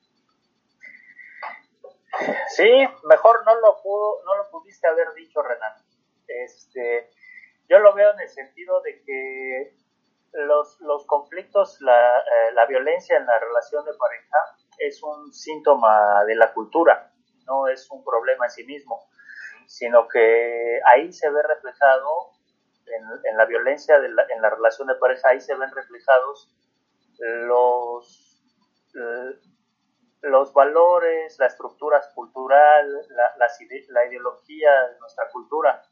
Sí, 2.57 2.71
mejor 3.05 3.45
no 3.45 3.55
lo 3.57 3.83
pudo, 3.83 4.23
no 4.25 4.37
lo 4.37 4.51
pudiste 4.51 4.87
haber 4.89 5.13
dicho, 5.13 5.43
Renan. 5.43 5.75
Este, 6.27 7.11
yo 7.69 7.81
lo 7.81 7.93
veo 7.93 8.13
en 8.13 8.21
el 8.21 8.29
sentido 8.31 8.81
de 8.81 9.03
que 9.03 9.80
los, 10.33 10.81
los 10.81 11.07
conflictos, 11.07 11.81
la, 11.81 12.19
eh, 12.19 12.53
la 12.55 12.67
violencia 12.67 13.17
en 13.17 13.27
la 13.27 13.39
relación 13.39 13.85
de 13.85 13.93
pareja 13.95 14.39
es 14.79 15.03
un 15.03 15.33
síntoma 15.33 16.25
de 16.25 16.37
la 16.37 16.53
cultura, 16.53 17.13
no 17.47 17.69
es 17.69 17.91
un 17.91 18.05
problema 18.05 18.47
en 18.47 18.51
sí 18.51 18.65
mismo, 18.65 19.09
sino 19.67 20.09
que 20.09 20.81
ahí 20.87 21.13
se 21.13 21.31
ve 21.31 21.43
reflejado 21.43 22.33
en, 23.25 23.37
la 23.37 23.45
violencia 23.45 24.01
de 24.01 24.09
en 24.09 24.43
la 24.43 24.51
relación 24.51 24.89
de 24.89 24.95
pareja, 24.97 25.29
ahí 25.29 25.41
se 25.41 25.55
ven 25.55 25.71
reflejados 25.71 26.53
los, 27.21 28.43
eh, 28.95 29.39
los 30.23 30.53
valores, 30.53 31.39
la 31.39 31.47
estructura 31.47 32.01
cultural, 32.15 32.91
la, 33.11 33.47
la, 33.89 34.07
ideología 34.07 34.89
de 34.89 34.99
nuestra 34.99 35.29
cultura. 35.31 35.83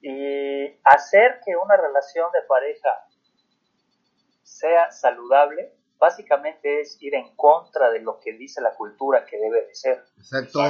Y 0.00 0.78
hacer 0.84 1.40
que 1.44 1.56
una 1.56 1.76
relación 1.76 2.30
de 2.32 2.42
pareja 2.42 3.06
sea 4.44 4.92
saludable, 4.92 5.74
básicamente 5.98 6.80
es 6.80 7.00
ir 7.00 7.14
en 7.14 7.34
contra 7.34 7.90
de 7.90 8.00
lo 8.00 8.20
que 8.20 8.34
dice 8.34 8.60
la 8.60 8.74
cultura 8.74 9.24
que 9.24 9.38
debe 9.38 9.66
de 9.66 9.74
ser. 9.74 10.04
Exacto. 10.18 10.60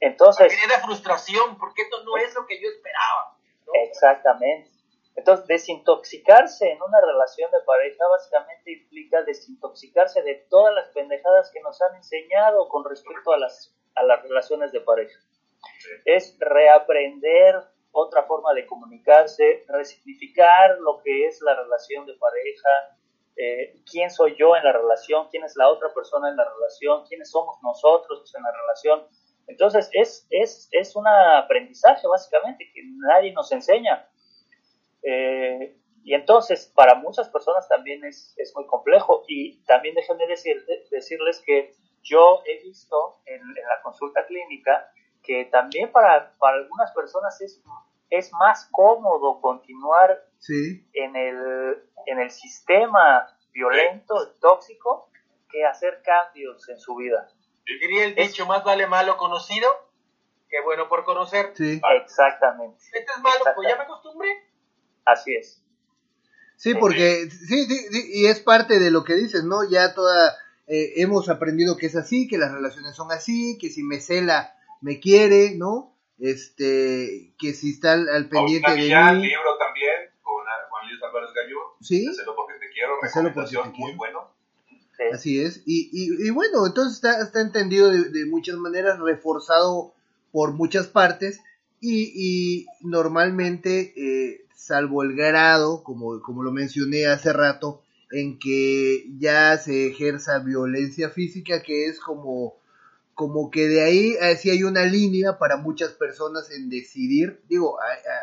Entonces... 0.00 0.52
Genera 0.52 0.80
frustración, 0.80 1.58
porque 1.58 1.82
esto 1.82 2.02
no 2.04 2.16
es 2.16 2.34
lo 2.34 2.46
que 2.46 2.60
yo 2.60 2.68
esperaba. 2.68 3.36
Exactamente. 3.84 4.70
Entonces, 5.16 5.46
desintoxicarse 5.48 6.70
en 6.70 6.80
una 6.80 7.00
relación 7.00 7.50
de 7.50 7.58
pareja 7.66 8.06
básicamente 8.08 8.72
implica 8.72 9.22
desintoxicarse 9.22 10.22
de 10.22 10.46
todas 10.48 10.72
las 10.74 10.88
pendejadas 10.90 11.50
que 11.52 11.60
nos 11.60 11.80
han 11.82 11.96
enseñado 11.96 12.68
con 12.68 12.84
respecto 12.84 13.32
a 13.32 13.38
las, 13.38 13.74
a 13.96 14.04
las 14.04 14.22
relaciones 14.22 14.70
de 14.70 14.80
pareja. 14.80 15.18
Es 16.04 16.36
reaprender 16.38 17.56
otra 17.92 18.24
forma 18.24 18.52
de 18.54 18.66
comunicarse, 18.66 19.64
resignificar 19.68 20.78
lo 20.80 21.00
que 21.02 21.26
es 21.26 21.40
la 21.42 21.54
relación 21.54 22.06
de 22.06 22.14
pareja, 22.14 22.68
eh, 23.36 23.80
quién 23.90 24.10
soy 24.10 24.34
yo 24.36 24.56
en 24.56 24.64
la 24.64 24.72
relación, 24.72 25.28
quién 25.30 25.44
es 25.44 25.56
la 25.56 25.68
otra 25.68 25.92
persona 25.94 26.28
en 26.28 26.36
la 26.36 26.44
relación, 26.44 27.04
quiénes 27.06 27.30
somos 27.30 27.56
nosotros 27.62 28.34
en 28.34 28.42
la 28.42 28.52
relación. 28.52 29.06
Entonces 29.46 29.88
es, 29.92 30.26
es, 30.30 30.68
es 30.72 30.96
un 30.96 31.06
aprendizaje 31.06 32.06
básicamente 32.06 32.70
que 32.74 32.82
nadie 32.96 33.32
nos 33.32 33.50
enseña. 33.52 34.08
Eh, 35.02 35.76
y 36.04 36.14
entonces 36.14 36.72
para 36.74 36.94
muchas 36.94 37.28
personas 37.28 37.68
también 37.68 38.04
es, 38.04 38.34
es 38.38 38.54
muy 38.54 38.66
complejo 38.66 39.24
y 39.28 39.62
también 39.64 39.94
déjenme 39.94 40.26
decir, 40.26 40.64
decirles 40.90 41.42
que 41.44 41.74
yo 42.02 42.42
he 42.46 42.62
visto 42.62 43.20
en, 43.26 43.40
en, 43.40 43.68
la 43.68 43.82
consulta 43.82 44.26
clínica 44.26 44.90
que 45.28 45.44
también 45.44 45.92
para, 45.92 46.34
para 46.38 46.56
algunas 46.56 46.90
personas 46.92 47.38
es, 47.42 47.60
es 48.08 48.32
más 48.32 48.66
cómodo 48.72 49.42
continuar 49.42 50.24
en, 50.94 51.16
el, 51.16 51.84
en 52.06 52.18
el 52.18 52.30
sistema 52.30 53.28
violento, 53.52 54.14
tóxico, 54.40 55.10
que 55.50 55.66
hacer 55.66 56.00
cambios 56.02 56.66
en 56.70 56.78
su 56.78 56.96
vida. 56.96 57.28
Diría 57.66 58.06
el 58.06 58.14
dicho, 58.14 58.46
más 58.46 58.64
vale 58.64 58.86
malo 58.86 59.18
conocido 59.18 59.68
que 60.48 60.62
bueno 60.62 60.88
por 60.88 61.04
conocer. 61.04 61.52
Sí. 61.54 61.78
Exactamente. 62.02 62.78
Este 62.94 63.12
es 63.14 63.20
malo, 63.20 63.44
pues 63.54 63.68
ya 63.68 63.76
me 63.76 63.82
acostumbré. 63.82 64.30
Así 65.04 65.34
es. 65.34 65.62
Sí, 66.56 66.74
porque 66.74 67.28
sí, 67.30 67.66
sí, 67.66 68.10
y 68.14 68.26
es 68.28 68.40
parte 68.40 68.78
de 68.78 68.90
lo 68.90 69.04
que 69.04 69.12
dices, 69.12 69.44
¿no? 69.44 69.68
Ya 69.68 69.92
toda 69.92 70.38
eh, 70.66 70.94
hemos 71.02 71.28
aprendido 71.28 71.76
que 71.76 71.84
es 71.84 71.96
así, 71.96 72.26
que 72.26 72.38
las 72.38 72.50
relaciones 72.50 72.96
son 72.96 73.12
así, 73.12 73.58
que 73.60 73.68
si 73.68 73.82
me 73.82 74.00
cela 74.00 74.54
me 74.80 75.00
quiere, 75.00 75.54
¿no? 75.56 75.94
Este, 76.18 77.32
que 77.38 77.52
si 77.54 77.70
está 77.70 77.92
al, 77.92 78.28
pendiente 78.28 78.70
de 78.72 78.76
mí. 78.76 78.84
libro 78.86 79.56
también 79.58 80.10
con 80.22 80.42
Juan 80.70 80.88
Luis 80.88 81.02
Álvarez 81.02 81.30
Gallo. 81.34 81.58
Sí. 81.80 82.08
Hacerlo 82.08 82.34
porque 82.34 82.54
te 82.58 82.68
quiero, 82.72 83.00
recomendación 83.00 83.72
muy 83.76 83.92
bueno. 83.94 84.30
Así 85.12 85.40
es. 85.40 85.62
Y, 85.64 85.90
y, 85.92 86.30
bueno, 86.30 86.66
entonces 86.66 86.94
está, 86.94 87.22
está 87.22 87.40
entendido 87.40 87.90
de, 87.90 88.26
muchas 88.26 88.56
maneras, 88.56 88.98
reforzado 88.98 89.94
por 90.32 90.52
muchas 90.52 90.88
partes 90.88 91.40
y, 91.80 92.12
y 92.14 92.66
normalmente, 92.80 93.92
eh, 93.96 94.44
salvo 94.56 95.04
el 95.04 95.14
grado, 95.14 95.84
como, 95.84 96.20
como 96.20 96.42
lo 96.42 96.50
mencioné 96.50 97.06
hace 97.06 97.32
rato, 97.32 97.80
en 98.10 98.38
que 98.38 99.06
ya 99.18 99.56
se 99.56 99.86
ejerza 99.88 100.40
violencia 100.40 101.10
física, 101.10 101.62
que 101.62 101.86
es 101.86 102.00
como, 102.00 102.57
como 103.18 103.50
que 103.50 103.66
de 103.66 103.82
ahí 103.82 104.16
eh, 104.20 104.36
sí 104.36 104.48
hay 104.48 104.62
una 104.62 104.84
línea 104.84 105.38
para 105.40 105.56
muchas 105.56 105.90
personas 105.90 106.52
en 106.52 106.70
decidir, 106.70 107.42
digo, 107.48 107.76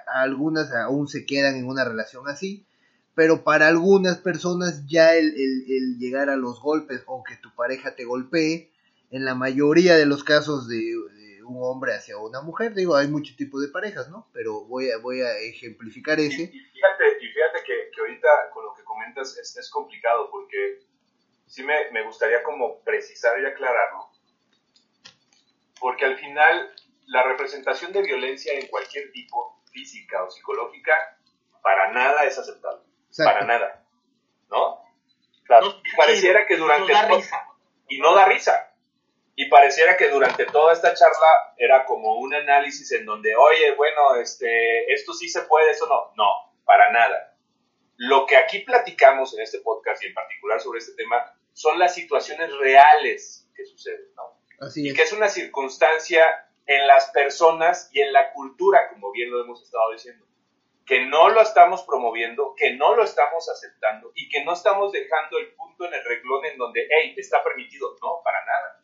algunas 0.07 0.73
aún 0.73 1.09
se 1.09 1.25
quedan 1.25 1.57
en 1.57 1.67
una 1.67 1.83
relación 1.83 2.29
así, 2.29 2.65
pero 3.13 3.43
para 3.43 3.67
algunas 3.67 4.19
personas 4.19 4.87
ya 4.87 5.13
el, 5.15 5.35
el, 5.35 5.97
llegar 5.99 6.29
a 6.29 6.37
los 6.37 6.61
golpes 6.61 7.03
o 7.07 7.25
que 7.25 7.35
tu 7.35 7.53
pareja 7.53 7.93
te 7.97 8.05
golpee, 8.05 8.71
en 9.11 9.25
la 9.25 9.35
mayoría 9.35 9.97
de 9.97 10.05
los 10.05 10.23
casos 10.23 10.69
de, 10.69 10.95
un 11.43 11.57
hombre 11.61 11.93
hacia 11.93 12.17
una 12.17 12.39
mujer, 12.39 12.73
digo, 12.73 12.95
hay 12.95 13.09
muchos 13.09 13.35
tipos 13.35 13.61
de 13.61 13.67
parejas, 13.67 14.09
¿no? 14.09 14.29
Pero 14.31 14.63
voy 14.63 14.91
a, 14.91 14.97
voy 14.99 15.19
a 15.19 15.37
ejemplificar 15.39 16.21
ese. 16.21 16.43
Y, 16.43 16.47
fíjate, 16.47 17.03
y 17.19 17.27
fíjate 17.27 17.59
que, 17.65 17.91
que, 17.93 17.99
ahorita 17.99 18.29
con 18.53 18.63
lo 18.63 18.73
que 18.73 18.83
comentas 18.85 19.37
es, 19.37 19.57
es 19.57 19.69
complicado 19.69 20.31
porque 20.31 20.79
sí 21.45 21.63
me, 21.63 21.91
me 21.91 22.01
gustaría 22.03 22.41
como 22.43 22.79
precisar 22.79 23.37
y 23.41 23.45
aclararlo, 23.45 24.14
porque 25.79 26.05
al 26.05 26.17
final 26.17 26.73
la 27.07 27.23
representación 27.23 27.91
de 27.93 28.01
violencia 28.01 28.53
en 28.53 28.67
cualquier 28.67 29.11
tipo, 29.11 29.61
física 29.71 30.23
o 30.23 30.31
psicológica, 30.31 30.93
para 31.61 31.91
nada 31.91 32.25
es 32.25 32.37
aceptable 32.37 32.85
para 33.23 33.45
nada, 33.45 33.83
¿no? 34.49 34.83
Claro. 35.45 35.75
pareciera 35.95 36.45
que 36.47 36.57
durante 36.57 36.91
no 36.91 36.99
da 37.01 37.07
risa. 37.07 37.47
y 37.87 37.99
no 37.99 38.15
da 38.15 38.25
risa. 38.25 38.71
Y 39.35 39.49
pareciera 39.49 39.97
que 39.97 40.09
durante 40.09 40.45
toda 40.45 40.73
esta 40.73 40.93
charla 40.93 41.53
era 41.57 41.85
como 41.85 42.15
un 42.19 42.33
análisis 42.33 42.91
en 42.93 43.05
donde, 43.05 43.35
oye, 43.35 43.75
bueno, 43.75 44.15
este, 44.15 44.91
esto 44.93 45.13
sí 45.13 45.27
se 45.27 45.41
puede, 45.41 45.71
eso 45.71 45.87
no. 45.87 46.13
No, 46.15 46.53
para 46.63 46.91
nada. 46.91 47.35
Lo 47.97 48.25
que 48.25 48.37
aquí 48.37 48.59
platicamos 48.59 49.33
en 49.35 49.41
este 49.43 49.59
podcast 49.59 50.03
y 50.03 50.07
en 50.07 50.13
particular 50.13 50.59
sobre 50.61 50.79
este 50.79 50.93
tema 50.93 51.37
son 51.53 51.77
las 51.79 51.93
situaciones 51.93 52.51
reales 52.57 53.49
que 53.55 53.65
suceden, 53.65 54.13
¿no? 54.15 54.34
Así 54.59 54.85
Y 54.85 54.89
es. 54.89 54.95
que 54.95 55.03
es 55.03 55.13
una 55.13 55.29
circunstancia 55.29 56.23
en 56.65 56.87
las 56.87 57.11
personas 57.11 57.89
y 57.93 58.01
en 58.01 58.11
la 58.13 58.31
cultura, 58.33 58.89
como 58.89 59.11
bien 59.11 59.29
lo 59.31 59.43
hemos 59.43 59.61
estado 59.61 59.91
diciendo, 59.91 60.25
que 60.85 61.05
no 61.05 61.29
lo 61.29 61.41
estamos 61.41 61.83
promoviendo, 61.83 62.53
que 62.55 62.75
no 62.75 62.95
lo 62.95 63.03
estamos 63.03 63.49
aceptando 63.49 64.11
y 64.15 64.29
que 64.29 64.43
no 64.45 64.53
estamos 64.53 64.91
dejando 64.91 65.39
el 65.39 65.53
punto 65.55 65.85
en 65.85 65.93
el 65.93 66.03
reglón 66.03 66.45
en 66.45 66.57
donde, 66.57 66.87
hey, 66.89 67.13
está 67.17 67.43
permitido. 67.43 67.95
No, 68.01 68.21
para 68.23 68.45
nada. 68.45 68.81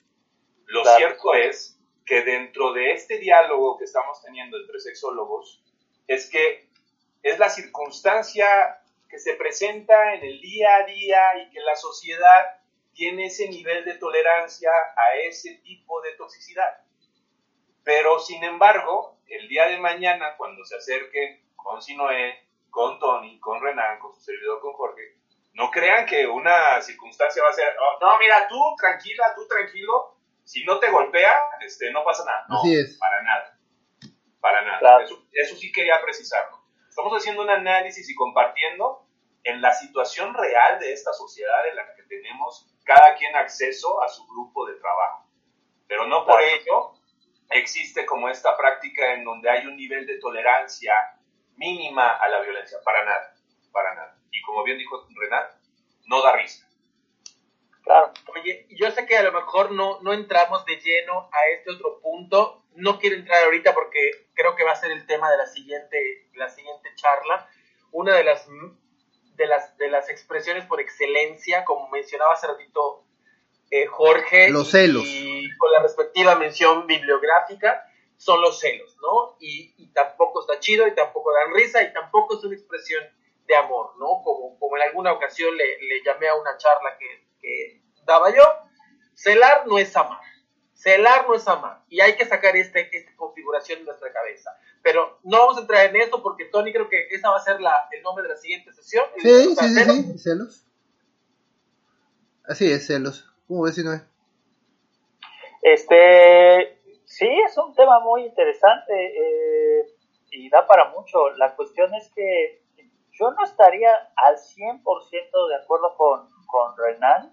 Lo 0.66 0.84
Claro. 0.84 0.98
cierto 0.98 1.34
es 1.36 1.80
que 2.06 2.24
dentro 2.24 2.74
de 2.74 2.92
este 2.94 3.20
diálogo 3.20 3.78
que 3.78 3.86
estamos 3.86 4.22
teniendo 4.24 4.58
entre 4.58 4.80
sexólogos, 4.80 5.64
es 6.08 6.30
que 6.30 6.70
es 7.22 7.38
la 7.38 7.50
circunstancia 7.50 8.82
que 9.08 9.20
se 9.20 9.36
presenta 9.36 10.16
en 10.16 10.24
el 10.24 10.42
día 10.42 10.76
a 10.78 10.86
día 10.86 11.22
y 11.44 11.50
que 11.52 11.60
la 11.60 11.76
sociedad 11.76 12.61
tiene 12.94 13.26
ese 13.26 13.48
nivel 13.50 13.86
de 13.86 13.96
tolerancia 13.96 14.72
a 14.96 15.16
ese 15.24 15.56
tipo 15.64 16.02
de 16.02 16.14
toxicidad. 16.14 16.84
Pero 17.84 18.20
sin 18.20 18.44
embargo, 18.44 19.18
el 19.28 19.48
día 19.48 19.68
de 19.68 19.80
mañana, 19.80 20.36
cuando 20.38 20.64
se 20.66 20.76
acerquen 20.76 21.42
con 21.56 21.82
Sinoé, 21.82 22.48
con 22.70 23.00
Tony, 23.00 23.40
con 23.40 23.62
Renan, 23.62 24.00
con 24.00 24.14
su 24.14 24.22
servidor, 24.22 24.60
con 24.62 24.74
Jorge, 24.74 25.18
no 25.54 25.70
crean 25.72 26.06
que 26.06 26.28
una 26.28 26.82
circunstancia 26.82 27.44
va 27.44 27.50
a 27.50 27.54
ser, 27.54 27.68
"Oh, 27.80 27.98
no, 28.00 28.18
mira, 28.20 28.48
tú 28.48 28.58
tranquila, 28.78 29.34
tú 29.36 29.48
tranquilo, 29.48 30.18
si 30.44 30.64
no 30.64 30.80
te 30.80 30.90
golpea, 30.90 31.38
este, 31.66 31.92
no 31.92 32.04
pasa 32.04 32.24
nada. 32.26 32.46
No, 32.50 32.60
Así 32.60 32.76
es. 32.76 32.98
para 32.98 33.22
nada. 33.24 33.58
Para 34.40 34.62
nada. 34.64 34.80
Claro. 34.80 35.04
Eso, 35.06 35.26
eso 35.32 35.56
sí 35.56 35.72
quería 35.72 36.02
precisarlo. 36.02 36.62
Estamos 36.90 37.14
haciendo 37.18 37.42
un 37.44 37.50
análisis 37.50 38.10
y 38.10 38.16
compartiendo 38.16 39.06
en 39.44 39.62
la 39.62 39.74
situación 39.74 40.34
real 40.34 40.80
de 40.80 40.94
esta 40.94 41.14
sociedad 41.14 41.68
en 41.70 41.76
la 41.76 41.94
que 41.96 42.04
tenemos 42.04 42.71
cada 42.84 43.16
quien 43.16 43.36
acceso 43.36 44.02
a 44.04 44.10
su 44.10 44.26
grupo 44.28 44.66
de 44.66 44.76
trabajo. 44.76 45.28
Pero 45.88 46.08
no 46.08 46.26
por 46.26 46.42
ello 46.42 46.94
existe 47.50 48.06
como 48.06 48.30
esta 48.30 48.56
práctica 48.58 49.14
en 49.14 49.24
donde 49.24 49.50
hay 49.50 49.66
un 49.66 49.76
nivel 49.76 50.06
de 50.06 50.20
tolerancia 50.20 50.94
mínima 51.56 52.10
a 52.10 52.30
la 52.30 52.42
violencia. 52.42 52.78
Para 52.84 53.06
nada, 53.06 53.36
para 53.72 53.94
nada. 53.96 54.18
Y 54.32 54.42
como 54.42 54.64
bien 54.64 54.78
dijo 54.78 55.06
Renat, 55.16 55.52
no 56.06 56.22
da 56.22 56.36
risa. 56.36 56.68
Claro. 57.84 58.12
Oye, 58.36 58.68
yo 58.70 58.90
sé 58.92 59.06
que 59.06 59.18
a 59.18 59.24
lo 59.24 59.32
mejor 59.32 59.72
no, 59.72 60.00
no 60.02 60.14
entramos 60.14 60.66
de 60.66 60.78
lleno 60.78 61.30
a 61.32 61.48
este 61.50 61.72
otro 61.72 62.00
punto. 62.00 62.64
No 62.76 63.00
quiero 63.00 63.16
entrar 63.16 63.44
ahorita 63.44 63.74
porque 63.74 64.28
creo 64.34 64.56
que 64.56 64.64
va 64.64 64.72
a 64.72 64.76
ser 64.76 64.92
el 64.92 65.06
tema 65.06 65.30
de 65.30 65.38
la 65.38 65.48
siguiente, 65.48 66.30
la 66.36 66.50
siguiente 66.50 66.90
charla. 66.96 67.50
Una 67.92 68.16
de 68.16 68.24
las, 68.24 68.48
de 69.42 69.48
las, 69.48 69.76
de 69.78 69.90
las 69.90 70.08
expresiones 70.10 70.66
por 70.66 70.80
excelencia, 70.80 71.66
como 71.66 71.90
mencionaba 71.90 72.34
hace 72.34 72.46
ratito 72.46 73.04
eh, 73.72 73.88
Jorge, 73.88 74.50
Los 74.52 74.70
celos. 74.70 75.04
y 75.06 75.50
con 75.58 75.72
la 75.72 75.82
respectiva 75.82 76.36
mención 76.36 76.86
bibliográfica, 76.86 77.84
son 78.18 78.40
los 78.40 78.60
celos, 78.60 78.96
¿no? 79.02 79.36
Y, 79.40 79.74
y 79.78 79.88
tampoco 79.94 80.42
está 80.42 80.60
chido 80.60 80.88
y 80.88 80.94
tampoco 80.94 81.34
dan 81.34 81.56
risa 81.56 81.82
y 81.82 81.92
tampoco 81.92 82.38
es 82.38 82.44
una 82.44 82.56
expresión 82.56 83.04
de 83.48 83.56
amor, 83.56 83.94
¿no? 83.98 84.22
Como, 84.24 84.60
como 84.60 84.78
en 84.78 84.84
alguna 84.84 85.14
ocasión 85.14 85.58
le, 85.58 85.82
le 85.82 86.04
llamé 86.04 86.28
a 86.28 86.36
una 86.36 86.56
charla 86.58 86.96
que, 87.00 87.26
que 87.42 87.82
daba 88.06 88.30
yo, 88.30 88.44
celar 89.16 89.66
no 89.66 89.80
es 89.80 89.96
amar, 89.98 90.22
celar 90.82 91.28
no 91.28 91.36
es 91.36 91.48
amar, 91.48 91.84
y 91.90 92.02
hay 92.02 92.16
que 92.16 92.26
sacar 92.26 92.56
este, 92.56 92.90
esta 92.98 93.16
configuración 93.16 93.80
en 93.80 93.86
nuestra 93.86 94.12
cabeza. 94.12 94.52
Pero 94.82 95.20
no 95.24 95.38
vamos 95.38 95.58
a 95.58 95.62
entrar 95.62 95.86
en 95.86 95.96
esto 96.02 96.24
porque 96.24 96.46
Tony 96.46 96.74
creo 96.74 96.90
que 96.90 97.08
esa 97.12 97.30
va 97.30 97.38
a 97.38 97.44
ser 97.44 97.62
la, 97.62 97.88
el 97.92 98.02
nombre 98.02 98.24
de 98.24 98.30
la 98.30 98.36
siguiente 98.36 98.74
sesión. 98.74 99.06
Sí, 99.18 99.30
sí, 99.30 99.56
sí, 99.56 99.74
celos. 99.76 99.96
sí, 99.96 100.18
celos. 100.18 100.66
Así 102.46 102.72
es, 102.72 102.88
celos. 102.88 103.32
¿Cómo 103.48 103.62
ves, 103.64 103.76
Sinoé? 103.76 104.02
Este, 105.62 106.82
sí, 107.06 107.30
es 107.48 107.56
un 107.60 107.76
tema 107.76 108.00
muy 108.00 108.26
interesante 108.26 108.94
eh, 108.96 109.86
y 110.32 110.50
da 110.50 110.66
para 110.66 110.90
mucho. 110.90 111.30
La 111.38 111.56
cuestión 111.56 111.94
es 111.94 112.10
que 112.16 112.64
yo 113.12 113.30
no 113.30 113.44
estaría 113.44 113.92
al 114.16 114.36
100% 114.36 115.48
de 115.50 115.56
acuerdo 115.62 115.96
con, 115.96 116.28
con 116.48 116.76
Renan, 116.76 117.32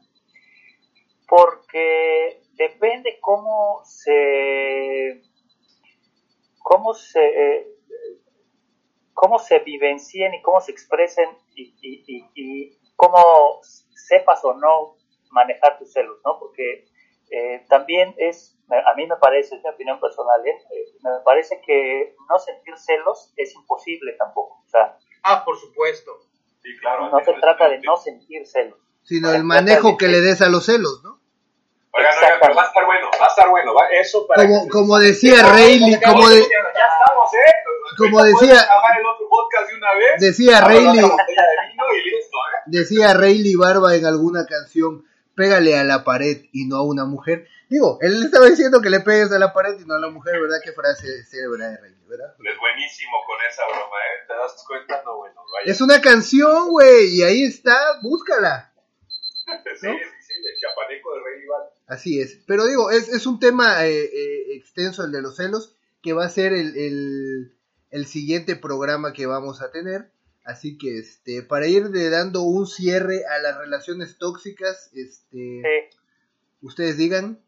porque 1.26 2.42
depende 2.58 3.18
cómo 3.20 3.80
se, 3.84 5.22
cómo 6.58 6.92
se, 6.92 7.24
eh, 7.24 7.66
cómo 9.14 9.38
se 9.38 9.60
vivencien 9.60 10.34
y 10.34 10.42
cómo 10.42 10.60
se 10.60 10.72
expresen 10.72 11.28
y, 11.54 11.74
y, 11.80 12.04
y, 12.06 12.24
y 12.34 12.78
cómo 12.96 13.60
sepas 13.62 14.44
o 14.44 14.54
no 14.54 14.96
manejar 15.30 15.78
tus 15.78 15.92
celos, 15.92 16.18
¿no? 16.24 16.38
Porque 16.38 16.86
eh, 17.30 17.64
también 17.68 18.14
es, 18.18 18.58
a 18.70 18.94
mí 18.94 19.06
me 19.06 19.16
parece, 19.16 19.56
es 19.56 19.62
mi 19.62 19.70
opinión 19.70 20.00
personal, 20.00 20.46
¿eh? 20.46 20.50
Eh, 20.50 20.84
me 21.02 21.20
parece 21.24 21.60
que 21.64 22.14
no 22.28 22.38
sentir 22.38 22.76
celos 22.76 23.32
es 23.36 23.54
imposible 23.54 24.14
tampoco. 24.18 24.62
O 24.64 24.68
sea, 24.68 24.98
Ah, 25.22 25.44
por 25.44 25.58
supuesto. 25.58 26.20
Sí, 26.62 26.76
claro. 26.80 27.10
no 27.10 27.24
se 27.24 27.32
trata 27.34 27.68
de 27.68 27.80
no 27.80 27.96
sentir 27.96 28.46
celos. 28.46 28.78
Sino 29.02 29.30
el 29.32 29.44
manejo 29.44 29.90
de 29.92 29.96
que 29.96 30.08
le 30.08 30.20
des 30.20 30.40
a 30.42 30.48
los 30.48 30.66
celos, 30.66 31.02
¿no? 31.02 31.20
Oigan, 31.98 32.14
oigan, 32.18 32.38
pero 32.40 32.54
va 32.54 32.62
a 32.62 32.66
estar 32.66 32.84
bueno, 32.86 33.10
va 33.20 33.24
a 33.24 33.28
estar 33.28 33.48
bueno. 33.50 33.74
va- 33.74 33.88
Eso 33.90 34.26
para 34.26 34.42
Como, 34.42 34.64
que- 34.64 34.68
como 34.70 34.98
decía 34.98 35.42
Rayleigh, 35.42 36.00
como, 36.00 36.28
de, 36.28 36.40
Ya 36.40 36.86
estamos, 37.00 37.34
¿eh? 37.34 37.52
Como 37.96 38.22
decía- 38.24 38.38
podemos 38.38 38.66
grabar 38.66 38.98
el 39.00 39.06
otro 39.06 39.28
podcast 39.28 39.68
de 39.70 39.74
una 39.76 39.94
vez. 39.94 40.20
decía 40.20 40.60
Rayleigh, 40.60 41.00
de 41.00 41.06
¿eh? 41.06 41.16
decía 42.66 43.14
Rayleigh 43.14 43.56
Barba 43.56 43.94
en 43.94 44.06
alguna 44.06 44.46
canción, 44.46 45.04
pégale 45.34 45.76
a 45.78 45.84
la 45.84 46.04
pared 46.04 46.42
y 46.52 46.66
no 46.66 46.76
a 46.76 46.82
una 46.84 47.04
mujer. 47.04 47.46
Digo, 47.68 47.98
él 48.00 48.22
estaba 48.24 48.46
diciendo 48.46 48.80
que 48.80 48.90
le 48.90 49.00
pegues 49.00 49.30
a 49.32 49.38
la 49.38 49.52
pared 49.52 49.78
y 49.78 49.84
no 49.84 49.94
a 49.94 49.98
la 50.00 50.08
mujer, 50.08 50.40
¿verdad? 50.40 50.58
Qué 50.64 50.72
frase 50.72 51.24
célebre 51.24 51.64
de 51.64 51.76
Rayleigh, 51.76 52.06
¿verdad? 52.08 52.34
Es 52.38 52.58
buenísimo 52.58 53.12
con 53.26 53.36
esa 53.48 53.62
broma, 53.66 53.96
¿eh? 53.96 54.24
¿Te 54.26 54.34
das 54.34 54.64
cuenta? 54.66 55.02
No, 55.04 55.16
bueno, 55.18 55.40
vaya. 55.52 55.70
Es 55.72 55.80
una 55.80 56.00
canción, 56.00 56.68
güey, 56.70 57.16
y 57.16 57.22
ahí 57.22 57.42
está, 57.44 57.76
búscala. 58.02 58.72
Sí, 59.48 59.86
sí, 59.86 59.88
sí, 59.88 60.32
el 60.44 60.60
chapaneco 60.60 61.14
de 61.14 61.20
Rey 61.24 61.42
Iván. 61.44 61.62
Así 61.88 62.20
es. 62.20 62.44
Pero 62.46 62.66
digo, 62.66 62.90
es, 62.90 63.08
es 63.08 63.26
un 63.26 63.40
tema 63.40 63.86
eh, 63.86 64.04
eh, 64.04 64.54
extenso 64.56 65.04
el 65.04 65.10
de 65.12 65.22
los 65.22 65.36
celos, 65.36 65.74
que 66.02 66.12
va 66.12 66.24
a 66.26 66.30
ser 66.30 66.52
el, 66.52 66.76
el, 66.76 67.56
el 67.90 68.06
siguiente 68.06 68.56
programa 68.56 69.12
que 69.14 69.26
vamos 69.26 69.62
a 69.62 69.70
tener. 69.72 70.12
Así 70.44 70.78
que, 70.78 70.98
este, 70.98 71.42
para 71.42 71.66
ir 71.66 71.88
de 71.88 72.10
dando 72.10 72.42
un 72.42 72.66
cierre 72.66 73.24
a 73.26 73.38
las 73.38 73.56
relaciones 73.58 74.18
tóxicas, 74.18 74.90
este, 74.94 75.62
Sí. 75.62 75.98
ustedes 76.62 76.96
digan. 76.98 77.42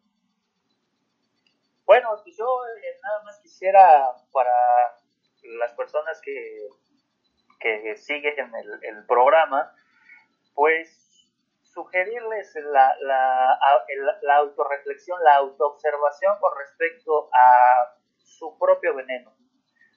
Bueno, 1.86 2.08
pues 2.22 2.36
yo 2.36 2.44
eh, 2.44 2.98
nada 3.02 3.24
más 3.24 3.38
quisiera 3.40 3.80
para 4.32 4.50
las 5.58 5.72
personas 5.74 6.20
que, 6.22 6.66
que 7.58 7.96
siguen 7.96 8.34
el, 8.54 8.96
el 8.96 9.06
programa, 9.06 9.74
pues 10.54 10.99
sugerirles 11.72 12.54
la, 12.56 12.94
la, 13.00 13.52
a- 13.52 13.84
el- 13.88 14.18
la 14.22 14.36
autorreflexión, 14.36 15.22
la 15.24 15.36
autoobservación 15.36 16.38
con 16.40 16.56
respecto 16.58 17.30
a 17.32 17.96
su 18.18 18.58
propio 18.58 18.94
veneno, 18.94 19.32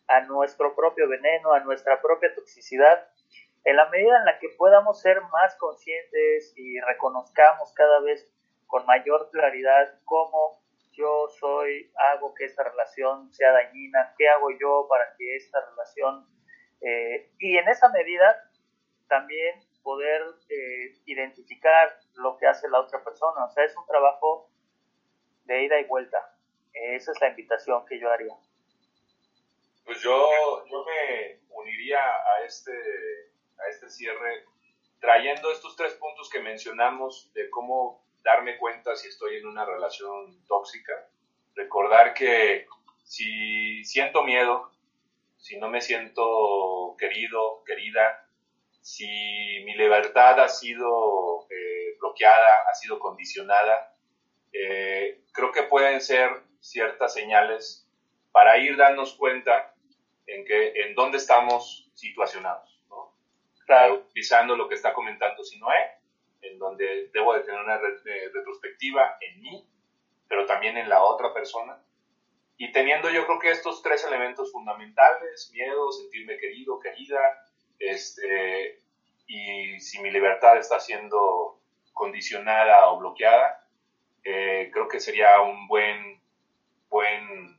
a 0.08 0.22
nuestro 0.22 0.76
propio 0.76 1.08
veneno, 1.08 1.54
a 1.54 1.60
nuestra 1.62 2.02
propia 2.02 2.34
toxicidad. 2.36 3.08
En 3.66 3.78
la 3.78 3.90
medida 3.90 4.18
en 4.18 4.26
la 4.26 4.40
que 4.40 4.50
podamos 4.58 5.02
ser 5.02 5.22
más 5.22 5.56
conscientes 5.56 6.54
y 6.58 6.80
reconozcamos 6.82 7.74
cada 7.74 8.02
vez 8.02 8.30
con 8.68 8.86
mayor 8.86 9.30
claridad 9.32 10.00
cómo 10.06 10.62
yo 10.92 11.28
soy, 11.40 11.92
hago 11.96 12.34
que 12.36 12.46
esta 12.46 12.64
relación 12.64 13.32
sea 13.34 13.52
dañina, 13.52 14.14
qué 14.18 14.28
hago 14.30 14.50
yo 14.60 14.86
para 14.90 15.16
que 15.18 15.36
esta 15.38 15.60
relación, 15.72 16.28
eh, 16.82 17.32
y 17.40 17.58
en 17.58 17.68
esa 17.68 17.90
medida 17.90 18.50
también 19.08 19.60
poder 19.84 20.22
eh, 20.50 20.98
identificar 21.06 22.00
lo 22.16 22.38
que 22.38 22.48
hace 22.48 22.70
la 22.70 22.80
otra 22.80 23.04
persona. 23.04 23.46
O 23.46 23.52
sea, 23.52 23.64
es 23.66 23.76
un 23.78 23.86
trabajo 23.86 24.50
de 25.46 25.64
ida 25.64 25.80
y 25.80 25.86
vuelta. 25.86 26.18
Esa 26.74 27.12
es 27.12 27.22
la 27.22 27.30
invitación 27.30 27.86
que 27.86 28.00
yo 28.00 28.10
haría. 28.10 28.34
Pues 29.86 30.02
yo, 30.02 30.66
yo 30.66 30.86
me 30.86 31.40
uniría 31.50 32.00
a 32.00 32.46
este, 32.46 32.72
a 33.60 33.68
este 33.70 33.90
cierre 33.90 34.46
trayendo 35.00 35.52
estos 35.52 35.76
tres 35.76 35.94
puntos 35.96 36.30
que 36.30 36.40
mencionamos 36.40 37.30
de 37.34 37.50
cómo 37.50 38.06
darme 38.24 38.58
cuenta 38.58 38.96
si 38.96 39.10
estoy 39.10 39.36
en 39.36 39.48
una 39.48 39.66
relación 39.66 40.46
tóxica. 40.48 40.94
Recordar 41.56 42.14
que 42.14 42.66
si 43.04 43.84
siento 43.84 44.24
miedo, 44.24 44.72
si 45.38 45.58
no 45.58 45.70
me 45.70 45.82
siento 45.82 46.96
querido, 46.98 47.64
querida, 47.66 48.23
si 48.84 49.08
mi 49.64 49.76
libertad 49.78 50.42
ha 50.42 50.50
sido 50.50 51.48
eh, 51.50 51.96
bloqueada, 52.00 52.70
ha 52.70 52.76
sido 52.76 53.00
condicionada, 53.00 53.96
eh, 54.52 55.24
creo 55.32 55.54
que 55.54 55.64
pueden 55.64 56.02
ser 56.02 56.30
ciertas 56.60 57.14
señales 57.14 57.90
para 58.34 58.58
ir 58.58 58.76
darnos 58.76 59.16
cuenta 59.16 59.74
en, 60.28 60.44
que, 60.44 60.74
en 60.82 60.96
dónde 60.96 61.18
estamos 61.18 61.90
situacionados. 61.94 62.84
¿no? 62.90 63.16
Utilizando 63.94 64.58
lo 64.58 64.68
que 64.68 64.76
está 64.76 64.94
comentando 64.94 65.46
Sinoé, 65.46 66.00
en 66.42 66.60
donde 66.60 67.10
debo 67.14 67.34
de 67.36 67.40
tener 67.40 67.62
una 67.62 67.78
retrospectiva 67.78 69.18
en 69.22 69.42
mí, 69.42 69.66
pero 70.28 70.46
también 70.46 70.76
en 70.76 70.90
la 70.90 71.02
otra 71.06 71.34
persona. 71.34 71.82
Y 72.58 72.74
teniendo 72.74 73.10
yo 73.10 73.26
creo 73.26 73.40
que 73.40 73.52
estos 73.52 73.82
tres 73.82 74.04
elementos 74.04 74.52
fundamentales, 74.52 75.50
miedo, 75.54 75.90
sentirme 75.94 76.38
querido, 76.38 76.80
querida, 76.82 77.20
este, 77.90 78.82
y 79.28 79.80
si 79.80 80.00
mi 80.02 80.12
libertad 80.12 80.58
está 80.58 80.80
siendo 80.80 81.60
condicionada 81.94 82.90
o 82.90 83.00
bloqueada, 83.00 83.68
eh, 84.24 84.70
creo 84.72 84.88
que 84.88 85.00
sería 85.00 85.42
un 85.42 85.68
buen, 85.68 86.22
buen, 86.90 87.58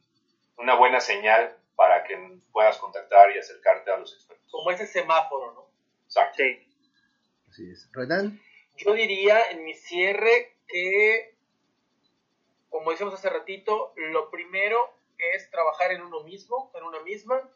una 0.57 0.75
buena 0.75 1.01
señal 1.01 1.57
para 1.77 2.05
que 2.05 2.17
puedas 2.53 2.79
contactar 2.79 3.35
y 3.35 3.39
acercarte 3.39 3.91
a 3.91 3.97
los 3.99 4.15
expertos. 4.15 4.51
Como 4.51 4.71
ese 4.71 4.87
semáforo, 4.87 5.53
¿no? 5.53 5.69
Exacto. 6.05 6.37
Sí. 6.37 6.67
Así 7.51 7.71
es. 7.71 7.89
¿Renan? 7.93 8.41
Yo 8.77 8.93
diría 8.95 9.51
en 9.51 9.65
mi 9.65 9.75
cierre 9.75 10.57
que, 10.67 11.37
como 12.71 12.91
decíamos 12.91 13.15
hace 13.15 13.31
ratito, 13.31 13.93
lo 13.97 14.31
primero 14.31 14.79
es 15.35 15.51
trabajar 15.51 15.93
en 15.93 16.03
uno 16.03 16.23
mismo, 16.25 16.73
en 16.75 16.85
una 16.85 17.01
misma, 17.01 17.49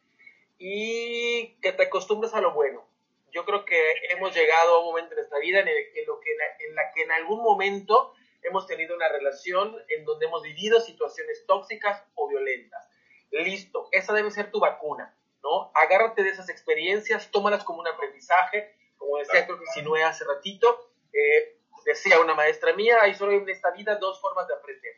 y 0.59 1.59
que 1.61 1.73
te 1.73 1.85
acostumbres 1.85 2.35
a 2.35 2.41
lo 2.41 2.53
bueno. 2.53 2.87
Yo 3.31 3.45
creo 3.45 3.65
que 3.65 3.79
hemos 4.11 4.35
llegado 4.35 4.75
a 4.75 4.79
un 4.81 4.87
momento 4.87 5.13
en 5.13 5.19
nuestra 5.19 5.39
vida 5.39 5.61
en, 5.61 5.67
lo 6.07 6.21
que, 6.21 6.31
en 6.67 6.75
la 6.75 6.93
que 6.93 7.03
en 7.03 7.13
algún 7.13 7.43
momento 7.43 8.15
hemos 8.43 8.67
tenido 8.67 8.97
una 8.97 9.09
relación 9.09 9.77
en 9.89 10.05
donde 10.05 10.27
hemos 10.27 10.43
vivido 10.43 10.81
situaciones 10.81 11.45
tóxicas 11.47 12.03
o 12.15 12.29
violentas. 12.29 12.89
Listo, 13.31 13.89
esa 13.93 14.13
debe 14.13 14.31
ser 14.31 14.51
tu 14.51 14.59
vacuna, 14.61 15.15
¿no? 15.43 15.71
Agárrate 15.75 16.23
de 16.23 16.31
esas 16.31 16.49
experiencias, 16.49 17.31
tómalas 17.31 17.65
como 17.65 17.81
un 17.81 17.89
aprendizaje, 17.89 18.75
como 18.97 19.19
decía 19.19 19.45
creo 19.45 19.59
que 19.59 19.67
Sinue 19.67 20.03
hace 20.03 20.25
ratito, 20.25 20.91
eh, 21.13 21.59
decía 21.85 22.21
una 22.21 22.35
maestra 22.35 22.73
mía, 22.75 22.99
hay 23.03 23.15
solo 23.15 23.33
en 23.33 23.49
esta 23.49 23.71
vida 23.71 23.97
dos 23.97 24.21
formas 24.21 24.49
de 24.49 24.55
aprender, 24.55 24.97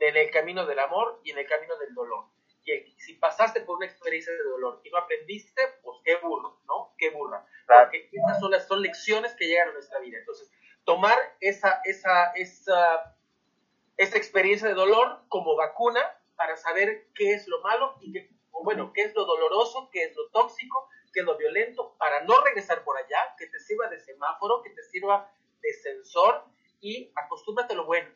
en 0.00 0.16
el 0.16 0.30
camino 0.30 0.66
del 0.66 0.78
amor 0.78 1.20
y 1.24 1.30
en 1.30 1.38
el 1.38 1.46
camino 1.46 1.76
del 1.78 1.94
dolor. 1.94 2.24
Y 2.74 3.00
si 3.00 3.14
pasaste 3.14 3.60
por 3.60 3.76
una 3.76 3.86
experiencia 3.86 4.32
de 4.32 4.42
dolor 4.42 4.80
y 4.82 4.90
no 4.90 4.98
aprendiste, 4.98 5.62
pues 5.82 5.98
qué 6.04 6.16
burro, 6.16 6.60
¿no? 6.66 6.94
Qué 6.98 7.10
burra. 7.10 7.46
Porque 7.66 8.10
esas 8.12 8.40
son, 8.40 8.50
las, 8.50 8.66
son 8.66 8.82
lecciones 8.82 9.34
que 9.34 9.46
llegan 9.46 9.68
a 9.68 9.72
nuestra 9.72 10.00
vida. 10.00 10.18
Entonces, 10.18 10.50
tomar 10.84 11.18
esa, 11.40 11.80
esa, 11.84 12.32
esa, 12.32 13.16
esa 13.96 14.16
experiencia 14.18 14.68
de 14.68 14.74
dolor 14.74 15.22
como 15.28 15.56
vacuna 15.56 16.00
para 16.36 16.56
saber 16.56 17.08
qué 17.14 17.34
es 17.34 17.46
lo 17.48 17.60
malo 17.62 17.96
y 18.00 18.12
qué, 18.12 18.30
bueno, 18.62 18.92
qué 18.92 19.02
es 19.02 19.14
lo 19.14 19.24
doloroso, 19.24 19.90
qué 19.92 20.04
es 20.04 20.16
lo 20.16 20.28
tóxico, 20.30 20.88
qué 21.12 21.20
es 21.20 21.26
lo 21.26 21.36
violento, 21.36 21.96
para 21.98 22.22
no 22.24 22.42
regresar 22.42 22.84
por 22.84 22.96
allá, 22.96 23.34
que 23.38 23.46
te 23.46 23.58
sirva 23.60 23.88
de 23.88 24.00
semáforo, 24.00 24.62
que 24.62 24.70
te 24.70 24.82
sirva 24.82 25.30
de 25.60 25.72
sensor 25.72 26.44
y 26.80 27.12
acostúmbrate 27.16 27.74
a 27.74 27.76
lo 27.76 27.86
bueno. 27.86 28.10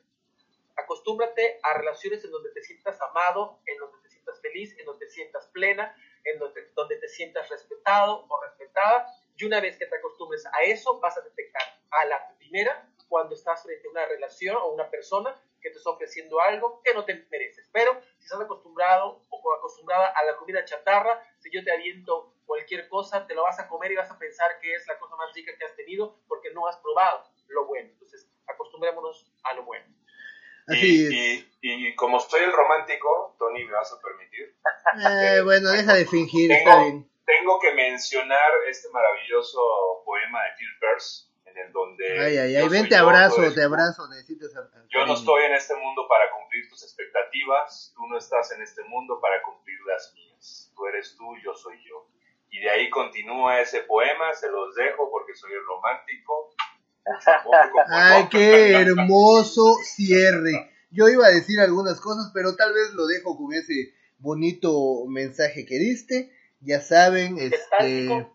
Acostúmbrate 0.77 1.61
a 1.63 1.75
relaciones 1.75 2.25
en 2.25 2.31
donde 2.31 2.51
te 2.53 2.63
sientas 2.63 3.01
amado, 3.01 3.61
en 3.67 3.79
donde 3.79 3.99
te 4.03 4.10
sientas 4.21 4.41
feliz, 4.41 4.77
en 4.79 4.87
donde 4.87 5.07
te 5.07 5.13
sientas 5.13 5.47
plena, 5.49 5.95
en 6.25 6.39
donde, 6.39 6.71
donde 6.75 6.97
te 6.97 7.09
sientas 7.09 7.49
respetado 7.49 8.27
o 8.29 8.43
respetada. 8.43 9.07
Y 9.37 9.45
una 9.45 9.61
vez 9.61 9.79
que 9.79 9.87
te 9.87 9.97
acostumbres 9.97 10.45
a 10.47 10.63
eso, 10.63 11.01
vas 11.01 11.17
a 11.17 11.23
detectar 11.23 11.63
a 11.91 12.05
la 12.05 12.37
primera 12.37 12.87
cuando 13.09 13.35
estás 13.35 13.63
frente 13.63 13.89
a 13.89 13.91
una 13.91 14.07
relación 14.07 14.57
o 14.57 14.69
una 14.73 14.89
persona 14.91 15.35
que 15.61 15.71
te 15.71 15.77
está 15.77 15.91
ofreciendo 15.91 16.41
algo 16.41 16.81
que 16.83 16.95
no 16.95 17.05
te 17.05 17.27
mereces. 17.31 17.67
Pero 17.73 18.01
si 18.19 18.25
estás 18.25 18.41
acostumbrado 18.41 19.25
o 19.29 19.55
acostumbrada 19.55 20.09
a 20.09 20.25
la 20.25 20.37
comida 20.37 20.65
chatarra, 20.65 21.23
si 21.39 21.51
yo 21.51 21.65
te 21.65 21.73
aviento 21.73 22.35
cualquier 22.47 22.89
cosa, 22.89 23.27
te 23.27 23.35
lo 23.35 23.43
vas 23.43 23.59
a 23.59 23.69
comer 23.69 23.93
y 23.93 23.97
vas 23.97 24.11
a 24.11 24.19
pensar 24.19 24.59
que 24.61 24.75
es 24.75 24.87
la 24.87 24.99
cosa 24.99 25.17
más 25.17 25.35
rica 25.35 25.53
que 25.59 25.65
has 25.65 25.75
tenido 25.77 26.19
porque 26.29 26.53
no 26.53 26.67
has 26.67 26.77
probado 26.79 27.25
lo 27.49 27.67
bueno. 27.67 27.89
Entonces, 27.91 28.29
acostumbrémonos 28.47 29.31
a 29.43 29.55
lo 29.55 29.65
bueno. 29.65 29.87
Y, 30.77 31.47
y, 31.61 31.95
como 31.95 32.21
soy 32.21 32.43
el 32.43 32.53
romántico, 32.53 33.37
Tony, 33.39 33.65
¿me 33.65 33.73
vas 33.73 33.93
a 33.93 34.01
permitir? 34.01 34.55
Eh, 35.05 35.41
bueno, 35.45 35.71
deja 35.71 35.95
de 35.95 36.07
fingir, 36.07 36.49
tengo, 36.49 36.59
está 36.59 36.83
bien. 36.83 37.11
Tengo 37.25 37.59
que 37.61 37.75
mencionar 37.75 38.51
este 38.69 38.89
maravilloso 38.91 39.61
poema 40.05 40.43
de 40.45 40.51
Phil 40.59 40.79
Peirce, 40.81 41.27
en 41.45 41.59
el 41.59 41.73
donde... 41.73 42.21
Ay, 42.21 42.39
ay, 42.39 42.57
ay, 42.57 42.69
ven, 42.69 42.89
te 42.89 42.97
abrazo, 42.97 43.43
te 43.55 43.63
abrazo, 43.63 44.09
necesitas... 44.09 44.53
Yo 44.89 45.07
no 45.07 45.15
estoy 45.15 45.45
en 45.45 45.55
este 45.55 45.75
mundo 45.77 46.07
para 46.09 46.31
cumplir 46.33 46.69
tus 46.69 46.83
expectativas, 46.83 47.93
tú 47.95 48.07
no 48.07 48.19
estás 48.19 48.53
en 48.53 48.63
este 48.63 48.83
mundo 48.85 49.21
para 49.21 49.43
cumplir 49.43 49.79
las 49.87 50.13
mías. 50.15 50.73
Tú 50.75 50.87
eres 50.87 51.15
tú, 51.17 51.37
yo 51.45 51.55
soy 51.55 51.77
yo. 51.85 52.09
Y 52.51 52.61
de 52.61 52.71
ahí 52.71 52.91
continúa 52.91 53.61
ese 53.61 53.83
poema, 53.83 54.33
se 54.35 54.51
los 54.51 54.75
dejo 54.75 55.11
porque 55.11 55.35
soy 55.35 55.53
el 55.53 55.65
romántico. 55.65 56.55
Ay, 57.89 58.25
qué 58.31 58.73
hermoso 58.73 59.75
cierre. 59.85 60.71
Yo 60.91 61.09
iba 61.09 61.27
a 61.27 61.31
decir 61.31 61.61
algunas 61.61 62.01
cosas, 62.01 62.31
pero 62.35 62.57
tal 62.57 62.73
vez 62.73 62.93
lo 62.95 63.07
dejo 63.07 63.37
con 63.37 63.53
ese 63.53 63.93
bonito 64.19 65.07
mensaje 65.07 65.65
que 65.65 65.79
diste. 65.79 66.33
Ya 66.61 66.81
saben, 66.81 67.39
este, 67.39 68.27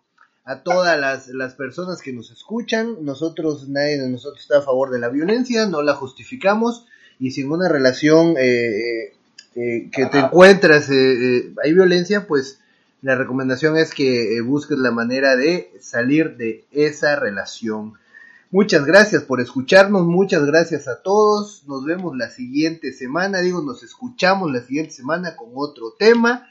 a 0.46 0.64
todas 0.64 1.00
las, 1.00 1.28
las, 1.28 1.54
personas 1.56 2.02
que 2.02 2.14
nos 2.14 2.32
escuchan, 2.32 3.04
nosotros, 3.04 3.68
nadie 3.68 4.00
de 4.00 4.10
nosotros 4.10 4.42
está 4.42 4.60
a 4.60 4.64
favor 4.64 4.92
de 4.92 5.00
la 5.00 5.10
violencia, 5.10 5.66
no 5.66 5.82
la 5.82 5.94
justificamos, 5.94 6.88
y 7.20 7.32
si 7.32 7.42
en 7.42 7.52
una 7.52 7.70
relación 7.70 8.36
eh, 8.38 9.14
eh, 9.56 9.90
que 9.92 10.06
te 10.08 10.20
encuentras 10.20 10.90
eh, 10.90 11.54
hay 11.64 11.74
violencia, 11.74 12.28
pues 12.28 12.60
la 13.02 13.16
recomendación 13.16 13.78
es 13.78 13.94
que 13.94 14.42
busques 14.42 14.78
la 14.78 14.92
manera 14.92 15.36
de 15.36 15.72
salir 15.80 16.38
de 16.38 16.66
esa 16.72 17.16
relación. 17.16 17.94
Muchas 18.56 18.86
gracias 18.86 19.23
por 19.23 19.41
escucharnos, 19.41 20.06
muchas 20.06 20.45
gracias 20.45 20.88
a 20.88 21.02
todos. 21.02 21.68
Nos 21.68 21.84
vemos 21.84 22.15
la 22.15 22.30
siguiente 22.30 22.94
semana, 22.94 23.41
digo, 23.41 23.61
nos 23.61 23.84
escuchamos 23.84 24.49
la 24.49 24.61
siguiente 24.61 24.94
semana 24.94 25.36
con 25.36 25.49
otro 25.56 25.91
tema. 25.99 26.48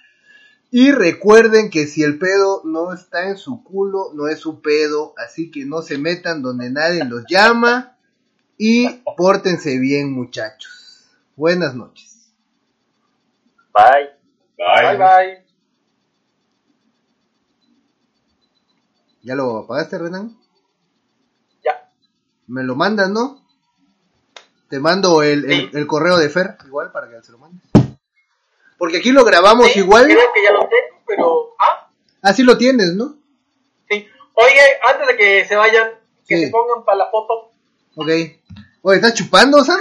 Y 0.71 0.93
recuerden 0.93 1.71
que 1.71 1.87
si 1.87 2.03
el 2.03 2.19
pedo 2.19 2.61
no 2.67 2.93
está 2.93 3.31
en 3.31 3.39
su 3.39 3.65
culo, 3.65 4.11
no 4.13 4.29
es 4.29 4.39
su 4.39 4.61
pedo, 4.61 5.15
así 5.17 5.51
que 5.51 5.65
no 5.65 5.81
se 5.81 5.97
metan 5.97 6.43
donde 6.43 6.69
nadie 6.69 7.07
los 7.07 7.25
llama 7.27 7.97
y 8.59 8.87
pórtense 9.17 9.79
bien 9.79 10.13
muchachos. 10.13 11.07
Buenas 11.37 11.75
noches. 11.75 12.31
Bye. 13.73 14.11
Bye, 14.59 14.99
bye. 14.99 14.99
bye. 14.99 15.45
¿Ya 19.23 19.35
lo 19.35 19.57
apagaste, 19.57 19.97
Renan? 19.97 20.44
Me 22.47 22.63
lo 22.63 22.75
mandas, 22.75 23.11
¿no? 23.11 23.43
Te 24.69 24.81
mando 24.81 25.23
el, 25.23 25.71
el, 25.73 25.87
correo 25.87 26.17
de 26.17 26.29
Fer, 26.29 26.57
igual, 26.67 26.91
para 26.91 27.09
que 27.09 27.23
se 27.23 27.33
lo 27.33 27.39
mandes. 27.39 27.63
Porque 28.79 28.99
aquí 28.99 29.13
lo 29.13 29.25
grabamos 29.25 29.75
igual. 29.77 30.05
Creo 30.05 30.33
que 30.35 30.43
ya 30.43 30.53
lo 30.53 30.61
tengo, 30.61 31.03
pero... 31.07 31.55
¿Ah? 31.59 31.91
Así 32.23 32.43
lo 32.43 32.57
tienes, 32.59 32.95
¿no? 32.95 33.17
Sí. 33.89 34.09
Oye, 34.35 34.61
antes 34.89 35.07
de 35.07 35.17
que 35.17 35.45
se 35.45 35.55
vayan, 35.55 35.91
que 36.27 36.47
se 36.47 36.51
pongan 36.51 36.85
para 36.85 36.99
la 36.99 37.11
foto. 37.11 37.53
Ok. 37.95 38.09
Oye, 38.83 38.97
¿estás 38.97 39.15
chupando, 39.15 39.63
Sam? 39.63 39.81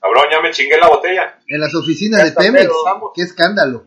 Cabrón, 0.00 0.24
ya 0.30 0.40
me 0.40 0.50
chingué 0.52 0.78
la 0.78 0.88
botella. 0.88 1.38
En 1.46 1.60
las 1.60 1.74
oficinas 1.74 2.24
de 2.24 2.32
Pemex. 2.32 2.72
Qué 3.14 3.22
escándalo. 3.22 3.86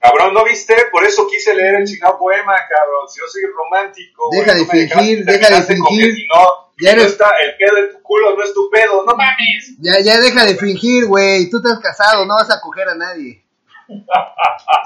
Cabrón, 0.00 0.34
¿no 0.34 0.44
viste? 0.44 0.74
Por 0.90 1.04
eso 1.04 1.26
quise 1.28 1.54
leer 1.54 1.76
el 1.76 1.86
chingado 1.86 2.18
poema, 2.18 2.54
cabrón. 2.68 3.08
Si 3.08 3.20
yo 3.20 3.26
soy 3.28 3.42
romántico. 3.54 4.28
Deja 4.32 4.54
de 4.54 4.66
fingir, 4.66 5.24
deja 5.24 5.60
de 5.60 5.62
fingir. 5.62 6.14
Si 6.14 6.26
no, 6.26 6.61
ya 6.80 6.92
está 6.92 7.30
el 7.42 7.56
pedo 7.56 7.76
de 7.76 7.88
tu 7.88 8.02
culo, 8.02 8.36
no 8.36 8.42
es 8.42 8.52
tu 8.54 8.70
pedo, 8.70 9.04
no 9.04 9.14
mames. 9.14 9.76
Ya, 9.78 10.00
ya 10.02 10.20
deja 10.20 10.44
de 10.44 10.56
fingir, 10.56 11.06
güey. 11.06 11.48
Tú 11.50 11.58
estás 11.58 11.78
casado, 11.80 12.24
no 12.26 12.34
vas 12.34 12.50
a 12.50 12.60
coger 12.60 12.88
a 12.88 12.94
nadie. 12.94 13.44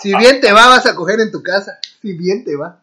si 0.00 0.14
bien 0.16 0.40
te 0.40 0.52
va, 0.52 0.68
vas 0.68 0.86
a 0.86 0.94
coger 0.94 1.20
en 1.20 1.30
tu 1.30 1.42
casa. 1.42 1.78
Si 2.02 2.12
bien 2.12 2.44
te 2.44 2.56
va. 2.56 2.82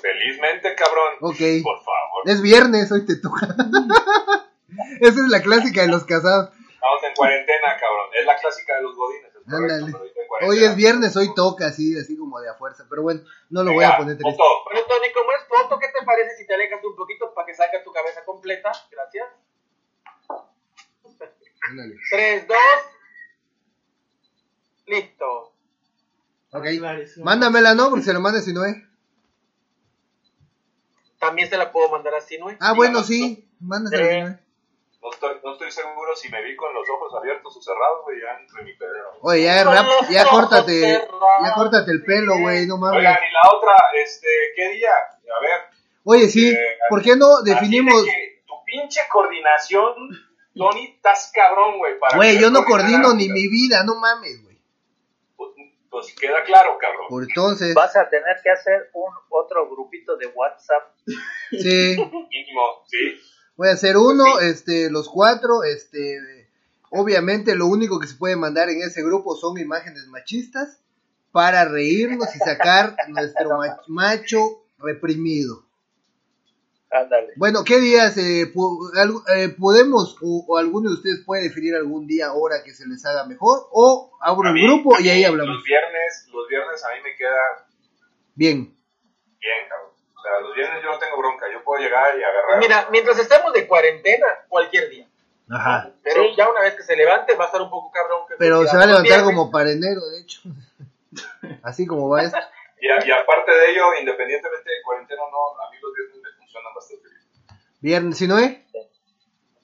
Felizmente, 0.00 0.74
cabrón. 0.74 1.14
Ok. 1.20 1.62
Por 1.62 1.78
favor. 1.78 2.22
Es 2.24 2.42
viernes, 2.42 2.90
hoy 2.90 3.06
te 3.06 3.16
toca. 3.16 3.46
Esa 5.00 5.20
es 5.20 5.28
la 5.28 5.42
clásica 5.42 5.82
de 5.82 5.88
los 5.88 6.04
casados. 6.04 6.50
Estamos 6.50 7.02
en 7.04 7.14
cuarentena, 7.14 7.76
cabrón. 7.78 8.10
Es 8.18 8.26
la 8.26 8.36
clásica 8.36 8.76
de 8.76 8.82
los 8.82 8.96
godines. 8.96 9.31
Ándale. 9.46 9.92
Hoy 10.44 10.64
es 10.64 10.74
viernes, 10.74 11.16
hoy 11.16 11.32
toca, 11.34 11.66
así, 11.66 11.96
así 11.96 12.16
como 12.16 12.40
de 12.40 12.48
a 12.48 12.54
fuerza. 12.54 12.86
Pero 12.88 13.02
bueno, 13.02 13.20
no 13.50 13.62
lo 13.62 13.72
voy 13.72 13.84
a 13.84 13.96
poner 13.96 14.16
triste. 14.16 14.42
Bueno, 14.64 14.80
Tony, 14.88 15.12
como 15.12 15.32
es 15.32 15.46
foto, 15.48 15.78
¿qué 15.78 15.86
te 15.88 16.04
parece 16.04 16.36
si 16.36 16.46
te 16.46 16.54
alejas 16.54 16.84
un 16.84 16.96
poquito 16.96 17.32
para 17.34 17.46
que 17.46 17.54
salga 17.54 17.82
tu 17.84 17.92
cabeza 17.92 18.24
completa? 18.24 18.72
Gracias. 18.90 19.28
Ándale. 21.68 21.94
3, 22.10 22.48
2. 22.48 22.56
Listo. 24.86 25.52
Ok. 26.52 26.66
Mándamela, 27.22 27.74
¿no? 27.74 27.90
Porque 27.90 28.04
se 28.04 28.12
lo 28.12 28.20
mande 28.20 28.42
si 28.42 28.52
no 28.52 28.64
es. 28.64 28.76
También 31.18 31.48
se 31.48 31.56
la 31.56 31.70
puedo 31.70 31.88
mandar 31.88 32.14
así, 32.14 32.36
¿no? 32.36 32.48
Ah, 32.58 32.72
bueno, 32.72 33.04
sí. 33.04 33.48
Mándasela. 33.60 34.41
No 35.02 35.10
estoy, 35.10 35.34
no 35.42 35.52
estoy 35.54 35.72
seguro 35.72 36.14
si 36.14 36.28
me 36.28 36.40
vi 36.44 36.54
con 36.54 36.72
los 36.72 36.88
ojos 36.88 37.12
abiertos 37.18 37.56
o 37.56 37.60
cerrados, 37.60 38.04
güey, 38.04 38.20
ya 38.20 38.38
entre 38.40 38.62
mi 38.62 38.72
pedero. 38.74 39.10
Oye, 39.22 39.42
ya, 39.42 39.64
rap, 39.64 39.86
ya 40.08 40.30
córtate, 40.30 40.80
ya 41.42 41.54
córtate 41.54 41.90
el 41.90 42.04
pelo, 42.04 42.38
güey, 42.38 42.68
no 42.68 42.76
mames. 42.78 42.98
Oigan, 42.98 43.18
y 43.28 43.32
la 43.32 43.56
otra, 43.56 43.74
este, 43.94 44.28
¿qué 44.54 44.68
día? 44.68 44.92
A 44.92 45.40
ver. 45.40 45.60
Oye, 46.04 46.28
sí, 46.28 46.50
eh, 46.50 46.78
¿por 46.88 47.02
qué 47.02 47.16
no 47.16 47.42
definimos? 47.42 48.04
de 48.04 48.10
que 48.12 48.44
tu 48.46 48.54
pinche 48.64 49.00
coordinación, 49.10 49.92
Tony, 50.54 50.94
estás 50.94 51.32
cabrón, 51.34 51.78
güey. 51.78 51.98
para 51.98 52.16
Güey, 52.16 52.38
yo 52.38 52.50
no 52.50 52.64
coordino 52.64 53.12
ni 53.14 53.28
mi 53.28 53.48
vida, 53.48 53.82
no 53.82 53.96
mames, 53.96 54.40
güey. 54.44 54.56
Pues, 55.36 55.50
pues 55.90 56.14
queda 56.14 56.44
claro, 56.44 56.78
cabrón. 56.78 57.08
Por 57.08 57.24
entonces, 57.24 57.74
Vas 57.74 57.96
a 57.96 58.08
tener 58.08 58.36
que 58.40 58.50
hacer 58.50 58.90
un 58.92 59.12
otro 59.30 59.68
grupito 59.68 60.16
de 60.16 60.28
WhatsApp. 60.28 60.94
sí, 61.50 61.96
Mínimo, 61.96 62.84
sí. 62.86 63.20
Voy 63.56 63.68
a 63.68 63.72
hacer 63.72 63.96
uno, 63.96 64.40
este, 64.40 64.90
los 64.90 65.08
cuatro, 65.08 65.62
este, 65.64 66.48
obviamente 66.90 67.54
lo 67.54 67.66
único 67.66 67.98
que 68.00 68.06
se 68.06 68.14
puede 68.16 68.36
mandar 68.36 68.68
en 68.70 68.82
ese 68.82 69.02
grupo 69.02 69.36
son 69.36 69.58
imágenes 69.58 70.06
machistas 70.08 70.80
para 71.30 71.64
reírnos 71.64 72.34
y 72.34 72.38
sacar 72.38 72.96
nuestro 73.08 73.56
ma- 73.58 73.80
macho 73.88 74.64
reprimido. 74.78 75.64
Ándale. 76.90 77.28
Bueno, 77.36 77.64
¿qué 77.64 77.80
días 77.80 78.18
eh, 78.18 78.42
eh, 78.42 79.48
podemos 79.58 80.18
o, 80.20 80.44
o 80.46 80.58
alguno 80.58 80.90
de 80.90 80.96
ustedes 80.96 81.22
puede 81.24 81.44
definir 81.44 81.74
algún 81.74 82.06
día, 82.06 82.34
hora 82.34 82.62
que 82.62 82.74
se 82.74 82.86
les 82.86 83.02
haga 83.06 83.24
mejor? 83.24 83.66
O 83.72 84.12
abro 84.20 84.50
el 84.50 84.62
grupo 84.62 85.00
y 85.00 85.08
ahí 85.08 85.24
hablamos. 85.24 85.54
Los 85.56 85.64
viernes, 85.64 86.28
los 86.30 86.46
viernes 86.48 86.84
a 86.84 86.88
mí 86.88 87.00
me 87.02 87.16
queda 87.16 87.66
Bien. 88.34 88.76
bien, 89.40 89.68
cabrón. 89.70 89.91
O 90.22 90.24
sea, 90.24 90.40
los 90.40 90.54
viernes 90.54 90.80
yo 90.84 90.90
no 90.92 90.98
tengo 91.00 91.16
bronca. 91.18 91.46
Yo 91.52 91.64
puedo 91.64 91.82
llegar 91.82 92.16
y 92.16 92.22
agarrar. 92.22 92.58
Mira, 92.60 92.86
mientras 92.92 93.18
estemos 93.18 93.52
de 93.52 93.66
cuarentena, 93.66 94.26
cualquier 94.48 94.88
día. 94.88 95.08
Ajá. 95.50 95.90
Pero 96.04 96.22
Sí. 96.22 96.34
ya 96.36 96.48
una 96.48 96.60
vez 96.60 96.74
que 96.74 96.84
se 96.84 96.94
levante 96.94 97.34
va 97.34 97.44
a 97.44 97.46
estar 97.48 97.60
un 97.60 97.70
poco 97.70 97.90
cabrón. 97.90 98.20
que 98.28 98.34
Pero 98.38 98.64
se 98.64 98.76
va 98.76 98.84
a 98.84 98.86
levantar 98.86 99.18
viernes- 99.18 99.24
como 99.36 99.50
para 99.50 99.72
enero, 99.72 100.00
de 100.10 100.20
hecho. 100.20 100.40
Así 101.64 101.86
como 101.86 102.08
va 102.08 102.22
esto. 102.22 102.38
Y, 102.80 102.88
a- 102.88 103.04
y 103.04 103.10
aparte 103.10 103.50
de 103.52 103.70
ello, 103.72 103.94
independientemente 103.98 104.70
de 104.70 104.82
cuarentena 104.84 105.22
o 105.24 105.30
no, 105.30 105.60
a 105.60 105.70
mí 105.70 105.76
los 105.82 105.92
viernes 105.92 106.16
me 106.22 106.30
funcionan 106.38 106.72
bastante 106.74 107.08
bien. 107.08 107.22
Viernes, 107.80 108.16
¿sí 108.18 108.28
no 108.28 108.38
es? 108.38 108.58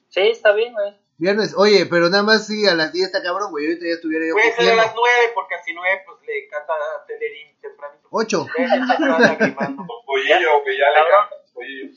Sí, 0.09 0.21
está 0.29 0.51
bien, 0.51 0.73
güey. 0.73 0.99
Viernes, 1.19 1.53
oye, 1.57 1.85
pero 1.85 2.09
nada 2.09 2.23
más 2.23 2.47
sí, 2.47 2.65
a 2.65 2.75
las 2.75 2.93
10 2.93 3.07
está 3.07 3.21
cabrón, 3.21 3.51
güey. 3.51 3.65
Ahorita 3.67 3.85
ya 3.85 3.93
estuviera 3.99 4.25
yo 4.25 4.33
Puede 4.33 4.55
ser 4.55 4.71
a 4.71 4.75
las 4.75 4.95
nueve, 4.95 5.31
porque 5.35 5.55
así 5.55 5.73
nueve, 5.73 6.01
pues 6.07 6.17
le 6.25 6.45
encanta 6.45 6.73
Telerín 7.07 7.59
tempranito. 7.59 8.07
8. 8.09 8.47
Ya 8.57 8.63
está 8.63 8.93
atrás 8.93 9.19
lagrimando. 9.19 9.83
Con 9.85 10.05
pollillo, 10.05 10.63
que 10.63 10.77
ya 10.77 10.87
le 10.95 10.99
encanta. 11.03 11.35
Pollillo. 11.53 11.91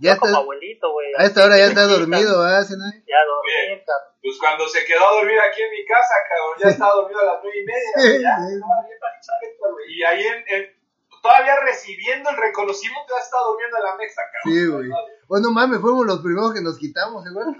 Ya 0.00 0.12
está. 0.12 0.36
abuelito, 0.36 0.92
güey. 0.92 1.08
A 1.16 1.24
esta 1.24 1.44
hora 1.44 1.56
ya 1.56 1.66
está 1.66 1.86
dormido, 1.86 2.42
¿ah? 2.42 2.62
¿Sí 2.62 2.74
no? 2.76 2.84
Ya 3.06 3.24
cabrón. 3.24 4.04
Pues 4.22 4.36
cuando 4.38 4.68
se 4.68 4.84
quedó 4.84 5.06
a 5.08 5.12
dormir 5.14 5.40
aquí 5.40 5.62
en 5.62 5.70
mi 5.70 5.84
casa, 5.86 6.14
cabrón, 6.28 6.56
ya 6.60 6.68
estaba 6.68 6.92
dormido 6.94 7.20
a 7.20 7.24
las 7.24 7.36
nueve 7.42 7.58
y 7.58 7.64
media. 7.64 7.92
Sí, 7.96 8.22
ya, 8.22 8.36
sí. 8.36 8.54
estaba 8.54 8.84
bien. 8.84 9.88
Y 9.88 10.02
ahí 10.04 10.26
en, 10.26 10.44
en- 10.46 10.79
todavía 11.22 11.56
recibiendo 11.60 12.30
el 12.30 12.36
reconocimiento, 12.36 13.12
ya 13.16 13.22
estaba 13.22 13.42
durmiendo 13.44 13.76
en 13.78 13.82
la 13.84 13.94
mesa, 13.96 14.22
cabrón. 14.32 14.58
Sí, 14.58 14.66
güey. 14.66 14.90
Bueno, 15.28 15.50
mames, 15.52 15.80
fuimos 15.80 16.06
los 16.06 16.20
primeros 16.20 16.52
que 16.54 16.60
nos 16.62 16.78
quitamos, 16.78 17.24
¿seguro? 17.24 17.54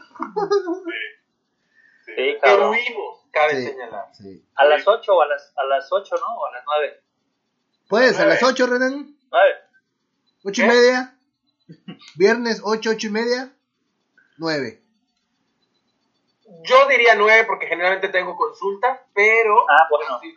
Sí, 2.07 2.15
Pero 2.17 2.41
cabrón. 2.41 2.71
huimos, 2.71 3.21
cabe 3.31 3.57
Sí. 3.57 3.67
señalar. 3.69 4.05
Sí. 4.13 4.45
A 4.57 4.65
las 4.65 4.87
8 4.87 5.13
o 5.15 5.23
a 5.23 5.27
las, 5.27 5.53
a 5.57 5.65
las 5.65 5.93
8, 5.93 6.17
¿no? 6.21 6.37
O 6.39 6.47
a 6.47 6.53
las 6.53 6.65
9. 6.67 7.03
¿Puedes? 7.89 8.15
¿A 8.17 8.25
Nueve. 8.25 8.33
las 8.35 8.43
8, 8.43 8.67
Renan? 8.67 9.17
9. 9.31 9.55
¿Ocho 10.45 10.63
y 10.63 10.65
¿Qué? 10.65 10.71
media? 10.71 11.17
Viernes, 12.17 12.61
8, 12.65 12.91
8 12.91 13.07
y 13.07 13.11
media? 13.11 13.53
9. 14.39 14.83
Yo 16.63 16.89
diría 16.89 17.15
nueve, 17.15 17.45
porque 17.47 17.67
generalmente 17.69 18.09
tengo 18.09 18.35
consulta, 18.37 19.07
pero 19.15 19.57
Ah, 19.71 19.87
bueno. 19.89 20.19
si, 20.21 20.35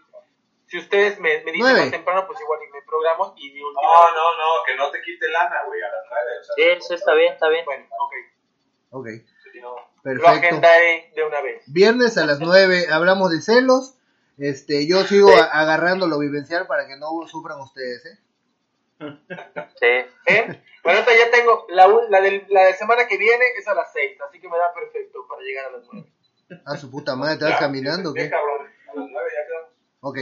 si 0.73 0.79
ustedes 0.79 1.19
me, 1.19 1.29
me 1.43 1.51
dicen 1.51 1.59
Nueve. 1.59 1.81
más 1.81 1.91
temprano, 1.91 2.25
pues 2.25 2.41
igual 2.41 2.59
y 2.67 2.71
me 2.73 2.81
programo 2.81 3.35
y 3.37 3.51
mi 3.51 3.61
última. 3.61 3.81
No, 3.83 4.09
no, 4.11 4.37
no, 4.37 4.63
que 4.65 4.75
no 4.75 4.89
te 4.89 5.01
quite 5.03 5.29
lana, 5.29 5.63
güey, 5.67 5.79
a 5.83 5.87
las 5.91 6.03
nueve. 6.09 6.31
O 6.39 6.43
sea, 6.43 6.55
Sí, 6.55 6.87
sí, 6.87 6.93
está 6.95 7.13
bien, 7.13 7.33
está 7.33 7.47
bien. 7.49 7.63
Bueno, 7.65 7.85
ok. 7.99 8.13
Ok, 8.89 9.07
sí, 9.51 9.61
no. 9.61 9.75
Lo 9.75 10.01
perfecto. 10.01 10.27
agendaré 10.29 11.11
de 11.15 11.23
una 11.25 11.41
vez. 11.41 11.63
Viernes 11.67 12.17
a 12.17 12.25
las 12.25 12.39
9 12.39 12.87
hablamos 12.91 13.29
de 13.29 13.41
celos. 13.41 13.93
Este, 14.39 14.87
yo 14.87 15.03
sigo 15.03 15.29
Sí. 15.29 15.39
agarrando 15.51 16.07
lo 16.07 16.17
vivencial 16.17 16.65
para 16.65 16.87
que 16.87 16.97
no 16.97 17.27
sufran 17.27 17.59
ustedes, 17.61 18.03
¿eh? 18.07 18.19
Sí. 19.79 20.09
¿Eh? 20.25 20.61
Bueno, 20.83 20.99
ya 21.05 21.29
tengo 21.31 21.67
la, 21.69 21.87
un- 21.87 22.09
la, 22.09 22.19
del, 22.19 22.45
la 22.49 22.65
de 22.65 22.73
semana 22.73 23.07
que 23.07 23.17
viene 23.17 23.45
es 23.57 23.67
a 23.67 23.75
las 23.75 23.91
seis, 23.93 24.19
así 24.27 24.39
que 24.41 24.49
me 24.49 24.57
da 24.57 24.73
perfecto 24.73 25.25
para 25.29 25.41
llegar 25.41 25.65
a 25.67 25.71
las 25.77 25.83
nueve. 25.91 26.07
A 26.65 26.77
su 26.77 26.89
puta 26.89 27.15
madre, 27.15 27.37
¿te 27.37 27.45
vas 27.45 27.53
Ya, 27.53 27.59
caminando 27.59 28.13
qué? 28.13 28.29
cabrón, 28.29 28.67
a 28.91 28.95
las 28.99 29.09
nueve 29.09 29.29
ya 29.33 29.47
quedamos. 29.47 29.69
Ok. 30.01 30.17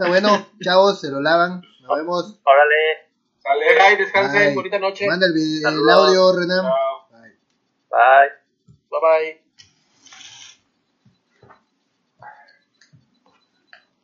Está 0.00 0.08
bueno, 0.08 0.46
chavos, 0.62 0.98
se 0.98 1.10
lo 1.10 1.20
lavan. 1.20 1.60
Nos 1.82 1.98
vemos. 1.98 2.40
Órale. 2.42 3.10
Sale. 3.38 3.66
Bye, 3.66 3.96
descansen, 4.02 4.46
Bye. 4.46 4.54
bonita 4.54 4.78
noche. 4.78 5.06
Manda 5.06 5.26
el, 5.26 5.90
audio, 5.90 6.32
Renan. 6.32 6.62
Chao. 6.62 7.06
Bye. 7.10 7.36
Bye. 7.90 8.30
Bye 8.88 9.00
bye. 9.02 9.42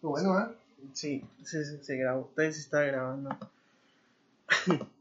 Bueno, 0.03 0.39
¿eh? 0.39 0.55
Sí, 0.93 1.25
sí, 1.43 1.65
sí, 1.65 1.79
se 1.83 1.97
grabó. 1.97 2.31
Todavía 2.35 2.53
se 2.53 2.61
está 2.61 2.83
grabando. 2.83 3.31